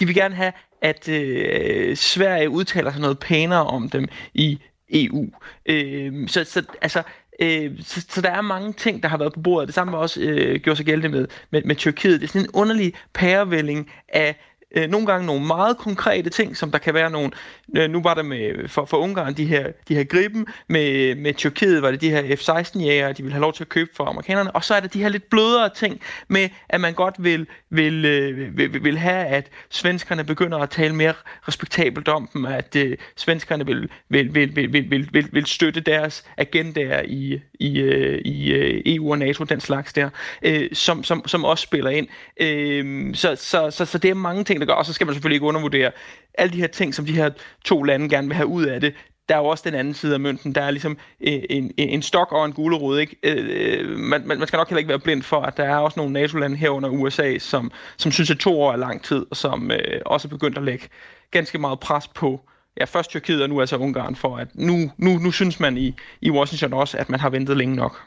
de 0.00 0.06
vil 0.06 0.14
gerne 0.14 0.34
have, 0.34 0.52
at 0.82 1.08
øh, 1.08 1.96
Sverige 1.96 2.50
udtaler 2.50 2.92
sig 2.92 3.00
noget 3.00 3.18
pænere 3.18 3.66
om 3.66 3.88
dem 3.88 4.08
i 4.34 4.58
EU. 4.90 5.30
Øh, 5.66 6.28
så, 6.28 6.44
så 6.44 6.62
altså, 6.82 7.02
Øh, 7.40 7.72
så, 7.82 8.06
så 8.08 8.20
der 8.20 8.30
er 8.30 8.40
mange 8.40 8.72
ting, 8.72 9.02
der 9.02 9.08
har 9.08 9.16
været 9.16 9.32
på 9.32 9.40
bordet. 9.40 9.66
Det 9.66 9.74
samme 9.74 9.92
var 9.92 9.98
også 9.98 10.20
øh, 10.20 10.60
gjort 10.60 10.76
sig 10.76 10.86
gældende 10.86 11.08
med, 11.18 11.28
med, 11.50 11.62
med 11.62 11.76
Tyrkiet. 11.76 12.20
Det 12.20 12.26
er 12.26 12.32
sådan 12.32 12.46
en 12.46 12.50
underlig 12.54 12.94
pærevælling 13.14 13.90
af 14.08 14.36
øh, 14.76 14.90
nogle 14.90 15.06
gange 15.06 15.26
nogle 15.26 15.46
meget 15.46 15.78
konkrete 15.78 16.30
ting, 16.30 16.56
som 16.56 16.70
der 16.70 16.78
kan 16.78 16.94
være 16.94 17.10
nogle, 17.10 17.30
Øh, 17.76 17.90
nu 17.90 18.02
var 18.02 18.14
der 18.14 18.22
med, 18.22 18.68
for, 18.68 18.84
for 18.84 18.96
Ungarn 18.96 19.34
de 19.34 19.44
her, 19.44 19.72
de 19.88 19.94
her 19.94 20.04
griben, 20.04 20.46
med, 20.68 21.14
med 21.14 21.34
Tyrkiet 21.34 21.82
var 21.82 21.90
det 21.90 22.00
de 22.00 22.10
her 22.10 22.36
F-16-jæger, 22.36 23.12
de 23.12 23.22
ville 23.22 23.32
have 23.32 23.40
lov 23.40 23.52
til 23.52 23.64
at 23.64 23.68
købe 23.68 23.90
for 23.94 24.04
amerikanerne, 24.04 24.50
og 24.50 24.64
så 24.64 24.74
er 24.74 24.80
der 24.80 24.88
de 24.88 25.02
her 25.02 25.08
lidt 25.08 25.30
blødere 25.30 25.70
ting 25.74 26.00
med, 26.28 26.48
at 26.68 26.80
man 26.80 26.94
godt 26.94 27.14
vil, 27.18 27.46
vil, 27.70 28.04
øh, 28.04 28.58
vil, 28.58 28.84
vil 28.84 28.98
have, 28.98 29.26
at 29.26 29.50
svenskerne 29.70 30.24
begynder 30.24 30.58
at 30.58 30.70
tale 30.70 30.94
mere 30.94 31.14
respektabelt 31.48 32.08
om 32.08 32.28
dem, 32.32 32.46
at 32.46 32.76
øh, 32.76 32.96
svenskerne 33.16 33.66
vil, 33.66 33.90
vil, 34.08 34.34
vil, 34.34 34.56
vil, 34.56 34.72
vil, 34.72 34.90
vil, 34.90 35.08
vil, 35.12 35.28
vil 35.32 35.46
støtte 35.46 35.80
deres 35.80 36.24
agendaer 36.36 37.02
i, 37.02 37.40
i, 37.60 37.80
øh, 37.80 38.20
i 38.24 38.52
øh, 38.52 38.82
EU 38.86 39.10
og 39.10 39.18
NATO, 39.18 39.44
den 39.44 39.60
slags 39.60 39.92
der, 39.92 40.10
øh, 40.42 40.68
som, 40.72 41.04
som, 41.04 41.28
som 41.28 41.44
også 41.44 41.62
spiller 41.62 41.90
ind. 41.90 42.08
Øh, 42.40 43.14
så, 43.14 43.36
så, 43.36 43.70
så, 43.70 43.84
så 43.84 43.98
det 43.98 44.10
er 44.10 44.14
mange 44.14 44.44
ting, 44.44 44.60
der 44.60 44.66
gør, 44.66 44.74
og 44.74 44.86
så 44.86 44.92
skal 44.92 45.06
man 45.06 45.14
selvfølgelig 45.14 45.36
ikke 45.36 45.46
undervurdere 45.46 45.90
alle 46.38 46.52
de 46.52 46.60
her 46.60 46.66
ting, 46.66 46.94
som 46.94 47.06
de 47.06 47.12
her 47.12 47.30
to 47.64 47.82
lande 47.82 48.08
gerne 48.08 48.26
vil 48.26 48.36
have 48.36 48.46
ud 48.46 48.64
af 48.64 48.80
det, 48.80 48.94
der 49.28 49.34
er 49.34 49.38
jo 49.38 49.44
også 49.44 49.62
den 49.66 49.74
anden 49.74 49.94
side 49.94 50.14
af 50.14 50.20
mønten. 50.20 50.54
Der 50.54 50.62
er 50.62 50.70
ligesom 50.70 50.98
øh, 51.20 51.32
en, 51.50 51.72
en, 51.76 51.88
en 51.88 52.02
stok 52.02 52.32
og 52.32 52.46
en 52.46 52.52
gulerod. 52.52 52.98
Ikke? 52.98 53.16
Øh, 53.22 53.80
øh 53.80 53.98
man, 53.98 54.22
man 54.26 54.46
skal 54.46 54.56
nok 54.56 54.68
heller 54.68 54.78
ikke 54.78 54.88
være 54.88 54.98
blind 54.98 55.22
for, 55.22 55.40
at 55.40 55.56
der 55.56 55.64
er 55.64 55.76
også 55.76 56.00
nogle 56.00 56.12
NATO-lande 56.12 56.56
herunder 56.56 56.88
USA, 56.88 57.38
som, 57.38 57.70
som 57.96 58.12
synes, 58.12 58.30
at 58.30 58.38
to 58.38 58.60
år 58.60 58.72
er 58.72 58.76
lang 58.76 59.04
tid, 59.04 59.26
og 59.30 59.36
som 59.36 59.70
øh, 59.70 60.00
også 60.06 60.28
er 60.28 60.30
begyndt 60.30 60.58
at 60.58 60.64
lægge 60.64 60.88
ganske 61.30 61.58
meget 61.58 61.80
pres 61.80 62.08
på 62.08 62.40
ja, 62.80 62.84
først 62.84 63.10
Tyrkiet 63.10 63.42
og 63.42 63.48
nu 63.48 63.60
altså 63.60 63.76
Ungarn, 63.76 64.16
for 64.16 64.36
at 64.36 64.48
nu, 64.54 64.90
nu, 64.98 65.18
nu 65.18 65.30
synes 65.30 65.60
man 65.60 65.78
i, 65.78 65.94
i 66.20 66.30
Washington 66.30 66.72
også, 66.72 66.98
at 66.98 67.10
man 67.10 67.20
har 67.20 67.30
ventet 67.30 67.56
længe 67.56 67.76
nok. 67.76 68.00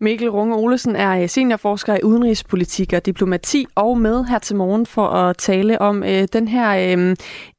Mikkel 0.00 0.30
Runge 0.30 0.56
Olesen 0.56 0.96
er 0.96 1.22
øh, 1.22 1.28
seniorforsker 1.28 1.94
i 1.94 2.02
udenrigspolitik 2.02 2.92
og 2.92 3.06
diplomati 3.06 3.66
og 3.74 3.98
med 3.98 4.24
her 4.24 4.38
til 4.38 4.56
morgen 4.56 4.86
for 4.86 5.06
at 5.06 5.36
tale 5.36 5.80
om 5.80 6.02
øh, 6.02 6.28
den 6.32 6.48
her 6.48 6.96
øh, 6.98 7.16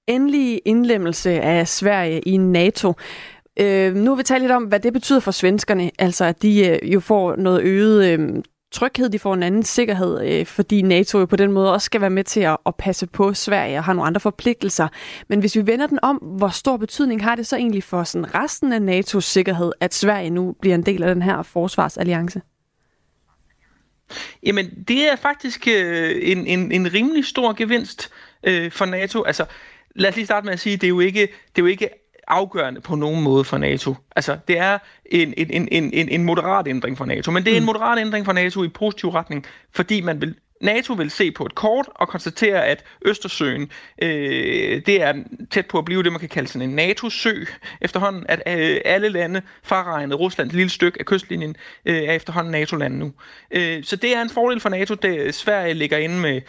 endelige 0.08 0.58
indlemmelse 0.58 1.32
af 1.32 1.68
Sverige 1.68 2.20
i 2.20 2.38
NATO. 2.38 2.94
Øh, 3.60 3.96
nu 3.96 4.16
vil 4.16 4.18
vi 4.18 4.24
tale 4.24 4.40
lidt 4.42 4.52
om, 4.52 4.64
hvad 4.64 4.80
det 4.80 4.94
betyder 4.94 5.20
for 5.20 5.32
svenskerne, 5.32 5.92
altså 6.00 6.26
at 6.26 6.42
de 6.42 6.68
øh, 6.68 6.94
jo 6.94 7.00
får 7.00 7.36
noget 7.36 7.62
øget 7.62 8.06
øh, 8.06 8.30
tryghed, 8.76 9.10
de 9.10 9.20
får 9.20 9.34
en 9.34 9.44
anden 9.44 9.64
sikkerhed, 9.64 10.28
øh, 10.28 10.46
fordi 10.46 10.82
NATO 10.82 11.20
jo 11.20 11.26
på 11.26 11.36
den 11.36 11.52
måde 11.52 11.74
også 11.74 11.86
skal 11.86 12.02
være 12.02 12.10
med 12.10 12.24
til 12.24 12.40
at, 12.40 12.58
at 12.66 12.76
passe 12.76 13.08
på 13.08 13.34
Sverige 13.34 13.78
og 13.78 13.84
har 13.84 13.94
nogle 13.94 14.08
andre 14.08 14.22
forpligtelser. 14.22 14.88
Men 15.28 15.40
hvis 15.40 15.56
vi 15.56 15.68
vender 15.68 15.88
den 15.88 16.00
om, 16.02 16.16
hvor 16.16 16.50
stor 16.50 16.78
betydning 16.78 17.24
har 17.24 17.36
det 17.36 17.48
så 17.48 17.56
egentlig 17.56 17.84
for 17.84 18.04
sådan 18.04 18.36
resten 18.36 18.74
af 18.74 18.80
NATO's 18.80 19.20
sikkerhed, 19.20 19.72
at 19.80 19.94
Sverige 19.94 20.30
nu 20.30 20.56
bliver 20.62 20.76
en 20.76 20.86
del 20.86 21.04
af 21.04 21.16
den 21.16 21.24
her 21.24 21.44
forsvarsalliance? 21.44 22.42
Jamen, 24.44 24.84
det 24.88 25.12
er 25.12 25.16
faktisk 25.16 25.68
øh, 25.68 26.16
en, 26.22 26.48
en, 26.48 26.72
en 26.72 26.94
rimelig 26.94 27.26
stor 27.26 27.54
gevinst 27.54 28.10
øh, 28.44 28.72
for 28.72 28.86
NATO. 28.86 29.24
Altså, 29.24 29.46
lad 29.96 30.10
os 30.10 30.16
lige 30.16 30.26
starte 30.26 30.46
med 30.46 30.54
at 30.54 30.60
sige, 30.60 30.78
det 30.78 30.84
er 30.84 30.90
jo 30.90 31.00
ikke, 31.00 31.22
det 31.22 31.62
er 31.62 31.62
jo 31.62 31.66
ikke 31.66 31.90
afgørende 32.28 32.82
på 32.82 32.96
nogen 32.96 33.24
måde 33.24 33.44
for 33.44 33.58
NATO. 33.58 33.96
Altså, 34.16 34.38
det 34.48 34.58
er 34.58 34.78
en, 35.06 35.34
en, 35.38 35.68
en, 35.72 35.94
en, 35.94 36.10
en 36.10 36.24
moderat 36.24 36.68
ændring 36.68 36.98
for 36.98 37.06
NATO, 37.06 37.32
men 37.32 37.46
det 37.46 37.54
er 37.54 37.58
en 37.58 37.64
mm. 37.64 37.66
moderat 37.66 38.00
ændring 38.00 38.26
for 38.26 38.34
NATO 38.34 38.64
i 38.64 38.68
positiv 38.68 39.10
retning, 39.10 39.46
fordi 39.72 40.02
man 40.02 40.22
vil 40.22 40.36
NATO 40.62 40.94
vil 40.94 41.12
se 41.12 41.32
på 41.32 41.46
et 41.46 41.56
kort 41.56 41.90
og 41.96 42.08
konstatere, 42.08 42.66
at 42.66 42.84
Østersøen 43.06 43.72
øh, 44.02 44.82
det 44.86 45.02
er 45.02 45.14
tæt 45.52 45.66
på 45.66 45.78
at 45.78 45.86
blive 45.86 46.04
det, 46.04 46.12
man 46.12 46.20
kan 46.20 46.30
kalde 46.30 46.48
sådan 46.48 46.70
en 46.70 46.76
NATO-sø 46.76 47.46
efterhånden, 47.82 48.26
at 48.30 48.44
øh, 48.48 48.82
alle 48.86 49.10
lande, 49.10 49.42
fraregnet 49.64 50.20
Ruslands 50.20 50.54
lille 50.54 50.70
stykke 50.70 51.00
af 51.00 51.06
kystlinjen, 51.06 51.56
øh, 51.86 51.96
er 51.96 52.12
efterhånden 52.12 52.52
NATO-lande 52.52 52.98
nu. 52.98 53.14
Øh, 53.52 53.84
så 53.84 53.96
det 53.96 54.16
er 54.16 54.22
en 54.22 54.30
fordel 54.30 54.60
for 54.60 54.70
NATO, 54.70 54.94
det 54.94 55.36
Sverige 55.36 55.74
ligger 55.74 55.98
inde 55.98 56.20
med 56.20 56.42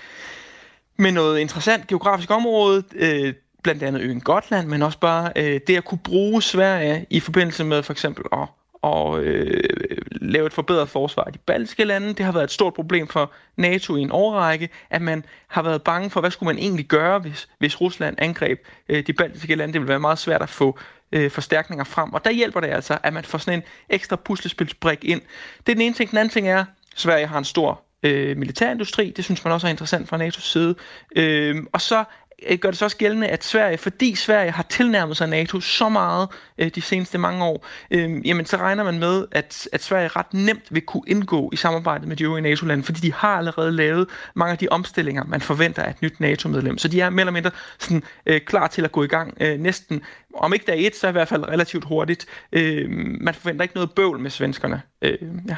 med 0.98 1.12
noget 1.12 1.40
interessant 1.40 1.86
geografisk 1.86 2.30
område. 2.30 2.82
Øh, 2.94 3.34
blandt 3.66 3.82
andet 3.82 4.02
øen 4.02 4.20
Gotland, 4.20 4.68
men 4.68 4.82
også 4.82 4.98
bare 4.98 5.32
øh, 5.36 5.60
det 5.66 5.76
at 5.76 5.84
kunne 5.84 5.98
bruge 6.04 6.42
Sverige 6.42 7.06
i 7.10 7.20
forbindelse 7.20 7.64
med 7.64 7.82
for 7.82 7.92
eksempel 7.92 8.24
at 8.32 8.48
og 8.82 9.20
øh, 9.20 9.64
lave 10.10 10.46
et 10.46 10.52
forbedret 10.52 10.88
forsvar 10.88 11.28
i 11.28 11.30
de 11.30 11.38
baltiske 11.38 11.84
lande. 11.84 12.08
Det 12.08 12.24
har 12.24 12.32
været 12.32 12.44
et 12.44 12.50
stort 12.50 12.74
problem 12.74 13.08
for 13.08 13.32
NATO 13.56 13.96
i 13.96 14.00
en 14.00 14.10
årrække, 14.12 14.68
at 14.90 15.02
man 15.02 15.24
har 15.48 15.62
været 15.62 15.82
bange 15.82 16.10
for, 16.10 16.20
hvad 16.20 16.30
skulle 16.30 16.54
man 16.54 16.62
egentlig 16.62 16.86
gøre, 16.86 17.18
hvis, 17.18 17.48
hvis 17.58 17.80
Rusland 17.80 18.16
angreb 18.18 18.58
øh, 18.88 19.06
de 19.06 19.12
baltiske 19.12 19.54
lande. 19.54 19.72
Det 19.72 19.80
ville 19.80 19.88
være 19.88 20.00
meget 20.00 20.18
svært 20.18 20.42
at 20.42 20.48
få 20.48 20.78
øh, 21.12 21.30
forstærkninger 21.30 21.84
frem, 21.84 22.12
og 22.12 22.24
der 22.24 22.30
hjælper 22.30 22.60
det 22.60 22.68
altså, 22.68 22.98
at 23.02 23.12
man 23.12 23.24
får 23.24 23.38
sådan 23.38 23.58
en 23.58 23.64
ekstra 23.88 24.16
puslespilsbrik 24.16 25.04
ind. 25.04 25.20
Det 25.66 25.72
er 25.72 25.76
den 25.76 25.82
ene 25.82 25.94
ting. 25.94 26.10
Den 26.10 26.18
anden 26.18 26.32
ting 26.32 26.48
er, 26.48 26.58
at 26.58 26.66
Sverige 26.94 27.26
har 27.26 27.38
en 27.38 27.44
stor 27.44 27.82
øh, 28.02 28.36
militærindustri. 28.36 29.12
Det 29.16 29.24
synes 29.24 29.44
man 29.44 29.52
også 29.52 29.66
er 29.66 29.70
interessant 29.70 30.08
fra 30.08 30.26
NATO's 30.26 30.40
side. 30.40 30.74
Øh, 31.16 31.56
og 31.72 31.80
så 31.80 32.04
Øh, 32.48 32.58
gør 32.58 32.70
det 32.70 32.78
så 32.78 32.84
også 32.84 32.96
gældende, 32.96 33.28
at 33.28 33.44
Sverige, 33.44 33.78
fordi 33.78 34.14
Sverige 34.14 34.50
har 34.50 34.62
tilnærmet 34.62 35.16
sig 35.16 35.28
NATO 35.28 35.60
så 35.60 35.88
meget 35.88 36.28
øh, 36.58 36.70
de 36.74 36.82
seneste 36.82 37.18
mange 37.18 37.44
år, 37.44 37.66
øh, 37.90 38.26
jamen 38.26 38.46
så 38.46 38.56
regner 38.56 38.84
man 38.84 38.98
med, 38.98 39.26
at, 39.32 39.68
at 39.72 39.82
Sverige 39.82 40.08
ret 40.08 40.34
nemt 40.34 40.64
vil 40.70 40.82
kunne 40.82 41.02
indgå 41.06 41.50
i 41.52 41.56
samarbejdet 41.56 42.08
med 42.08 42.16
de 42.16 42.24
øvrige 42.24 42.42
NATO-lande, 42.42 42.84
fordi 42.84 43.00
de 43.00 43.12
har 43.12 43.38
allerede 43.38 43.72
lavet 43.72 44.08
mange 44.34 44.52
af 44.52 44.58
de 44.58 44.68
omstillinger, 44.70 45.24
man 45.24 45.40
forventer 45.40 45.82
af 45.82 45.90
et 45.90 46.02
nyt 46.02 46.20
NATO-medlem. 46.20 46.78
Så 46.78 46.88
de 46.88 47.00
er 47.00 47.10
mere 47.10 47.20
eller 47.20 47.32
mindre 47.32 47.50
sådan, 47.78 48.02
øh, 48.26 48.40
klar 48.40 48.66
til 48.66 48.84
at 48.84 48.92
gå 48.92 49.02
i 49.02 49.08
gang 49.08 49.34
øh, 49.40 49.60
næsten, 49.60 50.02
om 50.34 50.52
ikke 50.52 50.64
dag 50.66 50.86
et, 50.86 50.96
så 50.96 51.08
i 51.08 51.12
hvert 51.12 51.28
fald 51.28 51.48
relativt 51.48 51.84
hurtigt. 51.84 52.26
Øh, 52.52 52.90
man 53.20 53.34
forventer 53.34 53.62
ikke 53.62 53.74
noget 53.74 53.92
bøvl 53.92 54.18
med 54.18 54.30
svenskerne. 54.30 54.82
Øh, 55.02 55.18
ja. 55.48 55.56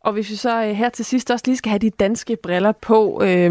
Og 0.00 0.12
hvis 0.12 0.30
vi 0.30 0.36
så 0.36 0.64
øh, 0.64 0.70
her 0.70 0.88
til 0.88 1.04
sidst 1.04 1.30
også 1.30 1.42
lige 1.46 1.56
skal 1.56 1.70
have 1.70 1.78
de 1.78 1.90
danske 1.90 2.36
briller 2.42 2.72
på, 2.72 3.22
øh, 3.22 3.50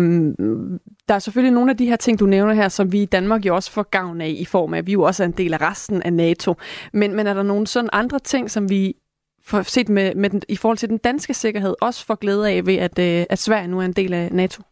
der 1.08 1.16
er 1.16 1.20
selvfølgelig 1.20 1.54
nogle 1.54 1.72
af 1.72 1.78
de 1.78 1.86
her 1.86 1.95
ting, 1.95 2.20
du 2.20 2.26
nævner 2.26 2.54
her, 2.54 2.70
som 2.70 2.91
vi 2.91 3.02
i 3.02 3.06
Danmark 3.06 3.45
jo 3.45 3.56
også 3.56 3.72
får 3.72 3.84
gavn 3.84 4.22
af, 4.22 4.36
i 4.38 4.45
form 4.45 4.74
af, 4.74 4.78
at 4.78 4.88
vi 4.88 4.91
jo 4.91 5.02
også 5.02 5.24
er 5.24 5.28
en 5.28 5.32
del 5.32 5.54
af 5.54 5.62
resten 5.62 6.02
af 6.02 6.14
NATO. 6.14 6.56
Men, 6.93 7.14
men 7.16 7.28
er 7.28 7.34
der 7.34 7.43
nogle 7.43 7.68
sådan 7.68 7.89
andre 7.93 8.20
ting, 8.20 8.52
som 8.52 8.70
vi 8.70 8.95
for, 9.43 9.62
set 9.62 9.89
med, 9.89 10.16
med 10.16 10.30
den, 10.30 10.41
i 10.50 10.56
forhold 10.56 10.78
til 10.78 10.89
den 10.89 10.98
danske 10.98 11.34
sikkerhed, 11.34 11.76
også 11.82 12.06
får 12.06 12.16
glæde 12.16 12.50
af 12.50 12.66
ved, 12.66 12.76
at, 12.76 13.00
øh, 13.00 13.26
at 13.30 13.39
Sverige 13.39 13.68
nu 13.68 13.80
er 13.80 13.86
en 13.86 13.93
del 13.93 14.14
af 14.14 14.30
NATO? 14.32 14.64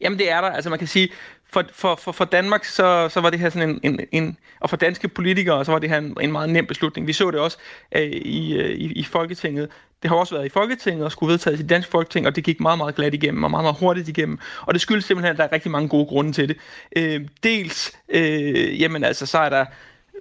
Jamen 0.00 0.18
det 0.18 0.30
er 0.30 0.40
der. 0.40 0.48
Altså 0.48 0.70
man 0.70 0.78
kan 0.78 0.88
sige, 0.88 1.08
for, 1.52 1.64
for, 1.72 1.94
for, 1.94 2.12
for 2.12 2.24
Danmark, 2.24 2.64
så, 2.64 3.08
så 3.08 3.20
var 3.20 3.30
det 3.30 3.38
her 3.38 3.50
sådan 3.50 3.68
en, 3.68 3.80
en, 3.82 4.00
en, 4.12 4.36
og 4.60 4.70
for 4.70 4.76
danske 4.76 5.08
politikere, 5.08 5.64
så 5.64 5.72
var 5.72 5.78
det 5.78 5.90
her 5.90 5.98
en, 5.98 6.16
en 6.20 6.32
meget 6.32 6.50
nem 6.50 6.66
beslutning. 6.66 7.06
Vi 7.06 7.12
så 7.12 7.30
det 7.30 7.40
også 7.40 7.58
øh, 7.96 8.02
i, 8.02 8.54
øh, 8.56 8.70
i, 8.70 8.92
i 8.92 9.04
Folketinget. 9.04 9.68
Det 10.02 10.10
har 10.10 10.16
også 10.16 10.34
været 10.34 10.46
i 10.46 10.48
Folketinget 10.48 11.04
og 11.04 11.12
skulle 11.12 11.30
vedtages 11.30 11.60
i 11.60 11.66
dansk 11.66 11.90
Folketing, 11.90 12.26
og 12.26 12.36
det 12.36 12.44
gik 12.44 12.60
meget, 12.60 12.78
meget 12.78 12.94
glat 12.94 13.14
igennem 13.14 13.44
og 13.44 13.50
meget, 13.50 13.64
meget 13.64 13.76
hurtigt 13.80 14.08
igennem. 14.08 14.38
Og 14.60 14.74
det 14.74 14.80
skyldes 14.80 15.04
simpelthen, 15.04 15.32
at 15.32 15.38
der 15.38 15.44
er 15.44 15.52
rigtig 15.52 15.70
mange 15.70 15.88
gode 15.88 16.06
grunde 16.06 16.32
til 16.32 16.48
det. 16.48 16.56
Øh, 16.96 17.20
dels, 17.42 17.92
øh, 18.08 18.80
jamen 18.80 19.04
altså, 19.04 19.26
så 19.26 19.38
er 19.38 19.48
der 19.48 19.64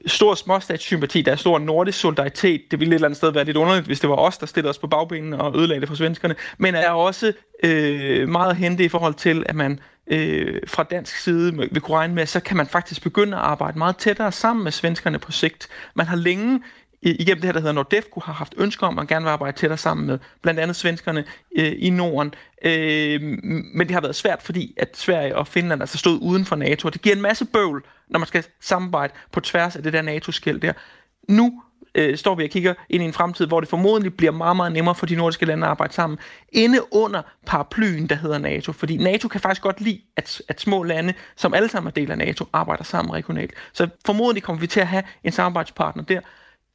stor 0.07 0.35
småstatssympati, 0.35 1.21
der 1.21 1.31
er 1.31 1.35
stor 1.35 1.59
nordisk 1.59 1.99
solidaritet. 1.99 2.61
Det 2.71 2.79
ville 2.79 2.91
et 2.91 2.95
eller 2.95 3.07
andet 3.07 3.17
sted 3.17 3.31
være 3.31 3.45
lidt 3.45 3.57
underligt, 3.57 3.85
hvis 3.85 3.99
det 3.99 4.09
var 4.09 4.15
os, 4.15 4.37
der 4.37 4.45
stillede 4.45 4.69
os 4.69 4.77
på 4.77 4.87
bagbenene 4.87 5.41
og 5.41 5.59
ødelagde 5.59 5.81
det 5.81 5.89
for 5.89 5.95
svenskerne. 5.95 6.35
Men 6.57 6.75
er 6.75 6.89
også 6.89 7.33
øh, 7.63 8.29
meget 8.29 8.49
at 8.49 8.55
hente 8.55 8.83
i 8.83 8.89
forhold 8.89 9.13
til, 9.13 9.43
at 9.45 9.55
man 9.55 9.79
øh, 10.07 10.61
fra 10.67 10.83
dansk 10.83 11.17
side 11.17 11.57
vil 11.57 11.81
kunne 11.81 11.97
regne 11.97 12.13
med, 12.13 12.25
så 12.25 12.39
kan 12.39 12.57
man 12.57 12.67
faktisk 12.67 13.03
begynde 13.03 13.37
at 13.37 13.43
arbejde 13.43 13.77
meget 13.77 13.97
tættere 13.97 14.31
sammen 14.31 14.63
med 14.63 14.71
svenskerne 14.71 15.19
på 15.19 15.31
sigt. 15.31 15.67
Man 15.95 16.05
har 16.05 16.15
længe 16.15 16.61
igennem 17.01 17.41
det 17.41 17.47
her, 17.47 17.51
der 17.51 17.59
hedder 17.59 17.73
Nordefco, 17.73 18.19
har 18.19 18.33
haft 18.33 18.53
ønsker 18.57 18.87
om, 18.87 18.93
at 18.93 18.95
man 18.95 19.07
gerne 19.07 19.23
vil 19.25 19.31
arbejde 19.31 19.57
tættere 19.57 19.77
sammen 19.77 20.07
med 20.07 20.19
blandt 20.41 20.59
andet 20.59 20.75
svenskerne 20.75 21.25
øh, 21.57 21.73
i 21.77 21.89
Norden. 21.89 22.33
Øh, 22.65 23.21
men 23.73 23.87
det 23.87 23.91
har 23.91 24.01
været 24.01 24.15
svært, 24.15 24.41
fordi 24.41 24.73
at 24.77 24.97
Sverige 24.97 25.35
og 25.35 25.47
Finland 25.47 25.81
altså 25.81 25.97
stod 25.97 26.19
uden 26.21 26.45
for 26.45 26.55
NATO, 26.55 26.89
det 26.89 27.01
giver 27.01 27.15
en 27.15 27.21
masse 27.21 27.45
bøvl, 27.45 27.83
når 28.11 28.19
man 28.19 28.27
skal 28.27 28.45
samarbejde 28.61 29.13
på 29.31 29.39
tværs 29.39 29.75
af 29.75 29.83
det 29.83 29.93
der 29.93 30.01
NATO-skæld 30.01 30.59
der. 30.59 30.73
Nu 31.29 31.61
øh, 31.95 32.17
står 32.17 32.35
vi 32.35 32.43
og 32.43 32.49
kigger 32.49 32.73
ind 32.89 33.03
i 33.03 33.05
en 33.05 33.13
fremtid, 33.13 33.47
hvor 33.47 33.59
det 33.59 33.69
formodentlig 33.69 34.17
bliver 34.17 34.31
meget, 34.31 34.55
meget 34.55 34.71
nemmere 34.71 34.95
for 34.95 35.05
de 35.05 35.15
nordiske 35.15 35.45
lande 35.45 35.65
at 35.65 35.69
arbejde 35.69 35.93
sammen, 35.93 36.19
inde 36.51 36.93
under 36.93 37.21
paraplyen, 37.45 38.07
der 38.07 38.15
hedder 38.15 38.37
NATO. 38.37 38.71
Fordi 38.71 38.97
NATO 38.97 39.27
kan 39.27 39.41
faktisk 39.41 39.61
godt 39.61 39.81
lide, 39.81 40.01
at, 40.17 40.41
at 40.47 40.61
små 40.61 40.83
lande, 40.83 41.13
som 41.35 41.53
alle 41.53 41.69
sammen 41.69 41.87
er 41.87 41.91
del 41.91 42.11
af 42.11 42.17
NATO, 42.17 42.45
arbejder 42.53 42.83
sammen 42.83 43.13
regionalt. 43.13 43.53
Så 43.73 43.87
formodentlig 44.05 44.43
kommer 44.43 44.59
vi 44.59 44.67
til 44.67 44.79
at 44.79 44.87
have 44.87 45.03
en 45.23 45.31
samarbejdspartner 45.31 46.03
der. 46.03 46.19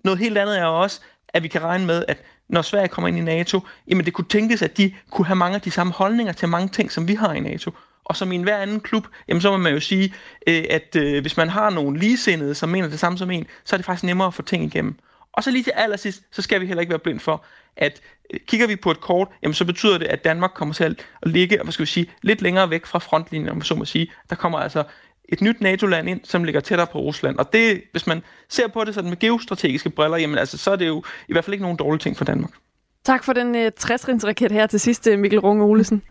Noget 0.04 0.18
helt 0.18 0.38
andet 0.38 0.58
er 0.58 0.64
også, 0.64 1.00
at 1.28 1.42
vi 1.42 1.48
kan 1.48 1.62
regne 1.62 1.86
med, 1.86 2.04
at 2.08 2.22
når 2.48 2.62
Sverige 2.62 2.88
kommer 2.88 3.08
ind 3.08 3.18
i 3.18 3.20
NATO, 3.20 3.60
jamen 3.88 4.04
det 4.04 4.12
kunne 4.12 4.28
tænkes, 4.28 4.62
at 4.62 4.76
de 4.76 4.94
kunne 5.10 5.26
have 5.26 5.36
mange 5.36 5.54
af 5.54 5.60
de 5.60 5.70
samme 5.70 5.92
holdninger 5.92 6.32
til 6.32 6.48
mange 6.48 6.68
ting, 6.68 6.92
som 6.92 7.08
vi 7.08 7.14
har 7.14 7.32
i 7.32 7.40
NATO. 7.40 7.70
Og 8.06 8.16
som 8.16 8.32
i 8.32 8.34
enhver 8.34 8.56
anden 8.56 8.80
klub, 8.80 9.06
jamen 9.28 9.40
så 9.40 9.50
må 9.50 9.56
man 9.56 9.72
jo 9.72 9.80
sige, 9.80 10.14
øh, 10.46 10.64
at 10.70 10.96
øh, 10.96 11.20
hvis 11.20 11.36
man 11.36 11.48
har 11.48 11.70
nogle 11.70 11.98
ligesindede, 11.98 12.54
som 12.54 12.68
mener 12.68 12.88
det 12.88 13.00
samme 13.00 13.18
som 13.18 13.30
en, 13.30 13.46
så 13.64 13.76
er 13.76 13.78
det 13.78 13.86
faktisk 13.86 14.04
nemmere 14.04 14.26
at 14.26 14.34
få 14.34 14.42
ting 14.42 14.64
igennem. 14.64 14.96
Og 15.32 15.44
så 15.44 15.50
lige 15.50 15.64
til 15.64 15.72
allersidst, 15.76 16.22
så 16.30 16.42
skal 16.42 16.60
vi 16.60 16.66
heller 16.66 16.80
ikke 16.80 16.90
være 16.90 16.98
blind 16.98 17.20
for, 17.20 17.44
at 17.76 18.00
øh, 18.34 18.40
kigger 18.46 18.66
vi 18.66 18.76
på 18.76 18.90
et 18.90 19.00
kort, 19.00 19.28
jamen 19.42 19.54
så 19.54 19.64
betyder 19.64 19.98
det, 19.98 20.06
at 20.06 20.24
Danmark 20.24 20.50
kommer 20.54 20.74
til 20.74 20.84
at 20.84 21.04
ligge, 21.26 21.58
hvad 21.62 21.72
skal 21.72 21.82
vi 21.82 21.90
sige, 21.90 22.10
lidt 22.22 22.42
længere 22.42 22.70
væk 22.70 22.86
fra 22.86 22.98
frontlinjen, 22.98 23.48
om 23.48 23.62
så 23.62 23.74
må 23.74 23.84
sige. 23.84 24.12
Der 24.30 24.36
kommer 24.36 24.58
altså 24.58 24.84
et 25.28 25.40
nyt 25.40 25.60
NATO-land 25.60 26.08
ind, 26.08 26.20
som 26.24 26.44
ligger 26.44 26.60
tættere 26.60 26.86
på 26.86 26.98
Rusland. 26.98 27.38
Og 27.38 27.52
det, 27.52 27.82
hvis 27.90 28.06
man 28.06 28.22
ser 28.48 28.68
på 28.68 28.84
det 28.84 28.94
sådan 28.94 29.10
med 29.10 29.18
geostrategiske 29.18 29.90
briller, 29.90 30.16
jamen 30.16 30.38
altså, 30.38 30.58
så 30.58 30.70
er 30.70 30.76
det 30.76 30.86
jo 30.86 31.02
i 31.28 31.32
hvert 31.32 31.44
fald 31.44 31.54
ikke 31.54 31.64
nogen 31.64 31.76
dårlige 31.76 32.00
ting 32.00 32.16
for 32.16 32.24
Danmark. 32.24 32.50
Tak 33.04 33.24
for 33.24 33.32
den 33.32 33.54
uh, 33.54 33.72
60 33.76 34.04
her 34.50 34.66
til 34.66 34.80
sidst, 34.80 35.08
Mikkel 35.18 35.40
Runge 35.40 35.64
Olesen. 35.64 36.02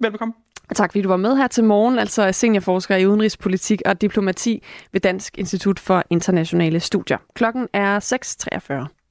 Velbekomme. 0.00 0.34
Tak 0.74 0.92
fordi 0.92 1.02
du 1.02 1.08
var 1.08 1.16
med 1.16 1.36
her 1.36 1.48
til 1.48 1.64
morgen, 1.64 1.98
altså 1.98 2.32
seniorforsker 2.32 2.96
i 2.96 3.06
udenrigspolitik 3.06 3.82
og 3.86 4.00
diplomati 4.00 4.62
ved 4.92 5.00
Dansk 5.00 5.38
Institut 5.38 5.78
for 5.78 6.02
Internationale 6.10 6.80
Studier. 6.80 7.18
Klokken 7.34 7.68
er 7.72 8.00
6.43. 8.00 9.04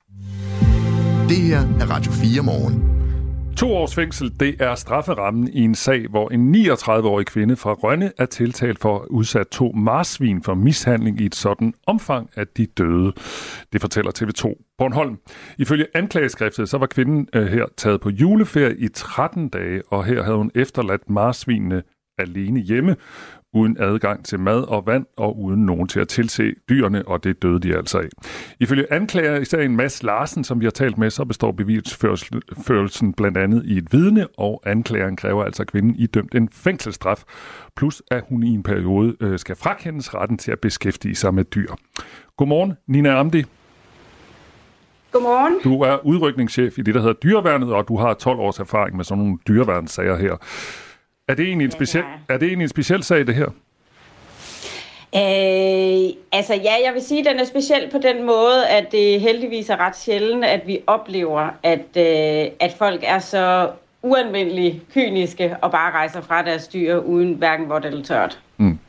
Det 1.29 1.37
her 1.37 1.59
er 1.59 1.91
Radio 1.91 2.11
4 2.11 2.41
morgen. 2.43 3.02
To 3.63 3.75
års 3.75 3.95
fængsel, 3.95 4.39
det 4.39 4.55
er 4.61 4.75
strafferammen 4.75 5.47
i 5.47 5.61
en 5.61 5.75
sag, 5.75 6.07
hvor 6.09 6.29
en 6.29 6.55
39-årig 6.55 7.25
kvinde 7.25 7.55
fra 7.55 7.73
Rønne 7.73 8.11
er 8.17 8.25
tiltalt 8.25 8.79
for 8.79 8.99
at 8.99 9.07
udsat 9.07 9.47
to 9.47 9.71
marsvin 9.71 10.43
for 10.43 10.53
mishandling 10.53 11.21
i 11.21 11.25
et 11.25 11.35
sådan 11.35 11.73
omfang, 11.87 12.29
at 12.35 12.57
de 12.57 12.65
døde. 12.65 13.13
Det 13.73 13.81
fortæller 13.81 14.11
TV2 14.19 14.73
Bornholm. 14.77 15.17
Ifølge 15.57 15.85
anklageskriftet, 15.93 16.69
så 16.69 16.77
var 16.77 16.85
kvinden 16.85 17.27
øh, 17.35 17.47
her 17.47 17.65
taget 17.77 18.01
på 18.01 18.09
juleferie 18.09 18.77
i 18.77 18.87
13 18.87 19.49
dage, 19.49 19.81
og 19.87 20.05
her 20.05 20.23
havde 20.23 20.37
hun 20.37 20.51
efterladt 20.55 21.09
marsvinene 21.09 21.83
alene 22.17 22.59
hjemme 22.59 22.95
uden 23.53 23.77
adgang 23.79 24.25
til 24.25 24.39
mad 24.39 24.61
og 24.61 24.85
vand 24.85 25.05
og 25.17 25.39
uden 25.39 25.65
nogen 25.65 25.87
til 25.87 25.99
at 25.99 26.07
tilse 26.07 26.53
dyrene, 26.69 27.07
og 27.07 27.23
det 27.23 27.41
døde 27.41 27.59
de 27.59 27.75
altså 27.77 27.97
af. 27.97 28.09
Ifølge 28.59 28.93
anklager 28.93 29.39
i 29.39 29.45
sagen 29.45 29.75
Mads 29.75 30.03
Larsen, 30.03 30.43
som 30.43 30.59
vi 30.59 30.65
har 30.65 30.71
talt 30.71 30.97
med, 30.97 31.09
så 31.09 31.25
består 31.25 31.51
bevisførelsen 31.51 33.13
blandt 33.13 33.37
andet 33.37 33.65
i 33.65 33.77
et 33.77 33.93
vidne, 33.93 34.27
og 34.37 34.63
anklageren 34.65 35.15
kræver 35.15 35.43
altså 35.43 35.65
kvinden 35.65 35.95
idømt 35.95 36.35
en 36.35 36.49
fængselsstraf, 36.51 37.23
plus 37.75 38.01
at 38.11 38.23
hun 38.29 38.43
i 38.43 38.49
en 38.49 38.63
periode 38.63 39.15
øh, 39.19 39.39
skal 39.39 39.55
frakendes 39.55 40.13
retten 40.15 40.37
til 40.37 40.51
at 40.51 40.59
beskæftige 40.59 41.15
sig 41.15 41.33
med 41.33 41.43
dyr. 41.43 41.67
Godmorgen, 42.37 42.73
Nina 42.87 43.19
Amdi. 43.19 43.43
Godmorgen. 45.11 45.53
Du 45.63 45.81
er 45.81 46.05
udrykningschef 46.05 46.77
i 46.77 46.81
det, 46.81 46.95
der 46.95 47.01
hedder 47.01 47.13
dyreværnet, 47.13 47.73
og 47.73 47.87
du 47.87 47.97
har 47.97 48.13
12 48.13 48.39
års 48.39 48.59
erfaring 48.59 48.95
med 48.95 49.05
sådan 49.05 49.23
nogle 49.23 49.37
dyreværnssager 49.47 50.17
her. 50.17 50.37
Er 51.27 51.35
det 51.35 51.45
egentlig 51.45 51.65
en 51.65 51.71
speciel, 51.71 52.03
er 52.29 52.37
det 52.37 52.47
egentlig 52.47 52.63
en 52.63 52.69
speciel 52.69 53.03
sag, 53.03 53.27
det 53.27 53.35
her? 53.35 53.45
Øh, 55.15 56.13
altså 56.31 56.53
ja, 56.53 56.73
jeg 56.85 56.91
vil 56.93 57.01
sige, 57.01 57.19
at 57.19 57.25
den 57.25 57.39
er 57.39 57.43
speciel 57.45 57.89
på 57.91 57.97
den 57.97 58.25
måde, 58.25 58.67
at 58.67 58.91
det 58.91 59.21
heldigvis 59.21 59.69
er 59.69 59.77
ret 59.77 59.97
sjældent, 59.97 60.45
at 60.45 60.61
vi 60.67 60.79
oplever, 60.87 61.49
at, 61.63 61.79
øh, 61.97 62.51
at 62.59 62.75
folk 62.77 62.99
er 63.03 63.19
så 63.19 63.69
uanvendeligt 64.01 64.75
kyniske 64.93 65.55
og 65.61 65.71
bare 65.71 65.91
rejser 65.91 66.21
fra 66.21 66.41
deres 66.41 66.67
dyr 66.67 66.97
uden 66.97 67.33
hverken 67.33 67.69
vådt 67.69 67.85
eller 67.85 68.03
tørt. 68.03 68.39
Mm. 68.57 68.79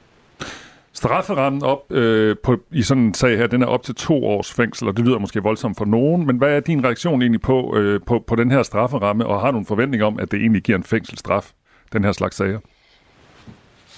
Strafferammen 0.93 1.63
op 1.63 1.93
øh, 1.93 2.37
på, 2.43 2.57
i 2.73 2.83
sådan 2.83 3.03
en 3.03 3.15
sag 3.15 3.39
her, 3.39 3.47
den 3.47 3.63
er 3.63 3.67
op 3.67 3.83
til 3.83 3.95
to 3.95 4.25
års 4.25 4.53
fængsel, 4.53 4.89
og 4.89 4.97
det 4.97 5.05
lyder 5.05 5.19
måske 5.19 5.43
voldsomt 5.43 5.79
for 5.79 5.85
nogen, 5.85 6.27
men 6.27 6.37
hvad 6.37 6.57
er 6.57 6.61
din 6.61 6.85
reaktion 6.85 7.23
egentlig 7.23 7.41
på, 7.41 7.77
øh, 7.77 8.01
på, 8.07 8.25
på 8.27 8.35
den 8.35 8.51
her 8.51 8.63
strafferamme, 8.63 9.27
og 9.27 9.41
har 9.41 9.51
du 9.51 9.59
en 9.59 9.67
forventning 9.67 10.03
om, 10.03 10.19
at 10.21 10.31
det 10.31 10.41
egentlig 10.41 10.63
giver 10.63 10.79
en 10.79 10.85
fængselsstraf, 10.85 11.51
den 11.95 12.05
her 12.05 12.13
slags 12.13 12.37
sager? 12.37 12.59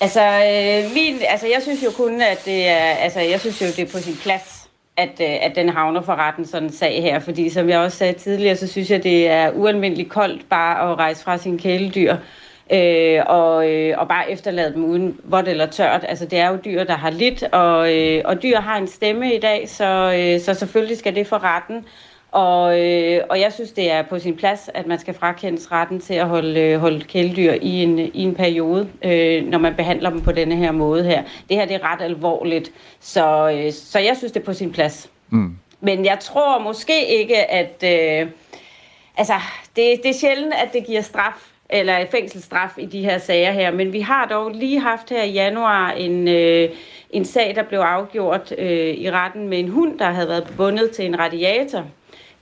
Altså, 0.01 0.23
øh, 0.23 0.95
min, 0.95 1.21
altså 1.29 1.47
jeg 1.47 1.63
synes 1.63 1.85
jo 1.85 1.91
kun, 1.97 2.21
at 2.21 2.43
det 2.45 2.69
er, 2.69 2.77
altså 2.77 3.21
jeg 3.21 3.41
synes 3.41 3.63
jo, 3.63 3.67
det 3.67 3.79
er 3.79 3.93
på 3.93 3.99
sin 3.99 4.17
plads, 4.23 4.69
at, 4.97 5.21
øh, 5.21 5.37
at 5.41 5.53
den 5.55 5.69
havner 5.69 6.03
for 6.03 6.15
retten, 6.15 6.47
sådan 6.47 6.69
en 6.69 6.73
sag 6.73 7.03
her. 7.03 7.19
Fordi 7.19 7.51
som 7.51 7.69
jeg 7.69 7.79
også 7.79 7.99
sagde 7.99 8.13
tidligere, 8.13 8.57
så 8.57 8.67
synes 8.67 8.91
jeg, 8.91 9.03
det 9.03 9.29
er 9.29 9.51
ualmindeligt 9.51 10.11
koldt 10.11 10.49
bare 10.49 10.93
at 10.93 10.99
rejse 10.99 11.25
fra 11.25 11.39
sin 11.39 11.59
kæledyr 11.59 12.17
øh, 12.73 13.23
og, 13.27 13.71
øh, 13.71 13.99
og 13.99 14.09
bare 14.09 14.31
efterlade 14.31 14.75
dem 14.75 14.85
uden 14.85 15.21
vådt 15.25 15.49
eller 15.49 15.67
tørt. 15.67 16.05
Altså 16.09 16.25
det 16.25 16.39
er 16.39 16.49
jo 16.49 16.59
dyr, 16.65 16.85
der 16.85 16.97
har 16.97 17.11
lidt, 17.11 17.43
og, 17.43 17.95
øh, 17.95 18.23
og 18.25 18.43
dyr 18.43 18.61
har 18.61 18.77
en 18.77 18.87
stemme 18.87 19.35
i 19.35 19.41
dag, 19.41 19.69
så, 19.69 20.15
øh, 20.19 20.41
så 20.41 20.55
selvfølgelig 20.55 20.99
skal 20.99 21.15
det 21.15 21.27
for 21.27 21.45
retten. 21.45 21.85
Og, 22.33 22.81
øh, 22.81 23.21
og 23.31 23.41
jeg 23.41 23.53
synes, 23.53 23.73
det 23.73 23.91
er 23.91 24.03
på 24.03 24.19
sin 24.19 24.37
plads, 24.37 24.71
at 24.75 24.87
man 24.87 24.99
skal 24.99 25.15
frakendes 25.15 25.73
retten 25.73 26.01
til 26.01 26.15
at 26.15 26.29
holde, 26.29 26.61
øh, 26.61 26.81
holde 26.81 27.01
kæledyr 27.01 27.53
i 27.53 27.83
en, 27.83 27.99
i 27.99 28.23
en 28.23 28.35
periode, 28.35 28.89
øh, 29.05 29.47
når 29.47 29.59
man 29.59 29.75
behandler 29.75 30.11
dem 30.11 30.21
på 30.21 30.33
denne 30.33 30.57
her 30.57 30.73
måde 30.73 31.05
her. 31.05 31.23
Det 31.49 31.57
her 31.57 31.65
det 31.65 31.75
er 31.75 31.93
ret 31.93 32.03
alvorligt, 32.03 32.73
så, 33.01 33.51
øh, 33.51 33.73
så 33.73 33.99
jeg 33.99 34.17
synes, 34.17 34.33
det 34.33 34.41
er 34.41 34.45
på 34.45 34.53
sin 34.53 34.73
plads. 34.73 35.11
Mm. 35.31 35.57
Men 35.81 36.05
jeg 36.05 36.19
tror 36.21 36.59
måske 36.59 37.07
ikke, 37.07 37.51
at... 37.51 37.85
Øh, 37.85 38.29
altså, 39.17 39.35
det, 39.77 40.01
det 40.03 40.09
er 40.09 40.15
sjældent, 40.21 40.55
at 40.55 40.73
det 40.73 40.87
giver 40.87 41.01
straf 41.01 41.51
eller 41.71 42.07
fængselsstraf 42.11 42.79
i 42.79 42.87
de 42.87 43.03
her 43.03 43.19
sager 43.19 43.53
her. 43.53 43.71
Men 43.71 43.93
vi 43.93 44.01
har 44.01 44.27
dog 44.27 44.51
lige 44.51 44.81
haft 44.81 45.11
her 45.11 45.23
i 45.23 45.33
januar 45.33 45.91
en, 45.91 46.29
øh, 46.29 46.69
en 47.11 47.25
sag, 47.25 47.55
der 47.55 47.63
blev 47.63 47.79
afgjort 47.79 48.55
øh, 48.59 48.95
i 48.95 49.11
retten 49.11 49.49
med 49.49 49.59
en 49.59 49.69
hund, 49.69 49.99
der 49.99 50.11
havde 50.11 50.29
været 50.29 50.55
bundet 50.57 50.91
til 50.91 51.07
en 51.07 51.19
radiator 51.19 51.85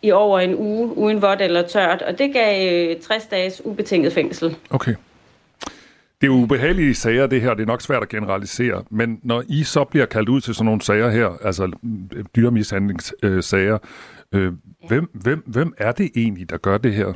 i 0.05 0.11
over 0.11 0.41
en 0.41 0.55
uge, 0.55 0.97
uden 0.97 1.23
vådt 1.23 1.41
eller 1.41 1.63
tørt, 1.63 2.03
og 2.03 2.19
det 2.19 2.33
gav 2.33 2.91
øh, 2.91 3.01
60 3.01 3.27
dages 3.27 3.63
ubetinget 3.65 4.13
fængsel. 4.13 4.57
Okay. 4.71 4.95
Det 6.21 6.31
er 6.31 6.35
jo 6.35 6.43
ubehagelige 6.43 6.95
sager, 6.95 7.27
det 7.27 7.41
her. 7.41 7.55
Det 7.55 7.63
er 7.63 7.67
nok 7.67 7.83
svært 7.83 8.03
at 8.03 8.09
generalisere. 8.09 8.85
Men 8.91 9.21
når 9.23 9.45
I 9.49 9.63
så 9.63 9.85
bliver 9.85 10.07
kaldt 10.07 10.29
ud 10.29 10.41
til 10.41 10.55
sådan 10.55 10.65
nogle 10.65 10.83
sager 10.83 11.11
her, 11.11 11.39
altså 11.45 11.71
dyremishandlingssager, 12.37 13.79
øh, 14.35 14.53
hvem, 14.89 15.11
hvem, 15.15 15.43
hvem 15.47 15.75
er 15.79 15.93
det 15.93 16.11
egentlig, 16.17 16.51
der 16.51 16.57
gør 16.57 16.79
det 16.79 16.95
her? 16.95 17.13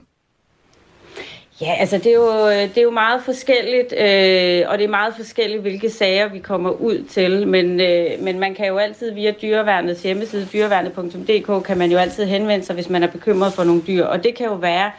Ja, 1.61 1.75
altså 1.79 1.99
det 1.99 2.07
er 2.07 2.15
jo, 2.15 2.49
øh, 2.49 2.69
det 2.69 2.79
er 2.79 2.83
jo 2.83 2.91
meget 2.91 3.23
forskelligt, 3.25 3.93
øh, 3.93 4.65
og 4.69 4.79
det 4.79 4.85
er 4.85 4.89
meget 4.89 5.15
forskelligt, 5.17 5.63
hvilke 5.63 5.91
sager 5.91 6.29
vi 6.29 6.39
kommer 6.39 6.71
ud 6.71 7.03
til. 7.03 7.49
Men, 7.49 7.81
øh, 7.81 8.11
men 8.21 8.39
man 8.39 8.55
kan 8.55 8.67
jo 8.67 8.77
altid 8.79 9.13
via 9.13 9.31
dyreværnets 9.43 10.03
hjemmeside, 10.03 10.49
dyreværnet.dk, 10.53 11.65
kan 11.67 11.79
man 11.79 11.91
jo 11.91 11.99
altid 11.99 12.25
henvende 12.25 12.65
sig, 12.65 12.75
hvis 12.75 12.89
man 12.89 13.03
er 13.03 13.07
bekymret 13.07 13.53
for 13.53 13.65
nogle 13.65 13.83
dyr. 13.87 14.05
Og 14.05 14.25
det 14.25 14.35
kan 14.35 14.47
jo 14.47 14.55
være, 14.55 14.91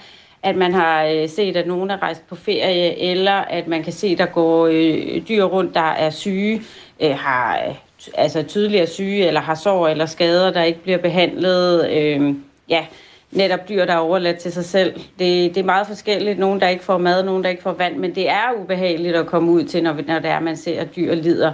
at 0.43 0.55
man 0.55 0.73
har 0.73 1.05
øh, 1.05 1.29
set, 1.29 1.57
at 1.57 1.67
nogen 1.67 1.91
er 1.91 2.01
rejst 2.01 2.27
på 2.27 2.35
ferie, 2.35 2.99
eller 2.99 3.35
at 3.35 3.67
man 3.67 3.83
kan 3.83 3.93
se, 3.93 4.07
at 4.07 4.17
der 4.17 4.25
går 4.25 4.67
øh, 4.67 5.27
dyr 5.27 5.43
rundt, 5.43 5.73
der 5.73 5.91
er 5.91 6.09
syge, 6.09 6.61
øh, 6.99 7.17
har 7.17 7.75
altså 8.13 8.43
tydeligere 8.43 8.87
syge, 8.87 9.27
eller 9.27 9.41
har 9.41 9.55
sår 9.55 9.87
eller 9.87 10.05
skader, 10.05 10.51
der 10.51 10.63
ikke 10.63 10.83
bliver 10.83 10.97
behandlet. 10.97 11.89
Øh, 11.89 12.35
ja, 12.69 12.85
netop 13.31 13.69
dyr, 13.69 13.85
der 13.85 13.93
er 13.93 13.97
overladt 13.97 14.37
til 14.37 14.51
sig 14.51 14.65
selv. 14.65 14.93
Det, 14.93 15.55
det 15.55 15.57
er 15.57 15.63
meget 15.63 15.87
forskelligt. 15.87 16.39
Nogen, 16.39 16.59
der 16.59 16.67
ikke 16.67 16.83
får 16.83 16.97
mad, 16.97 17.23
nogen, 17.23 17.43
der 17.43 17.49
ikke 17.49 17.63
får 17.63 17.73
vand, 17.73 17.95
men 17.95 18.15
det 18.15 18.29
er 18.29 18.53
ubehageligt 18.61 19.15
at 19.15 19.25
komme 19.25 19.51
ud 19.51 19.63
til, 19.63 19.83
når, 19.83 19.93
når 20.07 20.19
det 20.19 20.29
er, 20.29 20.39
man 20.39 20.57
ser, 20.57 20.81
at 20.81 20.95
dyr 20.95 21.15
lider. 21.15 21.51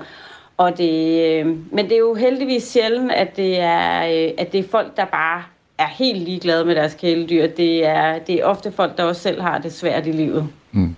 Og 0.58 0.78
det, 0.78 1.22
øh, 1.24 1.48
men 1.48 1.86
det 1.86 1.92
er 1.92 2.00
jo 2.00 2.14
heldigvis 2.14 2.64
sjældent, 2.64 3.12
at 3.12 3.36
det 3.36 3.60
er, 3.60 4.04
øh, 4.04 4.32
at 4.38 4.52
det 4.52 4.60
er 4.60 4.70
folk, 4.72 4.98
der 4.98 5.06
bare 5.06 5.44
er 5.78 5.88
helt 5.88 6.20
ligeglade 6.20 6.66
med 6.66 6.76
deres 6.76 6.94
kæledyr. 6.94 7.48
Det 7.48 7.86
er, 7.86 8.20
det 8.20 8.36
er 8.36 8.46
ofte 8.46 8.72
folk, 8.72 8.98
der 8.98 9.04
også 9.04 9.22
selv 9.22 9.42
har 9.42 9.58
det 9.58 9.74
svært 9.74 10.08
i 10.08 10.12
livet. 10.12 10.48
Mm. 10.72 10.96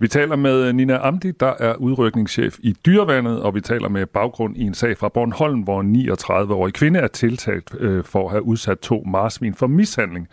Vi 0.00 0.08
taler 0.08 0.36
med 0.36 0.72
Nina 0.72 0.98
Amdi, 1.06 1.30
der 1.30 1.54
er 1.58 1.74
udrykningschef 1.74 2.58
i 2.58 2.72
Dyrevandet, 2.86 3.42
og 3.42 3.54
vi 3.54 3.60
taler 3.60 3.88
med 3.88 4.06
baggrund 4.06 4.56
i 4.56 4.62
en 4.62 4.74
sag 4.74 4.98
fra 4.98 5.08
Bornholm, 5.08 5.60
hvor 5.60 5.80
en 5.80 5.96
39-årig 5.96 6.74
kvinde 6.74 7.00
er 7.00 7.06
tiltalt 7.06 7.74
øh, 7.78 8.04
for 8.04 8.24
at 8.24 8.30
have 8.30 8.42
udsat 8.42 8.78
to 8.78 9.02
marsvin 9.06 9.54
for 9.54 9.66
mishandling, 9.66 10.28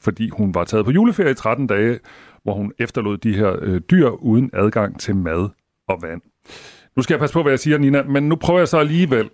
fordi 0.00 0.28
hun 0.28 0.54
var 0.54 0.64
taget 0.64 0.84
på 0.84 0.90
juleferie 0.90 1.30
i 1.30 1.34
13 1.34 1.66
dage, 1.66 1.98
hvor 2.42 2.54
hun 2.54 2.72
efterlod 2.78 3.18
de 3.18 3.36
her 3.36 3.56
øh, 3.60 3.80
dyr 3.90 4.08
uden 4.08 4.50
adgang 4.52 5.00
til 5.00 5.16
mad 5.16 5.48
og 5.88 6.02
vand. 6.02 6.20
Nu 6.96 7.02
skal 7.02 7.14
jeg 7.14 7.20
passe 7.20 7.32
på, 7.32 7.42
hvad 7.42 7.52
jeg 7.52 7.58
siger, 7.58 7.78
Nina, 7.78 8.02
men 8.02 8.28
nu 8.28 8.36
prøver 8.36 8.60
jeg 8.60 8.68
så 8.68 8.78
alligevel. 8.78 9.30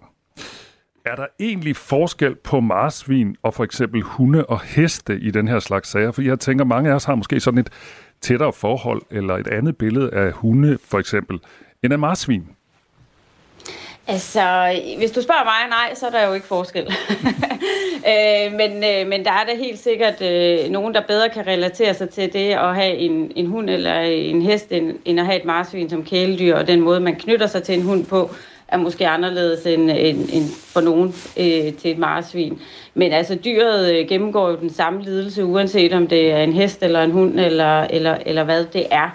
Er 1.05 1.17
der 1.17 1.27
egentlig 1.41 1.77
forskel 1.77 2.35
på 2.35 2.61
marsvin 2.61 3.37
og 3.43 3.55
for 3.55 3.65
eksempel 3.65 4.03
hunde 4.03 4.47
og 4.47 4.61
heste 4.61 5.21
i 5.21 5.31
den 5.31 5.49
her 5.49 5.59
slags 5.59 5.89
sager? 5.89 6.13
For 6.13 6.23
jeg 6.23 6.41
tænker, 6.41 6.65
mange 6.65 6.91
af 6.91 6.95
os 6.95 7.05
har 7.05 7.15
måske 7.15 7.41
sådan 7.41 7.59
et 7.59 7.71
tættere 8.21 8.53
forhold 8.53 9.03
eller 9.11 9.37
et 9.37 9.47
andet 9.47 9.77
billede 9.77 10.11
af 10.13 10.33
hunde 10.33 10.79
for 10.85 10.99
eksempel, 10.99 11.39
end 11.83 11.93
af 11.93 11.99
marsvin? 11.99 12.45
Altså, 14.07 14.81
hvis 14.99 15.11
du 15.11 15.23
spørger 15.23 15.45
mig, 15.45 15.69
nej, 15.69 15.95
så 15.95 16.07
er 16.07 16.11
der 16.11 16.27
jo 16.27 16.33
ikke 16.33 16.47
forskel. 16.47 16.83
øh, 18.11 18.53
men, 18.53 18.85
øh, 18.85 19.07
men 19.09 19.25
der 19.25 19.31
er 19.31 19.45
da 19.45 19.55
helt 19.57 19.79
sikkert 19.79 20.23
øh, 20.23 20.71
nogen, 20.71 20.95
der 20.95 21.01
bedre 21.09 21.29
kan 21.29 21.47
relatere 21.47 21.95
sig 21.95 22.11
til 22.11 22.33
det 22.33 22.51
at 22.51 22.75
have 22.75 22.95
en, 22.97 23.33
en 23.37 23.47
hund 23.47 23.71
eller 23.71 24.01
en 24.01 24.43
hest, 24.43 24.73
end, 24.73 24.97
end 25.05 25.21
at 25.21 25.27
have 25.27 25.39
et 25.39 25.45
marsvin 25.45 25.91
som 25.91 26.05
kæledyr, 26.05 26.57
og 26.57 26.67
den 26.67 26.81
måde, 26.81 27.01
man 27.01 27.17
knytter 27.17 27.47
sig 27.47 27.63
til 27.63 27.75
en 27.75 27.83
hund 27.83 28.07
på, 28.07 28.31
er 28.73 28.77
måske 28.77 29.09
anderledes 29.09 29.67
end, 29.67 29.91
end, 29.91 30.29
end 30.33 30.45
for 30.73 30.81
nogen 30.81 31.09
øh, 31.37 31.75
til 31.75 31.91
et 31.91 31.99
marsvin. 31.99 32.61
Men 32.95 33.13
altså 33.13 33.35
dyret 33.35 33.95
øh, 33.95 34.09
gennemgår 34.09 34.51
jo 34.51 34.57
den 34.57 34.71
samme 34.71 35.03
lidelse, 35.03 35.45
uanset 35.45 35.93
om 35.93 36.07
det 36.07 36.33
er 36.33 36.39
en 36.39 36.53
hest 36.53 36.83
eller 36.83 37.03
en 37.03 37.11
hund 37.11 37.41
eller, 37.41 37.81
eller, 37.81 38.17
eller 38.27 38.45
hvad 38.45 38.65
det 38.65 38.87
er. 38.91 39.11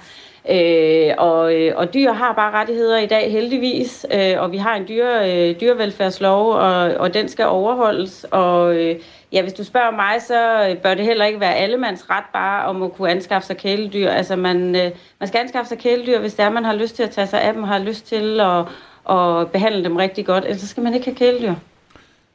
Øh, 0.50 1.14
og, 1.18 1.54
øh, 1.56 1.74
og 1.76 1.94
dyr 1.94 2.12
har 2.12 2.34
bare 2.34 2.52
rettigheder 2.52 2.98
i 2.98 3.06
dag, 3.06 3.32
heldigvis. 3.32 4.06
Øh, 4.14 4.42
og 4.42 4.52
vi 4.52 4.58
har 4.58 4.76
en 4.76 4.88
dyre, 4.88 5.32
øh, 5.32 5.60
dyrevelfærdslov, 5.62 6.52
og, 6.52 6.76
og 6.76 7.14
den 7.14 7.30
skal 7.30 7.46
overholdes. 7.46 8.26
Og 8.32 8.76
øh, 8.76 8.96
ja, 9.32 9.42
hvis 9.42 9.54
du 9.54 9.64
spørger 9.64 9.92
mig, 9.92 10.22
så 10.22 10.70
øh, 10.70 10.78
bør 10.78 10.94
det 10.94 11.06
heller 11.06 11.26
ikke 11.26 11.40
være 11.40 11.56
allemands 11.56 12.10
ret 12.10 12.26
bare 12.34 12.66
om 12.66 12.84
at 12.84 12.94
kunne 12.94 13.12
anskaffe 13.12 13.48
sig 13.48 13.58
kæledyr. 13.58 14.10
Altså 14.10 14.36
man, 14.36 14.76
øh, 14.76 14.92
man 15.20 15.28
skal 15.28 15.40
anskaffe 15.40 15.70
sig 15.70 15.78
kæledyr, 15.78 16.20
hvis 16.20 16.34
det 16.34 16.46
er, 16.46 16.50
man 16.50 16.66
har 16.66 16.74
lyst 16.74 16.96
til 16.96 17.04
at 17.04 17.10
tage 17.10 17.28
sig 17.28 17.42
af 17.42 17.54
dem, 17.54 17.64
har 17.64 17.80
lyst 17.80 18.08
til 18.08 18.40
at 18.40 18.66
og 19.06 19.52
behandle 19.52 19.84
dem 19.84 19.96
rigtig 19.96 20.26
godt, 20.26 20.44
ellers 20.44 20.62
skal 20.62 20.84
man 20.84 20.94
ikke 20.94 21.06
have 21.06 21.16
kæledyr. 21.16 21.54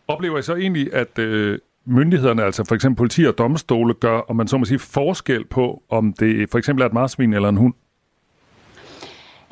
Oplever 0.08 0.38
I 0.38 0.42
så 0.42 0.54
egentlig, 0.54 0.94
at 0.94 1.18
øh, 1.18 1.58
myndighederne, 1.84 2.44
altså 2.44 2.64
for 2.68 2.74
eksempel 2.74 2.96
politi 2.96 3.24
og 3.24 3.38
domstole, 3.38 3.94
gør, 3.94 4.18
om 4.18 4.36
man 4.36 4.48
så 4.48 4.58
må 4.58 4.64
sige, 4.64 4.78
forskel 4.78 5.44
på, 5.44 5.82
om 5.90 6.12
det 6.12 6.50
for 6.50 6.58
eksempel 6.58 6.82
er 6.82 6.86
et 6.86 6.92
marsvin 6.92 7.34
eller 7.34 7.48
en 7.48 7.56
hund? 7.56 7.74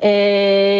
Øh, 0.03 0.09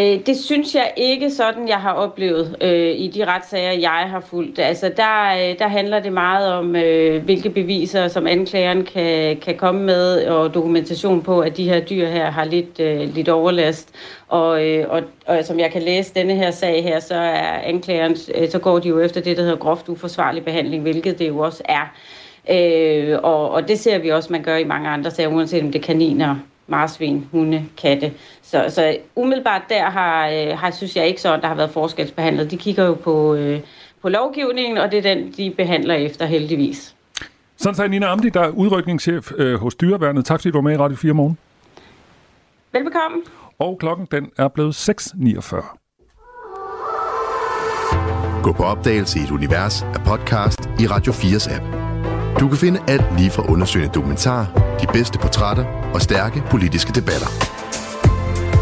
Øh, 0.09 0.25
det 0.25 0.37
synes 0.37 0.75
jeg 0.75 0.93
ikke 0.97 1.31
sådan, 1.31 1.67
jeg 1.67 1.77
har 1.77 1.93
oplevet 1.93 2.55
øh, 2.61 2.95
i 2.95 3.07
de 3.07 3.25
retssager, 3.25 3.71
jeg 3.71 4.05
har 4.09 4.19
fulgt. 4.19 4.59
Altså, 4.59 4.91
der, 4.97 5.33
øh, 5.33 5.59
der 5.59 5.67
handler 5.67 5.99
det 5.99 6.13
meget 6.13 6.53
om, 6.53 6.75
øh, 6.75 7.23
hvilke 7.23 7.49
beviser, 7.49 8.07
som 8.07 8.27
anklageren 8.27 8.85
kan, 8.85 9.37
kan 9.37 9.55
komme 9.57 9.81
med, 9.81 10.25
og 10.25 10.53
dokumentation 10.53 11.21
på, 11.21 11.39
at 11.39 11.57
de 11.57 11.69
her 11.69 11.79
dyr 11.79 12.07
her 12.07 12.31
har 12.31 12.43
lidt, 12.45 12.79
øh, 12.79 13.15
lidt 13.15 13.29
overlast. 13.29 13.95
Og, 14.27 14.67
øh, 14.67 14.85
og, 14.89 15.01
og 15.25 15.45
som 15.45 15.59
jeg 15.59 15.71
kan 15.71 15.81
læse 15.81 16.13
denne 16.13 16.35
her 16.35 16.51
sag 16.51 16.83
her, 16.83 16.99
så 16.99 17.15
er 17.15 17.59
anklageren, 17.63 18.17
øh, 18.35 18.49
så 18.49 18.59
går 18.59 18.79
de 18.79 18.89
jo 18.89 18.99
efter 18.99 19.21
det, 19.21 19.37
der 19.37 19.43
hedder 19.43 19.57
groft 19.57 19.89
uforsvarlig 19.89 20.45
behandling, 20.45 20.81
hvilket 20.81 21.19
det 21.19 21.27
jo 21.27 21.39
også 21.39 21.63
er. 21.65 21.93
Øh, 22.51 23.19
og, 23.23 23.51
og 23.51 23.67
det 23.67 23.79
ser 23.79 23.97
vi 23.97 24.09
også, 24.09 24.33
man 24.33 24.43
gør 24.43 24.55
i 24.55 24.63
mange 24.63 24.89
andre 24.89 25.11
sager, 25.11 25.29
uanset 25.29 25.63
om 25.63 25.71
det 25.71 25.79
er 25.79 25.85
kaniner, 25.85 26.35
marsvin, 26.69 27.27
hunde, 27.31 27.65
katte. 27.77 28.13
Så, 28.41 28.65
så 28.69 28.97
umiddelbart 29.15 29.61
der 29.69 29.89
har, 29.89 30.27
øh, 30.27 30.57
har, 30.57 30.71
synes 30.71 30.95
jeg 30.95 31.07
ikke 31.07 31.21
så, 31.21 31.33
at 31.33 31.41
der 31.41 31.47
har 31.47 31.55
været 31.55 31.69
forskelsbehandlet. 31.69 32.51
De 32.51 32.57
kigger 32.57 32.85
jo 32.85 32.93
på, 32.93 33.35
øh, 33.35 33.59
på 34.01 34.09
lovgivningen, 34.09 34.77
og 34.77 34.91
det 34.91 34.97
er 34.97 35.15
den, 35.15 35.33
de 35.37 35.53
behandler 35.57 35.93
efter 35.93 36.25
heldigvis. 36.25 36.95
Sådan 37.57 37.75
sagde 37.75 37.89
Nina 37.89 38.05
Amdi, 38.05 38.29
der 38.29 38.41
er 38.41 38.49
udrykningschef 38.49 39.31
øh, 39.37 39.59
hos 39.59 39.75
Dyreværnet. 39.75 40.25
Tak 40.25 40.39
fordi 40.39 40.51
du 40.51 40.57
var 40.57 40.61
med 40.61 40.73
i 40.73 40.77
Radio 40.77 40.97
4 40.97 41.13
morgen. 41.13 41.37
Velbekomme. 42.71 43.17
Og 43.59 43.77
klokken 43.79 44.07
den 44.11 44.31
er 44.37 44.47
blevet 44.47 44.89
6.49. 44.89 45.79
Gå 48.43 48.51
på 48.51 48.63
opdagelse 48.63 49.19
i 49.19 49.23
et 49.23 49.31
univers 49.31 49.81
af 49.83 50.01
podcast 50.05 50.69
i 50.79 50.87
Radio 50.87 51.13
4's 51.13 51.55
app. 51.55 51.78
Du 52.39 52.47
kan 52.47 52.57
finde 52.57 52.79
alt 52.87 53.17
lige 53.17 53.31
fra 53.31 53.51
undersøgende 53.51 53.93
dokumentar, 53.93 54.47
de 54.81 54.87
bedste 54.93 55.19
portrætter 55.19 55.65
og 55.93 56.01
stærke 56.01 56.43
politiske 56.51 56.91
debatter. 56.91 57.27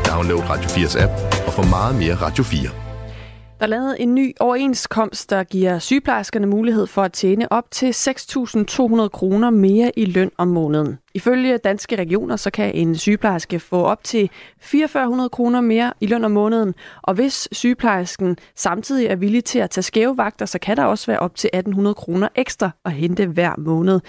Download 0.06 0.50
Radio 0.50 0.70
4's 0.70 1.04
app 1.04 1.12
og 1.48 1.54
få 1.54 1.64
meget 1.64 1.96
mere 1.96 2.16
Radio 2.16 2.44
4. 2.44 2.87
Der 3.60 3.66
er 3.66 3.68
lavet 3.68 3.96
en 4.00 4.16
ny 4.16 4.36
overenskomst, 4.40 5.30
der 5.30 5.44
giver 5.44 5.80
sygeplejerskerne 5.80 6.48
mulighed 6.48 6.88
for 6.88 7.04
at 7.04 7.14
tjene 7.14 7.52
op 7.52 7.72
til 7.72 7.92
6.200 7.92 9.08
kroner 9.08 9.50
mere 9.50 9.92
i 9.96 10.06
løn 10.06 10.32
om 10.38 10.48
måneden. 10.48 10.98
Ifølge 11.14 11.58
danske 11.58 11.96
regioner, 11.96 12.36
så 12.36 12.50
kan 12.50 12.76
en 12.76 12.96
sygeplejerske 12.96 13.60
få 13.60 13.84
op 13.84 14.04
til 14.04 14.30
4.400 14.62 15.28
kroner 15.28 15.62
mere 15.62 15.94
i 16.02 16.08
løn 16.08 16.26
om 16.26 16.32
måneden, 16.32 16.76
og 17.02 17.14
hvis 17.14 17.48
sygeplejersken 17.52 18.38
samtidig 18.56 19.08
er 19.08 19.16
villig 19.16 19.44
til 19.44 19.60
at 19.60 19.70
tage 19.70 19.84
skæve 19.84 20.18
vagter, 20.18 20.46
så 20.46 20.60
kan 20.60 20.78
der 20.78 20.84
også 20.84 21.08
være 21.08 21.20
op 21.20 21.36
til 21.36 21.50
1.800 21.56 21.94
kroner 21.94 22.28
ekstra 22.36 22.70
at 22.86 22.92
hente 22.92 23.26
hver 23.26 23.54
måned. 23.58 24.00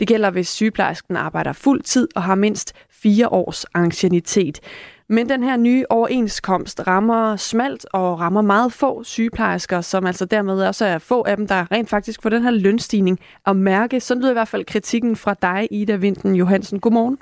Det 0.00 0.08
gælder, 0.08 0.30
hvis 0.30 0.48
sygeplejersken 0.48 1.16
arbejder 1.16 1.52
fuld 1.52 1.82
tid 1.82 2.08
og 2.14 2.22
har 2.22 2.34
mindst 2.34 2.72
fire 2.90 3.28
års 3.28 3.64
ancienitet. 3.74 4.60
Men 5.08 5.28
den 5.28 5.42
her 5.42 5.56
nye 5.56 5.84
overenskomst 5.90 6.86
rammer 6.86 7.36
smalt 7.36 7.86
og 7.92 8.20
rammer 8.20 8.42
meget 8.42 8.72
få 8.72 9.04
sygeplejersker, 9.04 9.80
som 9.80 10.06
altså 10.06 10.24
dermed 10.24 10.62
også 10.62 10.84
er 10.84 10.98
få 10.98 11.22
af 11.22 11.36
dem, 11.36 11.46
der 11.46 11.72
rent 11.72 11.88
faktisk 11.88 12.22
får 12.22 12.30
den 12.30 12.42
her 12.42 12.50
lønstigning 12.50 13.20
at 13.46 13.56
mærke. 13.56 14.00
Sådan 14.00 14.20
lyder 14.20 14.30
i 14.30 14.34
hvert 14.34 14.48
fald 14.48 14.64
kritikken 14.64 15.16
fra 15.16 15.34
dig, 15.42 15.68
Ida 15.70 15.96
Vinden 15.96 16.34
Johansen. 16.34 16.80
Godmorgen. 16.80 17.18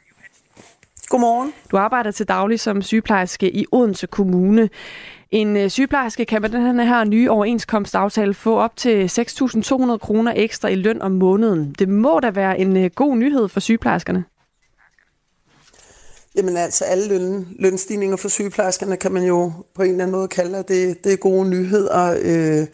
Godmorgen. 1.09 1.53
Du 1.71 1.77
arbejder 1.77 2.11
til 2.11 2.29
daglig 2.29 2.61
som 2.61 2.83
sygeplejerske 2.83 3.57
i 3.57 3.67
Odense 3.73 4.07
Kommune. 4.07 4.69
En 5.31 5.57
øh, 5.57 5.71
sygeplejerske 5.71 6.25
kan 6.25 6.43
med 6.43 6.49
den 6.49 6.81
her 6.81 7.05
nye 7.05 7.31
overenskomstaftale 7.31 8.35
få 8.35 8.59
op 8.59 8.77
til 8.77 9.07
6.200 9.07 9.97
kroner 9.97 10.33
ekstra 10.37 10.69
i 10.69 10.75
løn 10.75 11.03
om 11.03 11.13
måneden. 11.13 11.75
Det 11.79 11.89
må 11.89 12.21
da 12.21 12.31
være 12.31 12.59
en 12.59 12.77
øh, 12.77 12.91
god 12.95 13.17
nyhed 13.17 13.49
for 13.49 13.61
sygeplejerskerne. 13.61 14.25
Jamen 16.35 16.57
altså, 16.57 16.85
alle 16.85 17.09
løn, 17.09 17.47
lønstigninger 17.59 18.17
for 18.17 18.29
sygeplejerskerne 18.29 18.97
kan 18.97 19.13
man 19.13 19.23
jo 19.23 19.53
på 19.75 19.83
en 19.83 19.91
eller 19.91 20.05
anden 20.05 20.17
måde 20.17 20.29
kalde, 20.29 20.59
at 20.59 20.69
det, 20.69 21.05
det 21.05 21.13
er 21.13 21.17
gode 21.17 21.49
nyheder. 21.49 22.19
Øh, 22.23 22.67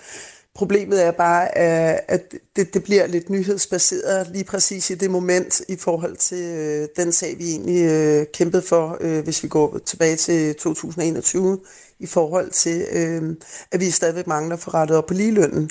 problemet 0.54 1.04
er 1.04 1.10
bare, 1.10 1.44
øh, 1.44 1.98
at 2.08 2.34
det, 2.56 2.74
det 2.74 2.84
bliver 2.84 3.06
lidt 3.06 3.30
nyhedsbaseret 3.30 4.28
lige 4.32 4.44
præcis 4.44 4.90
i 4.90 4.94
det 4.94 5.10
moment 5.10 5.60
i 5.68 5.76
forhold 5.76 6.16
til 6.16 6.44
øh, 6.44 6.88
den 6.96 7.12
sag, 7.12 7.38
vi 7.38 7.50
egentlig 7.50 7.82
øh, 7.84 8.26
kæmpede 8.34 8.62
for, 8.62 8.98
øh, 9.00 9.24
hvis 9.24 9.42
vi 9.42 9.48
går 9.48 9.78
tilbage 9.78 10.16
til 10.16 10.54
2021, 10.54 11.58
i 11.98 12.06
forhold 12.06 12.50
til, 12.50 12.86
øh, 12.92 13.36
at 13.72 13.80
vi 13.80 13.90
stadigvæk 13.90 14.26
mangler 14.26 14.56
for 14.56 14.74
rettet 14.74 14.96
op 14.96 15.06
på 15.06 15.14
ligelønnen. 15.14 15.64
Øh, 15.64 15.70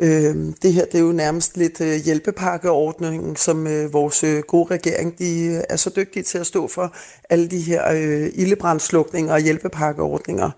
Øh, 0.00 0.36
det 0.62 0.72
her 0.72 0.84
det 0.84 0.94
er 0.94 1.02
jo 1.02 1.12
nærmest 1.12 1.56
lidt 1.56 1.80
øh, 1.80 1.94
hjælpepakkeordningen, 1.94 3.36
som 3.36 3.66
øh, 3.66 3.92
vores 3.92 4.24
øh, 4.24 4.42
gode 4.42 4.74
regering 4.74 5.18
de 5.18 5.44
øh, 5.44 5.62
er 5.68 5.76
så 5.76 5.90
dygtige 5.96 6.22
til 6.22 6.38
at 6.38 6.46
stå 6.46 6.68
for. 6.68 6.94
Alle 7.30 7.48
de 7.48 7.60
her 7.60 7.92
øh, 7.92 8.30
ildebrandslukninger 8.34 9.32
og 9.32 9.40
hjælpepakkeordninger. 9.40 10.50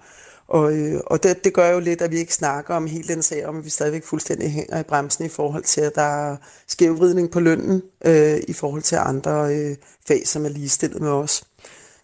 Og, 0.49 0.73
øh, 0.73 1.01
og 1.07 1.23
det, 1.23 1.45
det 1.45 1.55
gør 1.55 1.71
jo 1.71 1.81
lidt, 1.81 2.03
at 2.03 2.11
vi 2.11 2.19
ikke 2.19 2.35
snakker 2.35 2.75
om 2.75 2.87
hele 2.87 3.09
den 3.09 3.23
sag, 3.23 3.47
om 3.47 3.59
at 3.59 3.65
vi 3.65 3.71
stadigvæk 3.71 4.05
fuldstændig 4.05 4.51
hænger 4.51 4.81
i 4.81 4.83
bremsen 4.83 5.25
i 5.25 5.29
forhold 5.29 5.65
til, 5.65 5.81
at 5.81 5.95
der 5.95 6.31
er 6.31 6.37
skævvridning 6.69 7.31
på 7.31 7.41
lønnen 7.41 7.83
øh, 8.05 8.39
i 8.49 8.53
forhold 8.53 8.83
til 8.83 8.97
andre 8.97 9.55
øh, 9.55 9.77
fag, 10.09 10.29
som 10.29 10.45
er 10.45 10.49
ligestillet 10.49 11.01
med 11.01 11.11
os. 11.11 11.45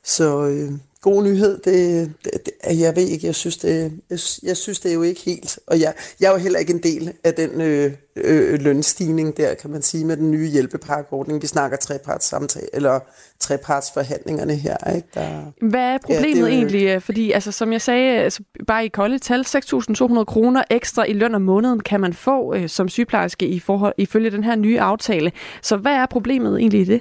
Så 0.04 0.46
øh, 0.46 0.72
god 1.02 1.22
nyhed, 1.22 1.58
det, 1.58 2.12
det, 2.24 2.32
det, 2.46 2.80
jeg 2.80 2.96
ved 2.96 3.02
ikke, 3.02 3.26
jeg 3.26 3.34
synes, 3.34 3.56
det, 3.56 3.92
jeg, 4.10 4.18
jeg 4.42 4.56
synes 4.56 4.80
det 4.80 4.90
er 4.90 4.94
jo 4.94 5.02
ikke 5.02 5.20
helt, 5.20 5.58
og 5.66 5.80
jeg, 5.80 5.94
jeg 6.20 6.28
er 6.28 6.32
jo 6.32 6.38
heller 6.38 6.58
ikke 6.58 6.72
en 6.72 6.82
del 6.82 7.12
af 7.24 7.34
den 7.34 7.60
øh, 7.60 7.92
øh, 8.16 8.60
lønstigning 8.60 9.36
der, 9.36 9.54
kan 9.54 9.70
man 9.70 9.82
sige, 9.82 10.04
med 10.04 10.16
den 10.16 10.30
nye 10.30 10.48
hjælpepakkeordning. 10.48 11.42
Vi 11.42 11.46
snakker 11.46 11.76
treparts 11.76 12.26
samtale, 12.26 12.66
eller 12.72 13.00
trepartsforhandlingerne 13.40 14.54
her. 14.54 14.94
Ikke? 14.94 15.08
Der, 15.14 15.52
Hvad 15.70 15.84
er 15.84 15.98
problemet 15.98 16.36
ja, 16.36 16.44
det, 16.44 16.52
egentlig? 16.52 17.02
Fordi, 17.02 17.32
altså, 17.32 17.52
som 17.52 17.72
jeg 17.72 17.80
sagde, 17.80 18.18
altså, 18.18 18.42
bare 18.66 18.84
i 18.84 18.88
kolde 18.88 19.18
tal, 19.18 19.40
6.200 19.40 20.24
kroner 20.24 20.62
ekstra 20.70 21.04
i 21.04 21.12
løn 21.12 21.34
om 21.34 21.42
måneden 21.42 21.80
kan 21.80 22.00
man 22.00 22.12
få 22.12 22.54
øh, 22.54 22.68
som 22.68 22.88
sygeplejerske 22.88 23.46
i 23.46 23.60
forhold, 23.60 23.94
ifølge 23.98 24.30
den 24.30 24.44
her 24.44 24.56
nye 24.56 24.80
aftale. 24.80 25.32
Så 25.62 25.76
hvad 25.76 25.92
er 25.92 26.06
problemet 26.06 26.58
egentlig 26.58 26.80
i 26.80 26.84
det? 26.84 27.00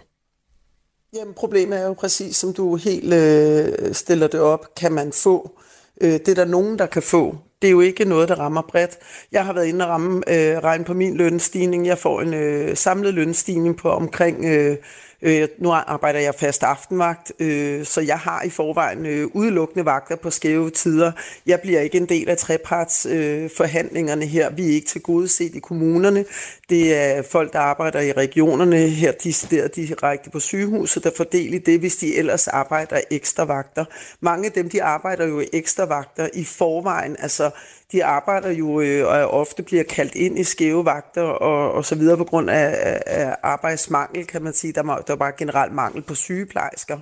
Jamen, 1.13 1.33
problemet 1.33 1.79
er 1.79 1.85
jo 1.85 1.93
præcis, 1.93 2.35
som 2.35 2.53
du 2.53 2.75
helt 2.75 3.13
øh, 3.13 3.93
stiller 3.93 4.27
det 4.27 4.39
op, 4.39 4.75
kan 4.75 4.91
man 4.91 5.11
få. 5.11 5.59
Øh, 6.01 6.11
det 6.13 6.27
er 6.27 6.35
der 6.35 6.45
nogen, 6.45 6.79
der 6.79 6.85
kan 6.85 7.01
få. 7.01 7.37
Det 7.61 7.67
er 7.67 7.71
jo 7.71 7.81
ikke 7.81 8.05
noget, 8.05 8.29
der 8.29 8.35
rammer 8.35 8.61
bredt. 8.61 8.97
Jeg 9.31 9.45
har 9.45 9.53
været 9.53 9.67
inde 9.67 9.85
og 9.85 9.89
ramme, 9.89 10.17
øh, 10.27 10.57
regne 10.57 10.85
på 10.85 10.93
min 10.93 11.17
lønstigning. 11.17 11.87
Jeg 11.87 11.97
får 11.97 12.21
en 12.21 12.33
øh, 12.33 12.77
samlet 12.77 13.13
lønstigning 13.13 13.77
på 13.77 13.89
omkring 13.89 14.45
øh, 14.45 14.77
Øh, 15.21 15.47
nu 15.57 15.71
arbejder 15.71 16.19
jeg 16.19 16.35
fast 16.35 16.63
aftenvagt, 16.63 17.31
øh, 17.39 17.85
så 17.85 18.01
jeg 18.01 18.19
har 18.19 18.43
i 18.43 18.49
forvejen 18.49 19.05
øh, 19.05 19.27
udelukkende 19.33 19.85
vagter 19.85 20.15
på 20.15 20.29
skæve 20.29 20.69
tider. 20.69 21.11
Jeg 21.45 21.59
bliver 21.61 21.81
ikke 21.81 21.97
en 21.97 22.09
del 22.09 22.29
af 22.29 22.37
trepartsforhandlingerne 22.37 24.25
øh, 24.25 24.29
her. 24.31 24.49
Vi 24.49 24.63
er 24.63 24.73
ikke 24.73 24.87
til 24.87 25.01
gode 25.01 25.27
set 25.27 25.55
i 25.55 25.59
kommunerne. 25.59 26.25
Det 26.69 26.95
er 26.95 27.21
folk, 27.21 27.53
der 27.53 27.59
arbejder 27.59 27.99
i 27.99 28.11
regionerne 28.11 28.77
her, 28.77 29.11
de 29.11 29.33
sidder 29.33 29.67
direkte 29.67 30.29
på 30.29 30.39
sygehuset, 30.39 31.03
der 31.03 31.11
fordeler 31.17 31.59
det, 31.59 31.79
hvis 31.79 31.95
de 31.95 32.15
ellers 32.15 32.47
arbejder 32.47 32.99
ekstra 33.11 33.43
vagter. 33.45 33.85
Mange 34.19 34.45
af 34.45 34.51
dem, 34.51 34.69
de 34.69 34.83
arbejder 34.83 35.27
jo 35.27 35.43
ekstra 35.53 35.85
vagter 35.85 36.27
i 36.33 36.43
forvejen, 36.43 37.15
altså 37.19 37.51
de 37.91 38.05
arbejder 38.05 38.51
jo 38.51 38.81
øh, 38.81 39.07
og 39.07 39.31
ofte 39.31 39.63
bliver 39.63 39.83
kaldt 39.83 40.15
ind 40.15 40.39
i 40.39 40.43
skæve 40.43 40.85
vagter 40.85 41.21
og, 41.21 41.71
og 41.71 41.85
så 41.85 41.95
videre 41.95 42.17
på 42.17 42.23
grund 42.23 42.49
af, 42.49 43.01
af 43.05 43.35
arbejdsmangel, 43.43 44.25
kan 44.25 44.43
man 44.43 44.53
sige. 44.53 44.73
Der, 44.73 44.83
må, 44.83 44.97
der 45.11 45.17
var 45.17 45.35
generelt 45.37 45.73
mangel 45.73 46.01
på 46.01 46.15
sygeplejersker. 46.15 46.99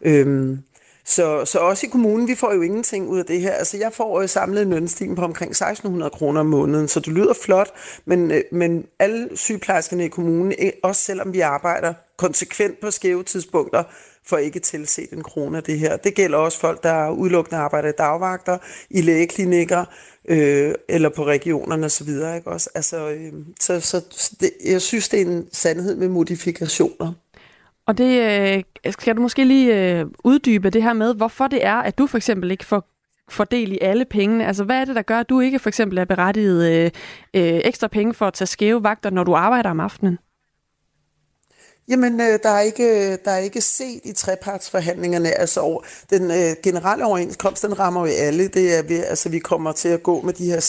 Øhm, 0.00 0.58
så, 1.04 1.44
så 1.44 1.58
også 1.58 1.86
i 1.86 1.88
kommunen, 1.88 2.28
vi 2.28 2.34
får 2.34 2.54
jo 2.54 2.62
ingenting 2.62 3.08
ud 3.08 3.18
af 3.18 3.24
det 3.24 3.40
her. 3.40 3.52
Altså 3.52 3.76
jeg 3.76 3.92
får 3.92 4.20
jo 4.20 4.26
samlet 4.26 4.62
en 4.62 4.70
lønstigning 4.70 5.16
på 5.16 5.24
omkring 5.24 5.50
1600 5.50 6.10
kroner 6.10 6.40
om 6.40 6.46
måneden, 6.46 6.88
så 6.88 7.00
det 7.00 7.12
lyder 7.12 7.34
flot, 7.44 7.70
men, 8.04 8.30
øh, 8.30 8.42
men 8.52 8.86
alle 8.98 9.28
sygeplejerskerne 9.34 10.04
i 10.04 10.08
kommunen, 10.08 10.54
eh, 10.58 10.72
også 10.82 11.02
selvom 11.02 11.32
vi 11.32 11.40
arbejder 11.40 11.94
konsekvent 12.16 12.80
på 12.80 12.90
skæve 12.90 13.22
tidspunkter, 13.22 13.82
for 14.26 14.36
ikke 14.36 14.60
tilset 14.60 15.10
en 15.12 15.22
krone 15.22 15.56
af 15.56 15.62
det 15.62 15.78
her. 15.78 15.96
Det 15.96 16.14
gælder 16.14 16.38
også 16.38 16.60
folk, 16.60 16.82
der 16.82 17.10
udelukkende 17.10 17.60
arbejder 17.60 17.88
i 17.88 17.92
dagvagter, 17.98 18.58
i 18.90 19.00
lægeklinikker, 19.00 19.84
øh, 20.28 20.74
eller 20.88 21.08
på 21.08 21.24
regionerne 21.24 21.86
osv. 21.86 22.08
Ikke 22.08 22.42
også? 22.46 22.70
Altså, 22.74 23.08
øh, 23.08 23.32
så 23.60 23.80
så 23.80 24.02
det, 24.40 24.50
jeg 24.64 24.82
synes, 24.82 25.08
det 25.08 25.20
er 25.20 25.24
en 25.24 25.46
sandhed 25.52 25.96
med 25.96 26.08
modifikationer. 26.08 27.12
Og 27.88 27.98
det 27.98 28.22
øh, 28.86 28.92
skal 28.92 29.16
du 29.16 29.22
måske 29.22 29.44
lige 29.44 29.98
øh, 29.98 30.06
uddybe 30.24 30.70
det 30.70 30.82
her 30.82 30.92
med, 30.92 31.14
hvorfor 31.14 31.46
det 31.46 31.66
er, 31.66 31.74
at 31.74 31.98
du 31.98 32.06
for 32.06 32.16
eksempel 32.16 32.50
ikke 32.50 32.64
får 32.64 32.88
fordel 33.30 33.72
i 33.72 33.78
alle 33.80 34.04
pengene? 34.04 34.46
Altså, 34.46 34.64
hvad 34.64 34.80
er 34.80 34.84
det, 34.84 34.96
der 34.96 35.02
gør, 35.02 35.18
at 35.18 35.28
du 35.28 35.40
ikke 35.40 35.58
for 35.58 35.68
eksempel 35.68 35.98
er 35.98 36.04
berettiget 36.04 36.72
øh, 36.72 36.90
øh, 37.34 37.60
ekstra 37.64 37.88
penge 37.88 38.14
for 38.14 38.26
at 38.26 38.34
tage 38.34 38.46
skæve 38.46 38.82
vagter, 38.82 39.10
når 39.10 39.24
du 39.24 39.34
arbejder 39.34 39.70
om 39.70 39.80
aftenen? 39.80 40.18
Jamen, 41.88 42.20
øh, 42.20 42.38
der, 42.42 42.48
er 42.48 42.60
ikke, 42.60 43.10
øh, 43.12 43.18
der 43.24 43.30
er 43.30 43.38
ikke 43.38 43.60
set 43.60 44.00
i 44.04 44.12
trepartsforhandlingerne. 44.12 45.30
Altså, 45.30 45.60
over, 45.60 45.82
den 46.10 46.30
øh, 46.30 46.56
generelle 46.62 47.06
overenskomst, 47.06 47.62
den 47.62 47.78
rammer 47.78 48.06
jo 48.06 48.12
alle. 48.12 48.48
Det 48.48 48.78
er, 48.78 48.82
vi, 48.82 48.94
altså, 48.94 49.28
vi 49.28 49.38
kommer 49.38 49.72
til 49.72 49.88
at 49.88 50.02
gå 50.02 50.20
med 50.20 50.32
de 50.32 50.50
her 50.50 50.60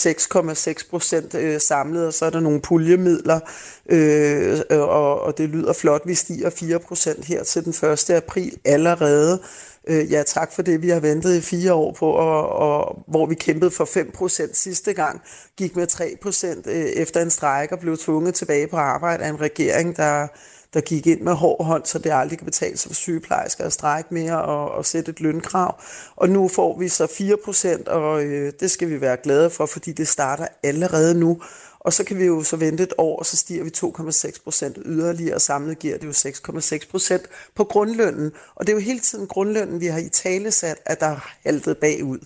6,6 0.78 0.90
procent 0.90 1.34
øh, 1.34 1.60
samlet, 1.60 2.06
og 2.06 2.14
så 2.14 2.24
er 2.24 2.30
der 2.30 2.40
nogle 2.40 2.60
puljemidler, 2.60 3.40
øh, 3.88 4.60
øh 4.70 4.80
og, 4.80 5.20
og 5.20 5.38
det 5.38 5.48
lyder 5.48 5.72
flot. 5.72 6.02
Vi 6.06 6.14
stiger 6.14 6.50
4 6.50 6.78
procent 6.78 7.24
her 7.24 7.44
til 7.44 7.64
den 7.64 7.90
1. 7.90 8.10
april 8.10 8.58
allerede. 8.64 9.42
Øh, 9.88 10.12
ja, 10.12 10.22
tak 10.22 10.52
for 10.52 10.62
det. 10.62 10.82
Vi 10.82 10.88
har 10.88 11.00
ventet 11.00 11.36
i 11.36 11.40
fire 11.40 11.74
år 11.74 11.92
på, 11.92 12.10
og, 12.10 12.48
og, 12.48 13.04
hvor 13.08 13.26
vi 13.26 13.34
kæmpede 13.34 13.70
for 13.70 13.84
5 13.84 14.10
procent 14.14 14.56
sidste 14.56 14.92
gang, 14.92 15.20
gik 15.56 15.76
med 15.76 15.86
3 15.86 16.16
procent 16.22 16.66
øh, 16.66 16.74
efter 16.74 17.22
en 17.22 17.30
strejke 17.30 17.74
og 17.74 17.80
blev 17.80 17.98
tvunget 17.98 18.34
tilbage 18.34 18.66
på 18.66 18.76
arbejde 18.76 19.24
af 19.24 19.28
en 19.28 19.40
regering, 19.40 19.96
der 19.96 20.28
der 20.74 20.80
gik 20.80 21.06
ind 21.06 21.20
med 21.20 21.32
hård 21.32 21.64
hånd, 21.64 21.84
så 21.84 21.98
det 21.98 22.12
aldrig 22.12 22.38
kan 22.38 22.44
betale 22.44 22.76
sig 22.76 22.88
for 22.88 22.94
sygeplejersker 22.94 23.64
at 23.64 23.72
strække 23.72 24.14
mere 24.14 24.42
og, 24.42 24.70
og 24.70 24.86
sætte 24.86 25.10
et 25.10 25.20
lønkrav. 25.20 25.80
Og 26.16 26.28
nu 26.28 26.48
får 26.48 26.78
vi 26.78 26.88
så 26.88 27.04
4%, 27.04 27.90
og 27.90 28.24
øh, 28.24 28.52
det 28.60 28.70
skal 28.70 28.90
vi 28.90 29.00
være 29.00 29.16
glade 29.22 29.50
for, 29.50 29.66
fordi 29.66 29.92
det 29.92 30.08
starter 30.08 30.46
allerede 30.62 31.14
nu. 31.14 31.42
Og 31.80 31.92
så 31.92 32.04
kan 32.04 32.18
vi 32.18 32.24
jo 32.24 32.42
så 32.42 32.56
vente 32.56 32.82
et 32.82 32.92
år, 32.98 33.18
og 33.18 33.26
så 33.26 33.36
stiger 33.36 33.64
vi 33.64 33.70
2,6 33.76 34.44
procent 34.44 34.78
yderligere, 34.84 35.34
og 35.34 35.40
samlet 35.40 35.78
giver 35.78 35.98
det 35.98 36.06
jo 36.06 36.10
6,6 36.10 36.90
procent 36.90 37.22
på 37.54 37.64
grundlønnen. 37.64 38.32
Og 38.54 38.66
det 38.66 38.72
er 38.72 38.76
jo 38.76 38.82
hele 38.82 39.00
tiden 39.00 39.26
grundlønnen, 39.26 39.80
vi 39.80 39.86
har 39.86 39.98
i 39.98 40.08
tale 40.08 40.50
sat, 40.50 40.76
at 40.86 41.00
der 41.00 41.06
er 41.06 41.34
haltet 41.44 41.78
bagud 41.78 42.18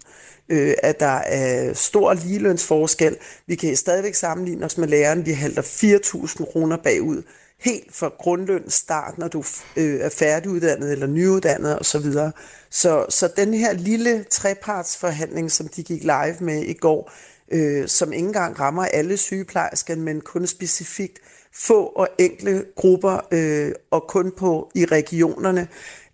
øh, 0.49 0.75
at 0.83 1.01
der 1.01 1.07
er 1.07 1.75
stor 1.75 2.15
ligelønsforskel. 2.15 3.17
Vi 3.47 3.55
kan 3.55 3.77
stadigvæk 3.77 4.15
sammenligne 4.15 4.67
os 4.67 4.79
med 4.79 4.89
læreren. 4.89 5.27
Vi 5.27 5.33
halter 5.33 5.63
4.000 5.63 6.53
kroner 6.53 6.77
bagud 6.77 7.23
helt 7.65 7.95
fra 7.97 8.13
grundløn 8.19 8.71
start, 8.71 9.19
når 9.19 9.29
du 9.29 9.45
øh, 9.77 10.01
er 10.01 10.09
færdiguddannet 10.09 10.93
eller 10.93 11.07
nyuddannet 11.07 11.81
osv. 11.81 12.13
Så, 12.13 12.31
så, 12.71 13.07
så 13.09 13.33
den 13.37 13.55
her 13.55 13.73
lille 13.73 14.25
trepartsforhandling, 14.31 15.51
som 15.51 15.69
de 15.69 15.83
gik 15.83 16.03
live 16.03 16.37
med 16.41 16.63
i 16.63 16.73
går, 16.73 17.13
øh, 17.53 17.89
som 17.89 18.13
ikke 18.13 18.27
engang 18.27 18.61
rammer 18.61 18.85
alle 18.85 19.17
sygeplejersker, 19.17 19.97
men 19.97 20.21
kun 20.21 20.47
specifikt 20.47 21.19
få 21.55 21.85
og 21.85 22.09
enkle 22.19 22.65
grupper, 22.77 23.21
øh, 23.33 23.73
og 23.91 24.05
kun 24.09 24.33
på 24.37 24.71
i 24.75 24.85
regionerne, 24.85 25.69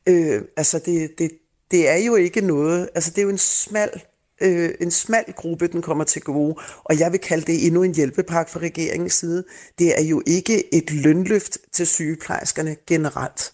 øh, 0.07 0.43
altså 0.57 0.79
det, 0.79 1.11
det, 1.19 1.31
det 1.71 1.89
er 1.89 1.97
jo 1.97 2.17
ikke 2.17 2.41
noget, 2.41 2.89
altså 2.95 3.11
det 3.11 3.19
er 3.19 3.23
jo 3.23 3.29
en 3.29 3.39
smal 3.39 4.03
øh, 4.41 4.71
en 4.81 4.91
smal 4.91 5.25
gruppe, 5.37 5.69
den 5.69 5.83
kommer 5.83 6.05
til 6.05 6.23
gode. 6.23 6.55
Og 6.85 6.99
jeg 6.99 7.13
vil 7.13 7.21
kalde 7.21 7.47
det 7.47 7.67
endnu 7.67 7.83
en 7.83 7.95
hjælpepakke 7.95 8.53
fra 8.53 8.61
regeringens 8.61 9.13
side. 9.13 9.45
Det 9.79 9.99
er 9.99 10.05
jo 10.05 10.23
ikke 10.27 10.75
et 10.75 10.91
lønløft 10.91 11.59
til 11.73 11.87
sygeplejerskerne 11.87 12.77
generelt. 12.87 13.53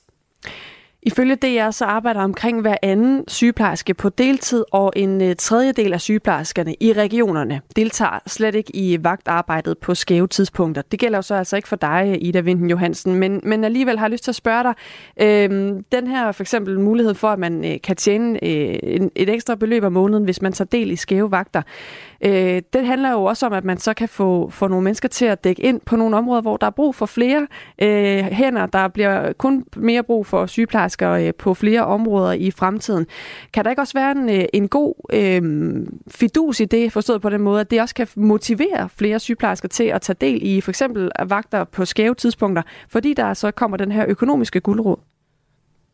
Ifølge 1.06 1.36
DR 1.36 1.70
så 1.70 1.84
arbejder 1.84 2.20
omkring 2.20 2.60
hver 2.60 2.76
anden 2.82 3.24
sygeplejerske 3.28 3.94
på 3.94 4.08
deltid, 4.08 4.64
og 4.72 4.92
en 4.96 5.22
øh, 5.22 5.36
tredjedel 5.36 5.92
af 5.92 6.00
sygeplejerskerne 6.00 6.74
i 6.80 6.92
regionerne 6.92 7.60
deltager 7.76 8.18
slet 8.26 8.54
ikke 8.54 8.76
i 8.76 9.04
vagtarbejdet 9.04 9.78
på 9.78 9.94
skæve 9.94 10.28
tidspunkter. 10.28 10.82
Det 10.82 11.00
gælder 11.00 11.18
jo 11.18 11.22
så 11.22 11.34
altså 11.34 11.56
ikke 11.56 11.68
for 11.68 11.76
dig, 11.76 12.18
Ida 12.20 12.40
Vinden 12.40 12.70
Johansen, 12.70 13.14
men, 13.14 13.40
men 13.44 13.64
alligevel 13.64 13.98
har 13.98 14.06
jeg 14.06 14.10
lyst 14.10 14.24
til 14.24 14.30
at 14.30 14.34
spørge 14.34 14.62
dig, 14.62 14.74
øh, 15.20 15.50
den 15.92 16.06
her 16.06 16.32
for 16.32 16.42
eksempel 16.42 16.80
mulighed 16.80 17.14
for, 17.14 17.28
at 17.28 17.38
man 17.38 17.64
øh, 17.64 17.80
kan 17.84 17.96
tjene 17.96 18.44
øh, 18.44 19.08
et 19.14 19.28
ekstra 19.28 19.54
beløb 19.54 19.84
om 19.84 19.92
måneden, 19.92 20.24
hvis 20.24 20.42
man 20.42 20.52
tager 20.52 20.68
del 20.68 20.90
i 20.90 20.96
skæve 20.96 21.30
vagter, 21.30 21.62
øh, 22.20 22.62
det 22.72 22.86
handler 22.86 23.10
jo 23.10 23.24
også 23.24 23.46
om, 23.46 23.52
at 23.52 23.64
man 23.64 23.78
så 23.78 23.94
kan 23.94 24.08
få, 24.08 24.50
få 24.50 24.68
nogle 24.68 24.84
mennesker 24.84 25.08
til 25.08 25.24
at 25.24 25.44
dække 25.44 25.62
ind 25.62 25.80
på 25.80 25.96
nogle 25.96 26.16
områder, 26.16 26.42
hvor 26.42 26.56
der 26.56 26.66
er 26.66 26.70
brug 26.70 26.94
for 26.94 27.06
flere 27.06 27.46
øh, 27.82 28.24
hænder. 28.24 28.66
Der 28.66 28.88
bliver 28.88 29.32
kun 29.32 29.64
mere 29.76 30.02
brug 30.02 30.26
for 30.26 30.46
sygeplejersker 30.46 31.10
øh, 31.10 31.34
på 31.34 31.54
flere 31.54 31.84
områder 31.84 32.32
i 32.32 32.50
fremtiden. 32.50 33.06
Kan 33.52 33.64
der 33.64 33.70
ikke 33.70 33.82
også 33.82 33.94
være 33.94 34.12
en, 34.12 34.28
øh, 34.30 34.44
en 34.52 34.68
god 34.68 34.94
øh, 35.12 35.42
fidus 36.08 36.60
i 36.60 36.64
det, 36.64 36.92
forstået 36.92 37.22
på 37.22 37.30
den 37.30 37.40
måde, 37.40 37.60
at 37.60 37.70
det 37.70 37.80
også 37.80 37.94
kan 37.94 38.08
motivere 38.14 38.88
flere 38.88 39.18
sygeplejersker 39.18 39.68
til 39.68 39.84
at 39.84 40.02
tage 40.02 40.16
del 40.20 40.38
i 40.42 40.60
for 40.60 40.70
eksempel 40.70 41.10
vagter 41.26 41.64
på 41.64 41.84
skæve 41.84 42.14
tidspunkter, 42.14 42.62
fordi 42.88 43.14
der 43.14 43.34
så 43.34 43.50
kommer 43.50 43.76
den 43.76 43.92
her 43.92 44.04
økonomiske 44.08 44.60
guldråd? 44.60 44.98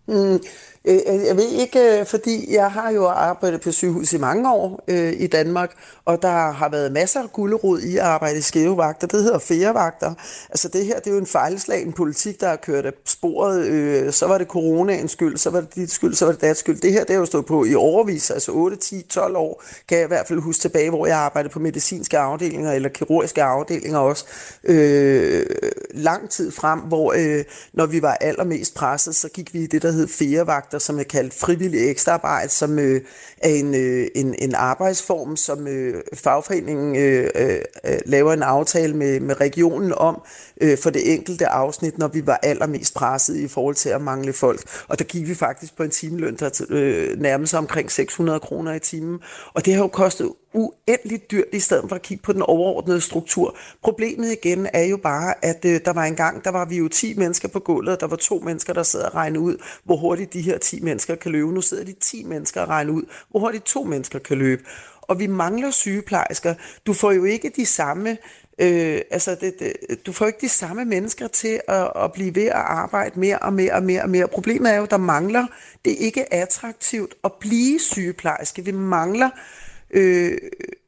Mm, 0.08 0.38
Øh, 0.84 0.98
øh, 1.06 1.26
jeg 1.26 1.36
ved 1.36 1.48
ikke, 1.48 2.00
øh, 2.00 2.06
fordi 2.06 2.54
jeg 2.54 2.70
har 2.70 2.90
jo 2.90 3.06
arbejdet 3.06 3.60
på 3.60 3.72
sygehus 3.72 4.12
i 4.12 4.18
mange 4.18 4.52
år 4.52 4.84
øh, 4.88 5.12
i 5.16 5.26
Danmark, 5.26 5.70
og 6.04 6.22
der 6.22 6.50
har 6.50 6.68
været 6.68 6.92
masser 6.92 7.22
af 7.22 7.32
gulderod 7.32 7.80
i 7.80 7.96
at 7.96 8.02
arbejde 8.02 8.38
i 8.38 8.40
skæve 8.40 8.76
vagter. 8.76 9.06
Det 9.06 9.22
hedder 9.22 9.38
færevagter. 9.38 10.14
Altså 10.50 10.68
det 10.68 10.86
her, 10.86 10.98
det 10.98 11.06
er 11.06 11.10
jo 11.10 11.18
en 11.18 11.26
fejlslagen 11.26 11.92
politik, 11.92 12.40
der 12.40 12.48
har 12.48 12.56
kørt 12.56 12.86
af 12.86 12.92
sporet. 13.04 13.66
Øh, 13.66 14.12
så 14.12 14.26
var 14.26 14.38
det 14.38 14.46
coronaens 14.46 15.12
skyld, 15.12 15.36
så 15.36 15.50
var 15.50 15.60
det 15.60 15.74
dit 15.74 15.90
skyld, 15.90 16.14
så 16.14 16.24
var 16.24 16.32
det 16.32 16.40
deres 16.40 16.58
skyld. 16.58 16.80
Det 16.80 16.92
her, 16.92 17.04
det 17.04 17.10
har 17.10 17.20
jo 17.20 17.26
stået 17.26 17.46
på 17.46 17.64
i 17.64 17.74
overvis, 17.74 18.30
altså 18.30 18.52
8, 18.52 18.76
10, 18.76 19.02
12 19.02 19.36
år, 19.36 19.62
kan 19.88 19.98
jeg 19.98 20.04
i 20.04 20.08
hvert 20.08 20.28
fald 20.28 20.40
huske 20.40 20.60
tilbage, 20.60 20.90
hvor 20.90 21.06
jeg 21.06 21.18
arbejdede 21.18 21.52
på 21.52 21.58
medicinske 21.58 22.18
afdelinger 22.18 22.72
eller 22.72 22.88
kirurgiske 22.88 23.42
afdelinger 23.42 23.98
også. 23.98 24.24
Øh, 24.64 25.46
lang 25.94 26.30
tid 26.30 26.52
frem, 26.52 26.78
hvor 26.78 27.14
øh, 27.16 27.44
når 27.72 27.86
vi 27.86 28.02
var 28.02 28.14
allermest 28.20 28.74
presset, 28.74 29.16
så 29.16 29.28
gik 29.28 29.54
vi 29.54 29.58
i 29.62 29.66
det, 29.66 29.82
der 29.82 29.92
hed 29.92 30.08
færevagter 30.08 30.71
vagter, 30.72 30.78
som 30.78 30.98
er 30.98 31.02
kaldt 31.02 31.34
frivillig 31.34 31.90
ekstraarbejde, 31.90 32.48
som 32.48 32.78
øh, 32.78 33.00
er 33.38 33.48
en, 33.48 33.74
øh, 33.74 34.06
en, 34.14 34.34
en 34.38 34.54
arbejdsform, 34.54 35.36
som 35.36 35.66
øh, 35.68 36.02
fagforeningen 36.14 36.96
øh, 36.96 37.30
øh, 37.34 37.58
øh, 37.84 37.98
laver 38.06 38.32
en 38.32 38.42
aftale 38.42 38.96
med, 38.96 39.20
med 39.20 39.40
regionen 39.40 39.92
om 39.92 40.22
øh, 40.60 40.78
for 40.78 40.90
det 40.90 41.12
enkelte 41.12 41.46
afsnit, 41.46 41.98
når 41.98 42.08
vi 42.08 42.26
var 42.26 42.40
allermest 42.42 42.94
presset 42.94 43.36
i 43.36 43.48
forhold 43.48 43.74
til 43.74 43.88
at 43.88 44.00
mangle 44.00 44.32
folk. 44.32 44.60
Og 44.88 44.98
der 44.98 45.04
gik 45.04 45.28
vi 45.28 45.34
faktisk 45.34 45.76
på 45.76 45.82
en 45.82 45.90
timeløn, 45.90 46.36
der 46.36 46.66
øh, 46.70 47.20
nærmest 47.20 47.54
omkring 47.54 47.90
600 47.90 48.40
kroner 48.40 48.74
i 48.74 48.80
timen. 48.80 49.18
Og 49.54 49.64
det 49.64 49.74
har 49.74 49.80
jo 49.80 49.88
kostet 49.88 50.30
uendeligt 50.54 51.30
dyrt, 51.30 51.44
i 51.52 51.60
stedet 51.60 51.84
for 51.88 51.96
at 51.96 52.02
kigge 52.02 52.22
på 52.22 52.32
den 52.32 52.42
overordnede 52.42 53.00
struktur. 53.00 53.56
Problemet 53.82 54.32
igen 54.32 54.68
er 54.72 54.84
jo 54.84 54.96
bare, 54.96 55.44
at 55.44 55.64
øh, 55.64 55.80
der 55.84 55.92
var 55.92 56.04
en 56.04 56.16
gang, 56.16 56.44
der 56.44 56.50
var 56.50 56.64
vi 56.64 56.76
jo 56.76 56.88
10 56.88 57.14
mennesker 57.14 57.48
på 57.48 57.58
gulvet, 57.58 57.94
og 57.94 58.00
der 58.00 58.06
var 58.06 58.16
to 58.16 58.38
mennesker, 58.44 58.72
der 58.72 58.82
sad 58.82 59.02
og 59.02 59.14
regnede 59.14 59.40
ud, 59.40 59.56
hvor 59.84 59.96
hurtigt 59.96 60.32
de 60.32 60.42
her 60.42 60.58
10 60.58 60.80
mennesker 60.80 61.14
kan 61.14 61.32
løbe. 61.32 61.52
Nu 61.52 61.60
sidder 61.60 61.84
de 61.84 61.92
10 61.92 62.24
mennesker 62.24 62.60
og 62.60 62.68
regner 62.68 62.92
ud, 62.92 63.02
hvor 63.30 63.40
hurtigt 63.40 63.64
to 63.64 63.82
mennesker 63.82 64.18
kan 64.18 64.38
løbe. 64.38 64.62
Og 65.02 65.18
vi 65.18 65.26
mangler 65.26 65.70
sygeplejersker. 65.70 66.54
Du 66.86 66.92
får 66.92 67.12
jo 67.12 67.24
ikke 67.24 67.52
de 67.56 67.66
samme 67.66 68.16
Øh, 68.58 69.00
altså 69.10 69.36
det, 69.40 69.54
det, 69.58 69.72
du 70.06 70.12
får 70.12 70.26
ikke 70.26 70.38
de 70.40 70.48
samme 70.48 70.84
mennesker 70.84 71.28
til 71.28 71.60
at, 71.68 71.90
at 71.96 72.12
blive 72.12 72.34
ved 72.34 72.46
at 72.46 72.52
arbejde 72.52 73.20
mere 73.20 73.38
og 73.38 73.52
mere 73.52 73.72
og 73.72 73.82
mere 73.82 74.02
og 74.02 74.10
mere. 74.10 74.28
Problemet 74.28 74.72
er 74.72 74.76
jo, 74.76 74.86
der 74.90 74.96
mangler, 74.96 75.46
det 75.84 75.92
er 75.92 75.96
ikke 75.96 76.34
attraktivt 76.34 77.14
at 77.24 77.32
blive 77.32 77.80
sygeplejerske. 77.80 78.64
Vi 78.64 78.70
mangler 78.70 79.26
øh, 79.26 79.61
øh, 79.92 80.38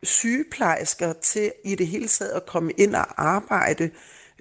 sygeplejersker 0.02 1.12
til 1.12 1.52
i 1.64 1.74
det 1.74 1.86
hele 1.86 2.09
taget 2.09 2.30
at 2.30 2.46
komme 2.46 2.72
ind 2.72 2.94
og 2.94 3.07
arbejde. 3.16 3.90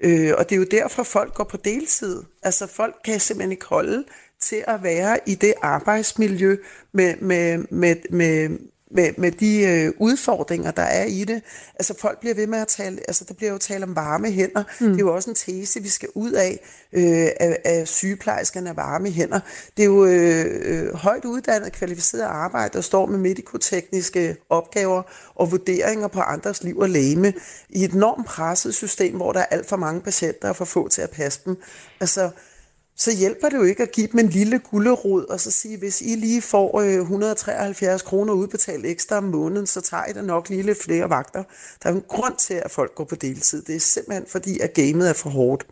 Øh, 0.04 0.34
og 0.38 0.50
det 0.50 0.56
er 0.56 0.60
jo 0.60 0.68
derfor, 0.72 1.04
folk 1.04 1.34
går 1.34 1.44
på 1.44 1.58
deltid. 1.58 2.24
Altså 2.44 2.68
folk 2.68 2.96
kan 3.06 3.20
simpelthen 3.20 3.52
ikke 3.52 3.66
holde 3.66 4.04
til 4.42 4.64
at 4.68 4.84
være 4.84 5.20
i 5.26 5.36
det 5.36 5.54
arbejdsmiljø 5.62 6.58
med, 6.92 7.16
med, 7.16 7.58
med, 7.58 7.96
med, 8.10 8.50
med, 8.94 9.14
med 9.18 9.32
de 9.32 9.62
øh, 9.62 9.94
udfordringer, 10.00 10.72
der 10.72 10.82
er 10.82 11.06
i 11.06 11.24
det. 11.24 11.42
Altså 11.76 11.94
folk 12.00 12.20
bliver 12.20 12.36
ved 12.36 12.48
med 12.48 12.60
at 12.60 12.68
tale, 12.68 13.00
altså 13.08 13.26
der 13.28 13.34
bliver 13.34 13.52
jo 13.52 13.58
talt 13.58 13.84
om 13.84 13.96
varme 13.96 14.32
hænder. 14.32 14.64
Mm. 14.80 14.88
Det 14.88 14.96
er 14.96 15.00
jo 15.00 15.16
også 15.16 15.30
en 15.30 15.36
tese, 15.36 15.82
vi 15.82 15.90
skal 15.90 16.10
ud 16.16 16.32
af, 16.32 16.60
øh, 16.94 17.28
af, 17.40 17.58
af 17.66 17.88
sygeplejerskerne 17.88 18.70
af 18.70 18.76
varme 18.76 19.10
hænder. 19.10 19.40
Det 19.78 19.84
er 19.84 19.88
jo 19.88 20.06
øh, 20.06 20.46
øh, 20.62 20.96
højt 20.96 21.26
uddannet, 21.26 21.74
kvalificeret 21.74 22.24
arbejde, 22.24 22.74
der 22.74 22.82
står 22.82 23.06
med 23.06 23.18
medikotekniske 23.18 24.36
opgaver 24.50 25.04
og 25.36 25.52
vurderinger 25.52 26.08
på 26.08 26.20
andres 26.20 26.64
liv 26.64 26.78
og 26.78 26.90
læme 26.90 27.34
i 27.70 27.84
et 27.84 27.92
enormt 27.92 28.28
presset 28.28 28.76
system, 28.76 29.16
hvor 29.16 29.32
der 29.32 29.40
er 29.40 29.46
alt 29.46 29.70
for 29.70 29.78
mange 29.78 30.02
patienter 30.02 30.50
og 30.50 30.56
for 30.56 30.66
få 30.66 30.88
til 30.88 31.02
at 31.02 31.10
passe 31.10 31.40
dem. 31.46 31.58
Altså, 32.00 32.30
så 32.96 33.12
hjælper 33.18 33.50
det 33.50 33.58
jo 33.58 33.64
ikke 33.64 33.84
at 33.84 33.92
give 33.92 34.08
dem 34.08 34.20
en 34.20 34.30
lille 34.30 34.60
gullerod 34.60 35.26
og 35.30 35.40
så 35.40 35.52
sige, 35.52 35.78
hvis 35.78 36.02
I 36.02 36.16
lige 36.16 36.42
får 36.42 36.82
øh, 36.82 37.02
173 37.02 38.02
kroner 38.02 38.34
udbetalt 38.34 38.86
ekstra 38.86 39.18
om 39.18 39.24
måneden, 39.24 39.68
så 39.68 39.82
tager 39.82 40.06
I 40.06 40.14
da 40.14 40.22
nok 40.22 40.50
lige 40.50 40.64
lidt 40.64 40.84
flere 40.84 41.10
vagter. 41.10 41.44
Der 41.84 41.90
er 41.90 41.94
en 41.94 42.04
grund 42.08 42.36
til, 42.38 42.54
at 42.54 42.72
folk 42.72 42.96
går 42.96 43.04
på 43.04 43.16
deltid. 43.16 43.62
Det 43.62 43.76
er 43.76 43.80
simpelthen 43.80 44.26
fordi, 44.28 44.60
at 44.60 44.74
gamet 44.74 45.10
er 45.10 45.14
for 45.14 45.30
hårdt. 45.30 45.66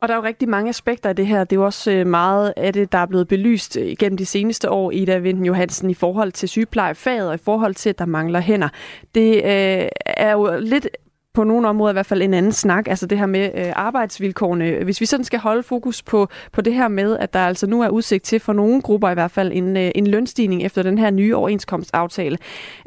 Og 0.00 0.08
der 0.08 0.14
er 0.14 0.18
jo 0.18 0.24
rigtig 0.24 0.48
mange 0.48 0.68
aspekter 0.68 1.08
af 1.08 1.16
det 1.16 1.26
her. 1.26 1.44
Det 1.44 1.56
er 1.56 1.60
jo 1.60 1.64
også 1.64 1.90
øh, 1.90 2.06
meget 2.06 2.54
af 2.56 2.72
det, 2.72 2.92
der 2.92 2.98
er 2.98 3.06
blevet 3.06 3.28
belyst 3.28 3.76
øh, 3.76 3.96
gennem 3.98 4.16
de 4.16 4.26
seneste 4.26 4.70
år, 4.70 4.90
Ida 4.90 5.18
Vinden 5.18 5.46
Johansen, 5.46 5.90
i 5.90 5.94
forhold 5.94 6.32
til 6.32 6.48
sygeplejefaget 6.48 7.28
og 7.28 7.34
i 7.34 7.38
forhold 7.44 7.74
til, 7.74 7.90
at 7.90 7.98
der 7.98 8.06
mangler 8.06 8.40
hænder. 8.40 8.68
Det 9.14 9.36
øh, 9.36 9.88
er 10.06 10.32
jo 10.32 10.58
lidt 10.60 10.88
på 11.34 11.44
nogle 11.44 11.68
områder 11.68 11.92
i 11.92 11.94
hvert 11.94 12.06
fald 12.06 12.22
en 12.22 12.34
anden 12.34 12.52
snak, 12.52 12.88
altså 12.88 13.06
det 13.06 13.18
her 13.18 13.26
med 13.26 13.50
øh, 13.54 13.72
arbejdsvilkårene. 13.76 14.84
Hvis 14.84 15.00
vi 15.00 15.06
sådan 15.06 15.24
skal 15.24 15.38
holde 15.38 15.62
fokus 15.62 16.02
på, 16.02 16.28
på 16.52 16.60
det 16.60 16.74
her 16.74 16.88
med, 16.88 17.18
at 17.18 17.34
der 17.34 17.40
altså 17.40 17.66
nu 17.66 17.82
er 17.82 17.88
udsigt 17.88 18.24
til 18.24 18.40
for 18.40 18.52
nogle 18.52 18.82
grupper 18.82 19.10
i 19.10 19.14
hvert 19.14 19.30
fald 19.30 19.52
en, 19.54 19.76
øh, 19.76 19.90
en 19.94 20.06
lønstigning 20.06 20.62
efter 20.62 20.82
den 20.82 20.98
her 20.98 21.10
nye 21.10 21.36
overenskomstaftale. 21.36 22.38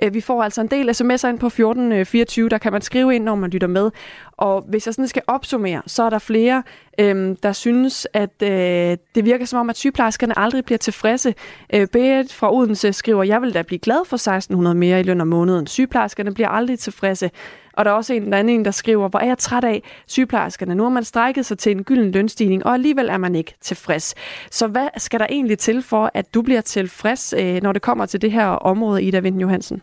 Øh, 0.03 0.13
vi 0.13 0.21
får 0.21 0.43
altså 0.43 0.61
en 0.61 0.67
del 0.67 0.89
sms'er 0.89 1.27
ind 1.27 1.39
på 1.39 1.47
1424, 1.47 2.45
øh, 2.45 2.51
der 2.51 2.57
kan 2.57 2.71
man 2.71 2.81
skrive 2.81 3.15
ind, 3.15 3.23
når 3.23 3.35
man 3.35 3.49
lytter 3.49 3.67
med. 3.67 3.91
Og 4.37 4.63
hvis 4.67 4.85
jeg 4.85 4.93
sådan 4.93 5.07
skal 5.07 5.21
opsummere, 5.27 5.81
så 5.87 6.03
er 6.03 6.09
der 6.09 6.19
flere, 6.19 6.63
øhm, 6.99 7.35
der 7.35 7.51
synes, 7.51 8.07
at 8.13 8.41
øh, 8.43 8.97
det 9.15 9.25
virker 9.25 9.45
som 9.45 9.59
om, 9.59 9.69
at 9.69 9.77
sygeplejerskerne 9.77 10.39
aldrig 10.39 10.65
bliver 10.65 10.77
tilfredse. 10.77 11.35
Øh, 11.73 11.87
Berit 11.87 12.33
fra 12.33 12.53
Odense 12.53 12.93
skriver, 12.93 13.23
jeg 13.23 13.41
vil 13.41 13.53
da 13.53 13.61
blive 13.61 13.79
glad 13.79 14.05
for 14.05 14.15
1600 14.15 14.75
mere 14.75 14.99
i 14.99 15.03
løn 15.03 15.21
om 15.21 15.27
måneden. 15.27 15.67
Sygeplejerskerne 15.67 16.33
bliver 16.33 16.49
aldrig 16.49 16.79
tilfredse. 16.79 17.31
Og 17.73 17.85
der 17.85 17.91
er 17.91 17.95
også 17.95 18.13
en 18.13 18.33
anden, 18.33 18.65
der 18.65 18.71
skriver, 18.71 19.09
hvor 19.09 19.19
er 19.19 19.25
jeg 19.25 19.37
træt 19.37 19.63
af 19.63 19.83
sygeplejerskerne. 20.07 20.75
Nu 20.75 20.83
har 20.83 20.89
man 20.89 21.03
strækket 21.03 21.45
sig 21.45 21.57
til 21.57 21.71
en 21.71 21.83
gylden 21.83 22.11
lønstigning, 22.11 22.65
og 22.65 22.73
alligevel 22.73 23.09
er 23.09 23.17
man 23.17 23.35
ikke 23.35 23.55
tilfreds. 23.61 24.15
Så 24.51 24.67
hvad 24.67 24.87
skal 24.97 25.19
der 25.19 25.27
egentlig 25.29 25.59
til 25.59 25.81
for, 25.81 26.11
at 26.13 26.33
du 26.33 26.41
bliver 26.41 26.61
tilfreds, 26.61 27.33
øh, 27.37 27.61
når 27.61 27.71
det 27.71 27.81
kommer 27.81 28.05
til 28.05 28.21
det 28.21 28.31
her 28.31 28.47
område, 28.47 29.03
Ida 29.03 29.19
Vinden 29.19 29.41
Johansen? 29.41 29.81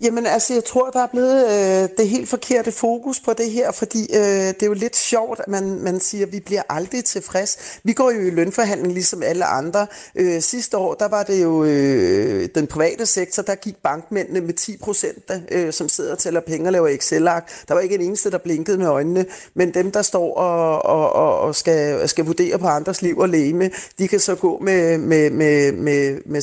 Jamen 0.00 0.26
altså, 0.26 0.54
jeg 0.54 0.64
tror, 0.64 0.90
der 0.90 1.02
er 1.02 1.06
blevet 1.06 1.44
øh, 1.44 1.88
det 1.98 2.08
helt 2.08 2.28
forkerte 2.28 2.72
fokus 2.72 3.20
på 3.20 3.32
det 3.32 3.50
her, 3.50 3.72
fordi 3.72 4.02
øh, 4.14 4.20
det 4.20 4.62
er 4.62 4.66
jo 4.66 4.72
lidt 4.72 4.96
sjovt, 4.96 5.40
at 5.40 5.48
man, 5.48 5.80
man 5.80 6.00
siger, 6.00 6.26
at 6.26 6.32
vi 6.32 6.40
bliver 6.40 6.62
aldrig 6.68 7.04
tilfreds. 7.04 7.78
Vi 7.84 7.92
går 7.92 8.10
jo 8.10 8.20
i 8.20 8.30
lønforhandling 8.30 8.92
ligesom 8.94 9.22
alle 9.22 9.44
andre. 9.44 9.86
Øh, 10.14 10.42
sidste 10.42 10.76
år, 10.76 10.94
der 10.94 11.08
var 11.08 11.22
det 11.22 11.42
jo 11.42 11.64
øh, 11.64 12.48
den 12.54 12.66
private 12.66 13.06
sektor, 13.06 13.42
der 13.42 13.54
gik 13.54 13.76
bankmændene 13.76 14.40
med 14.40 14.54
10 14.54 14.76
procent, 14.76 15.30
øh, 15.50 15.72
som 15.72 15.88
sidder 15.88 16.12
og 16.12 16.18
tæller 16.18 16.40
penge 16.40 16.68
og 16.68 16.72
laver 16.72 16.88
Excel-ark. 16.88 17.50
Der 17.68 17.74
var 17.74 17.80
ikke 17.80 17.94
en 17.94 18.00
eneste, 18.00 18.30
der 18.30 18.38
blinkede 18.38 18.78
med 18.78 18.86
øjnene, 18.86 19.26
men 19.54 19.74
dem, 19.74 19.90
der 19.92 20.02
står 20.02 20.34
og, 20.34 20.82
og, 20.84 21.12
og, 21.12 21.40
og 21.40 21.54
skal, 21.54 22.08
skal 22.08 22.24
vurdere 22.24 22.58
på 22.58 22.66
andres 22.66 23.02
liv 23.02 23.18
og 23.18 23.28
leme, 23.28 23.70
de 23.98 24.08
kan 24.08 24.20
så 24.20 24.34
gå 24.34 24.58
med, 24.58 24.98
med, 24.98 25.30
med, 25.30 25.72
med, 25.72 26.18
med 26.26 26.42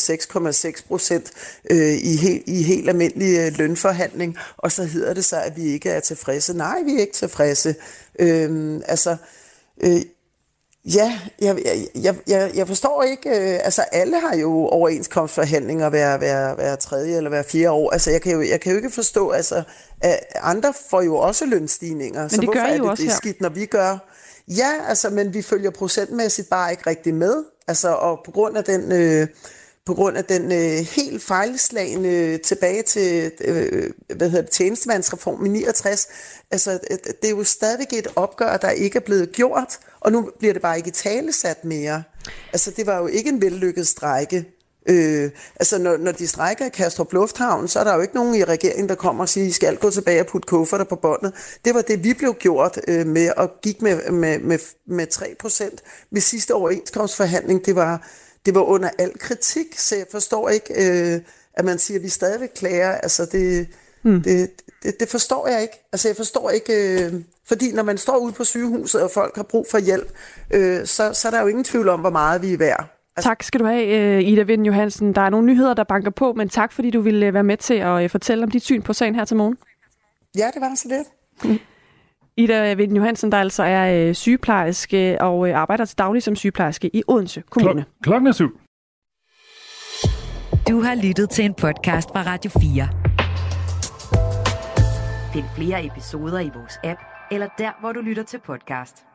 6,6 0.79 0.87
procent 0.87 1.31
øh, 1.71 1.93
i, 1.93 2.15
helt, 2.15 2.43
i 2.47 2.63
helt 2.63 2.89
almindelige 2.89 3.44
øh, 3.45 3.57
lønforhandling, 3.57 4.37
og 4.57 4.71
så 4.71 4.83
hedder 4.83 5.13
det 5.13 5.25
så, 5.25 5.41
at 5.41 5.57
vi 5.57 5.63
ikke 5.63 5.89
er 5.89 5.99
tilfredse. 5.99 6.57
Nej, 6.57 6.81
vi 6.85 6.95
er 6.95 6.99
ikke 6.99 7.13
tilfredse. 7.13 7.75
Øhm, 8.19 8.81
altså, 8.87 9.15
øh, 9.83 10.01
ja, 10.85 11.19
jeg, 11.41 11.57
jeg, 11.95 12.15
jeg, 12.27 12.51
jeg 12.55 12.67
forstår 12.67 13.03
ikke, 13.03 13.29
øh, 13.29 13.59
altså 13.63 13.81
alle 13.81 14.19
har 14.19 14.35
jo 14.35 14.51
overenskomstforhandlinger 14.67 15.89
hver, 15.89 16.17
hver, 16.17 16.55
hver 16.55 16.75
tredje 16.75 17.17
eller 17.17 17.29
hver 17.29 17.43
fjerde 17.43 17.71
år. 17.71 17.91
Altså 17.91 18.11
jeg 18.11 18.21
kan 18.21 18.31
jo, 18.31 18.41
jeg 18.41 18.61
kan 18.61 18.71
jo 18.71 18.77
ikke 18.77 18.89
forstå, 18.89 19.29
altså 19.29 19.63
at 20.01 20.19
andre 20.41 20.73
får 20.89 21.01
jo 21.01 21.15
også 21.15 21.45
lønstigninger. 21.45 22.21
Men 22.21 22.29
så 22.29 22.35
det 22.35 22.45
hvorfor 22.45 22.59
gør 22.59 22.67
I 22.67 22.73
er 22.73 22.81
det, 22.81 22.89
også 22.89 23.03
det 23.03 23.11
her. 23.11 23.17
skidt, 23.17 23.41
når 23.41 23.49
vi 23.49 23.65
gør? 23.65 23.97
Ja, 24.47 24.71
altså, 24.87 25.09
men 25.09 25.33
vi 25.33 25.41
følger 25.41 25.69
procentmæssigt 25.69 26.49
bare 26.49 26.71
ikke 26.71 26.89
rigtig 26.89 27.13
med. 27.13 27.43
Altså, 27.67 27.89
og 27.89 28.19
på 28.25 28.31
grund 28.31 28.57
af 28.57 28.63
den... 28.63 28.91
Øh, 28.91 29.27
på 29.85 29.93
grund 29.93 30.17
af 30.17 30.25
den 30.25 30.51
øh, 30.51 30.85
helt 30.95 31.23
fejlslagende 31.23 32.09
øh, 32.09 32.39
tilbage 32.39 32.83
til 32.83 33.31
øh, 33.41 33.89
hvad 34.15 34.29
hedder 34.29 34.41
det, 34.41 34.51
tjenestemandsreform 34.51 35.45
i 35.45 35.49
69. 35.49 36.07
Altså, 36.51 36.71
øh, 36.71 36.97
det 37.21 37.25
er 37.25 37.29
jo 37.29 37.43
stadigvæk 37.43 37.93
et 37.93 38.07
opgør, 38.15 38.57
der 38.57 38.69
ikke 38.69 38.95
er 38.95 39.03
blevet 39.05 39.31
gjort, 39.31 39.79
og 39.99 40.11
nu 40.11 40.29
bliver 40.39 40.53
det 40.53 40.61
bare 40.61 40.77
ikke 40.77 40.91
talesat 40.91 41.65
mere. 41.65 42.03
Altså, 42.53 42.71
det 42.71 42.85
var 42.85 42.97
jo 42.97 43.07
ikke 43.07 43.29
en 43.29 43.41
vellykket 43.41 43.87
strække. 43.87 44.45
Øh, 44.89 45.31
altså, 45.55 45.77
når, 45.77 45.97
når 45.97 46.11
de 46.11 46.27
strækker 46.27 46.65
i 46.65 46.69
Kastrup 46.69 47.13
Lufthavn, 47.13 47.67
så 47.67 47.79
er 47.79 47.83
der 47.83 47.95
jo 47.95 48.01
ikke 48.01 48.15
nogen 48.15 48.35
i 48.35 48.43
regeringen, 48.43 48.89
der 48.89 48.95
kommer 48.95 49.23
og 49.23 49.29
siger, 49.29 49.47
I 49.47 49.51
skal 49.51 49.77
gå 49.77 49.89
tilbage 49.89 50.21
og 50.21 50.27
putte 50.27 50.47
kufferter 50.47 50.85
på 50.85 50.95
båndet. 50.95 51.33
Det 51.65 51.75
var 51.75 51.81
det, 51.81 52.03
vi 52.03 52.13
blev 52.13 52.33
gjort 52.33 52.79
øh, 52.87 53.07
med, 53.07 53.31
og 53.37 53.51
gik 53.61 53.81
med, 53.81 54.11
med, 54.11 54.39
med, 54.39 54.59
med 54.87 55.07
3 55.07 55.35
procent 55.39 55.83
ved 56.11 56.21
sidste 56.21 56.53
overenskomstforhandling. 56.53 57.65
Det 57.65 57.75
var, 57.75 58.07
det 58.45 58.55
var 58.55 58.61
under 58.61 58.89
al 58.99 59.19
kritik, 59.19 59.79
så 59.79 59.95
jeg 59.95 60.05
forstår 60.11 60.49
ikke, 60.49 60.73
øh, 60.73 61.21
at 61.53 61.65
man 61.65 61.79
siger, 61.79 61.97
at 61.99 62.03
vi 62.03 62.09
stadigvæk 62.09 62.49
klager. 62.55 62.91
Altså, 62.91 63.25
det, 63.31 63.67
hmm. 64.01 64.21
det, 64.21 64.51
det, 64.83 64.99
det 64.99 65.09
forstår 65.09 65.47
jeg 65.47 65.61
ikke. 65.61 65.87
Altså, 65.93 66.07
jeg 66.07 66.15
forstår 66.15 66.49
ikke... 66.49 67.03
Øh, 67.03 67.13
fordi 67.47 67.71
når 67.71 67.83
man 67.83 67.97
står 67.97 68.17
ude 68.17 68.33
på 68.33 68.43
sygehuset, 68.43 69.03
og 69.03 69.11
folk 69.11 69.35
har 69.35 69.43
brug 69.43 69.65
for 69.71 69.77
hjælp, 69.77 70.11
øh, 70.51 70.85
så, 70.85 71.13
så 71.13 71.27
er 71.27 71.31
der 71.31 71.41
jo 71.41 71.47
ingen 71.47 71.63
tvivl 71.63 71.89
om, 71.89 71.99
hvor 71.99 72.09
meget 72.09 72.41
vi 72.41 72.53
er 72.53 72.57
værd. 72.57 72.91
Altså... 73.17 73.29
Tak 73.29 73.43
skal 73.43 73.59
du 73.59 73.65
have, 73.65 73.87
øh, 73.87 74.23
Ida 74.23 74.41
Vind 74.41 74.65
Johansen. 74.65 75.15
Der 75.15 75.21
er 75.21 75.29
nogle 75.29 75.45
nyheder, 75.45 75.73
der 75.73 75.83
banker 75.83 76.11
på, 76.11 76.33
men 76.33 76.49
tak 76.49 76.71
fordi 76.71 76.91
du 76.91 77.01
ville 77.01 77.25
øh, 77.25 77.33
være 77.33 77.43
med 77.43 77.57
til 77.57 77.73
at 77.73 78.03
øh, 78.03 78.09
fortælle 78.09 78.43
om 78.43 78.51
dit 78.51 78.63
syn 78.63 78.81
på 78.81 78.93
sagen 78.93 79.15
her 79.15 79.25
til 79.25 79.37
morgen. 79.37 79.57
Ja, 80.37 80.51
det 80.53 80.61
var 80.61 80.75
så 80.75 80.87
lidt. 80.87 81.07
Ida 82.37 82.73
Vind 82.73 82.95
Johansen, 82.95 83.31
der 83.31 83.37
altså 83.37 83.63
er 83.63 84.07
øh, 84.07 84.13
sygeplejerske 84.15 85.17
og 85.21 85.49
øh, 85.49 85.57
arbejder 85.57 85.85
til 85.85 85.97
daglig 85.97 86.23
som 86.23 86.35
sygeplejerske 86.35 86.89
i 86.95 87.03
Odense 87.07 87.43
Kommune. 87.49 87.81
Klok- 87.81 88.01
klokken 88.03 88.27
er 88.27 88.31
syv. 88.31 88.59
Du 90.69 90.81
har 90.81 90.95
lyttet 91.07 91.29
til 91.29 91.45
en 91.45 91.53
podcast 91.53 92.09
fra 92.11 92.23
Radio 92.25 92.51
4. 92.51 92.87
Find 95.33 95.45
flere 95.55 95.85
episoder 95.85 96.39
i 96.39 96.51
vores 96.55 96.79
app, 96.83 96.99
eller 97.31 97.47
der, 97.57 97.71
hvor 97.79 97.91
du 97.91 97.99
lytter 98.01 98.23
til 98.23 98.39
podcast. 98.45 99.05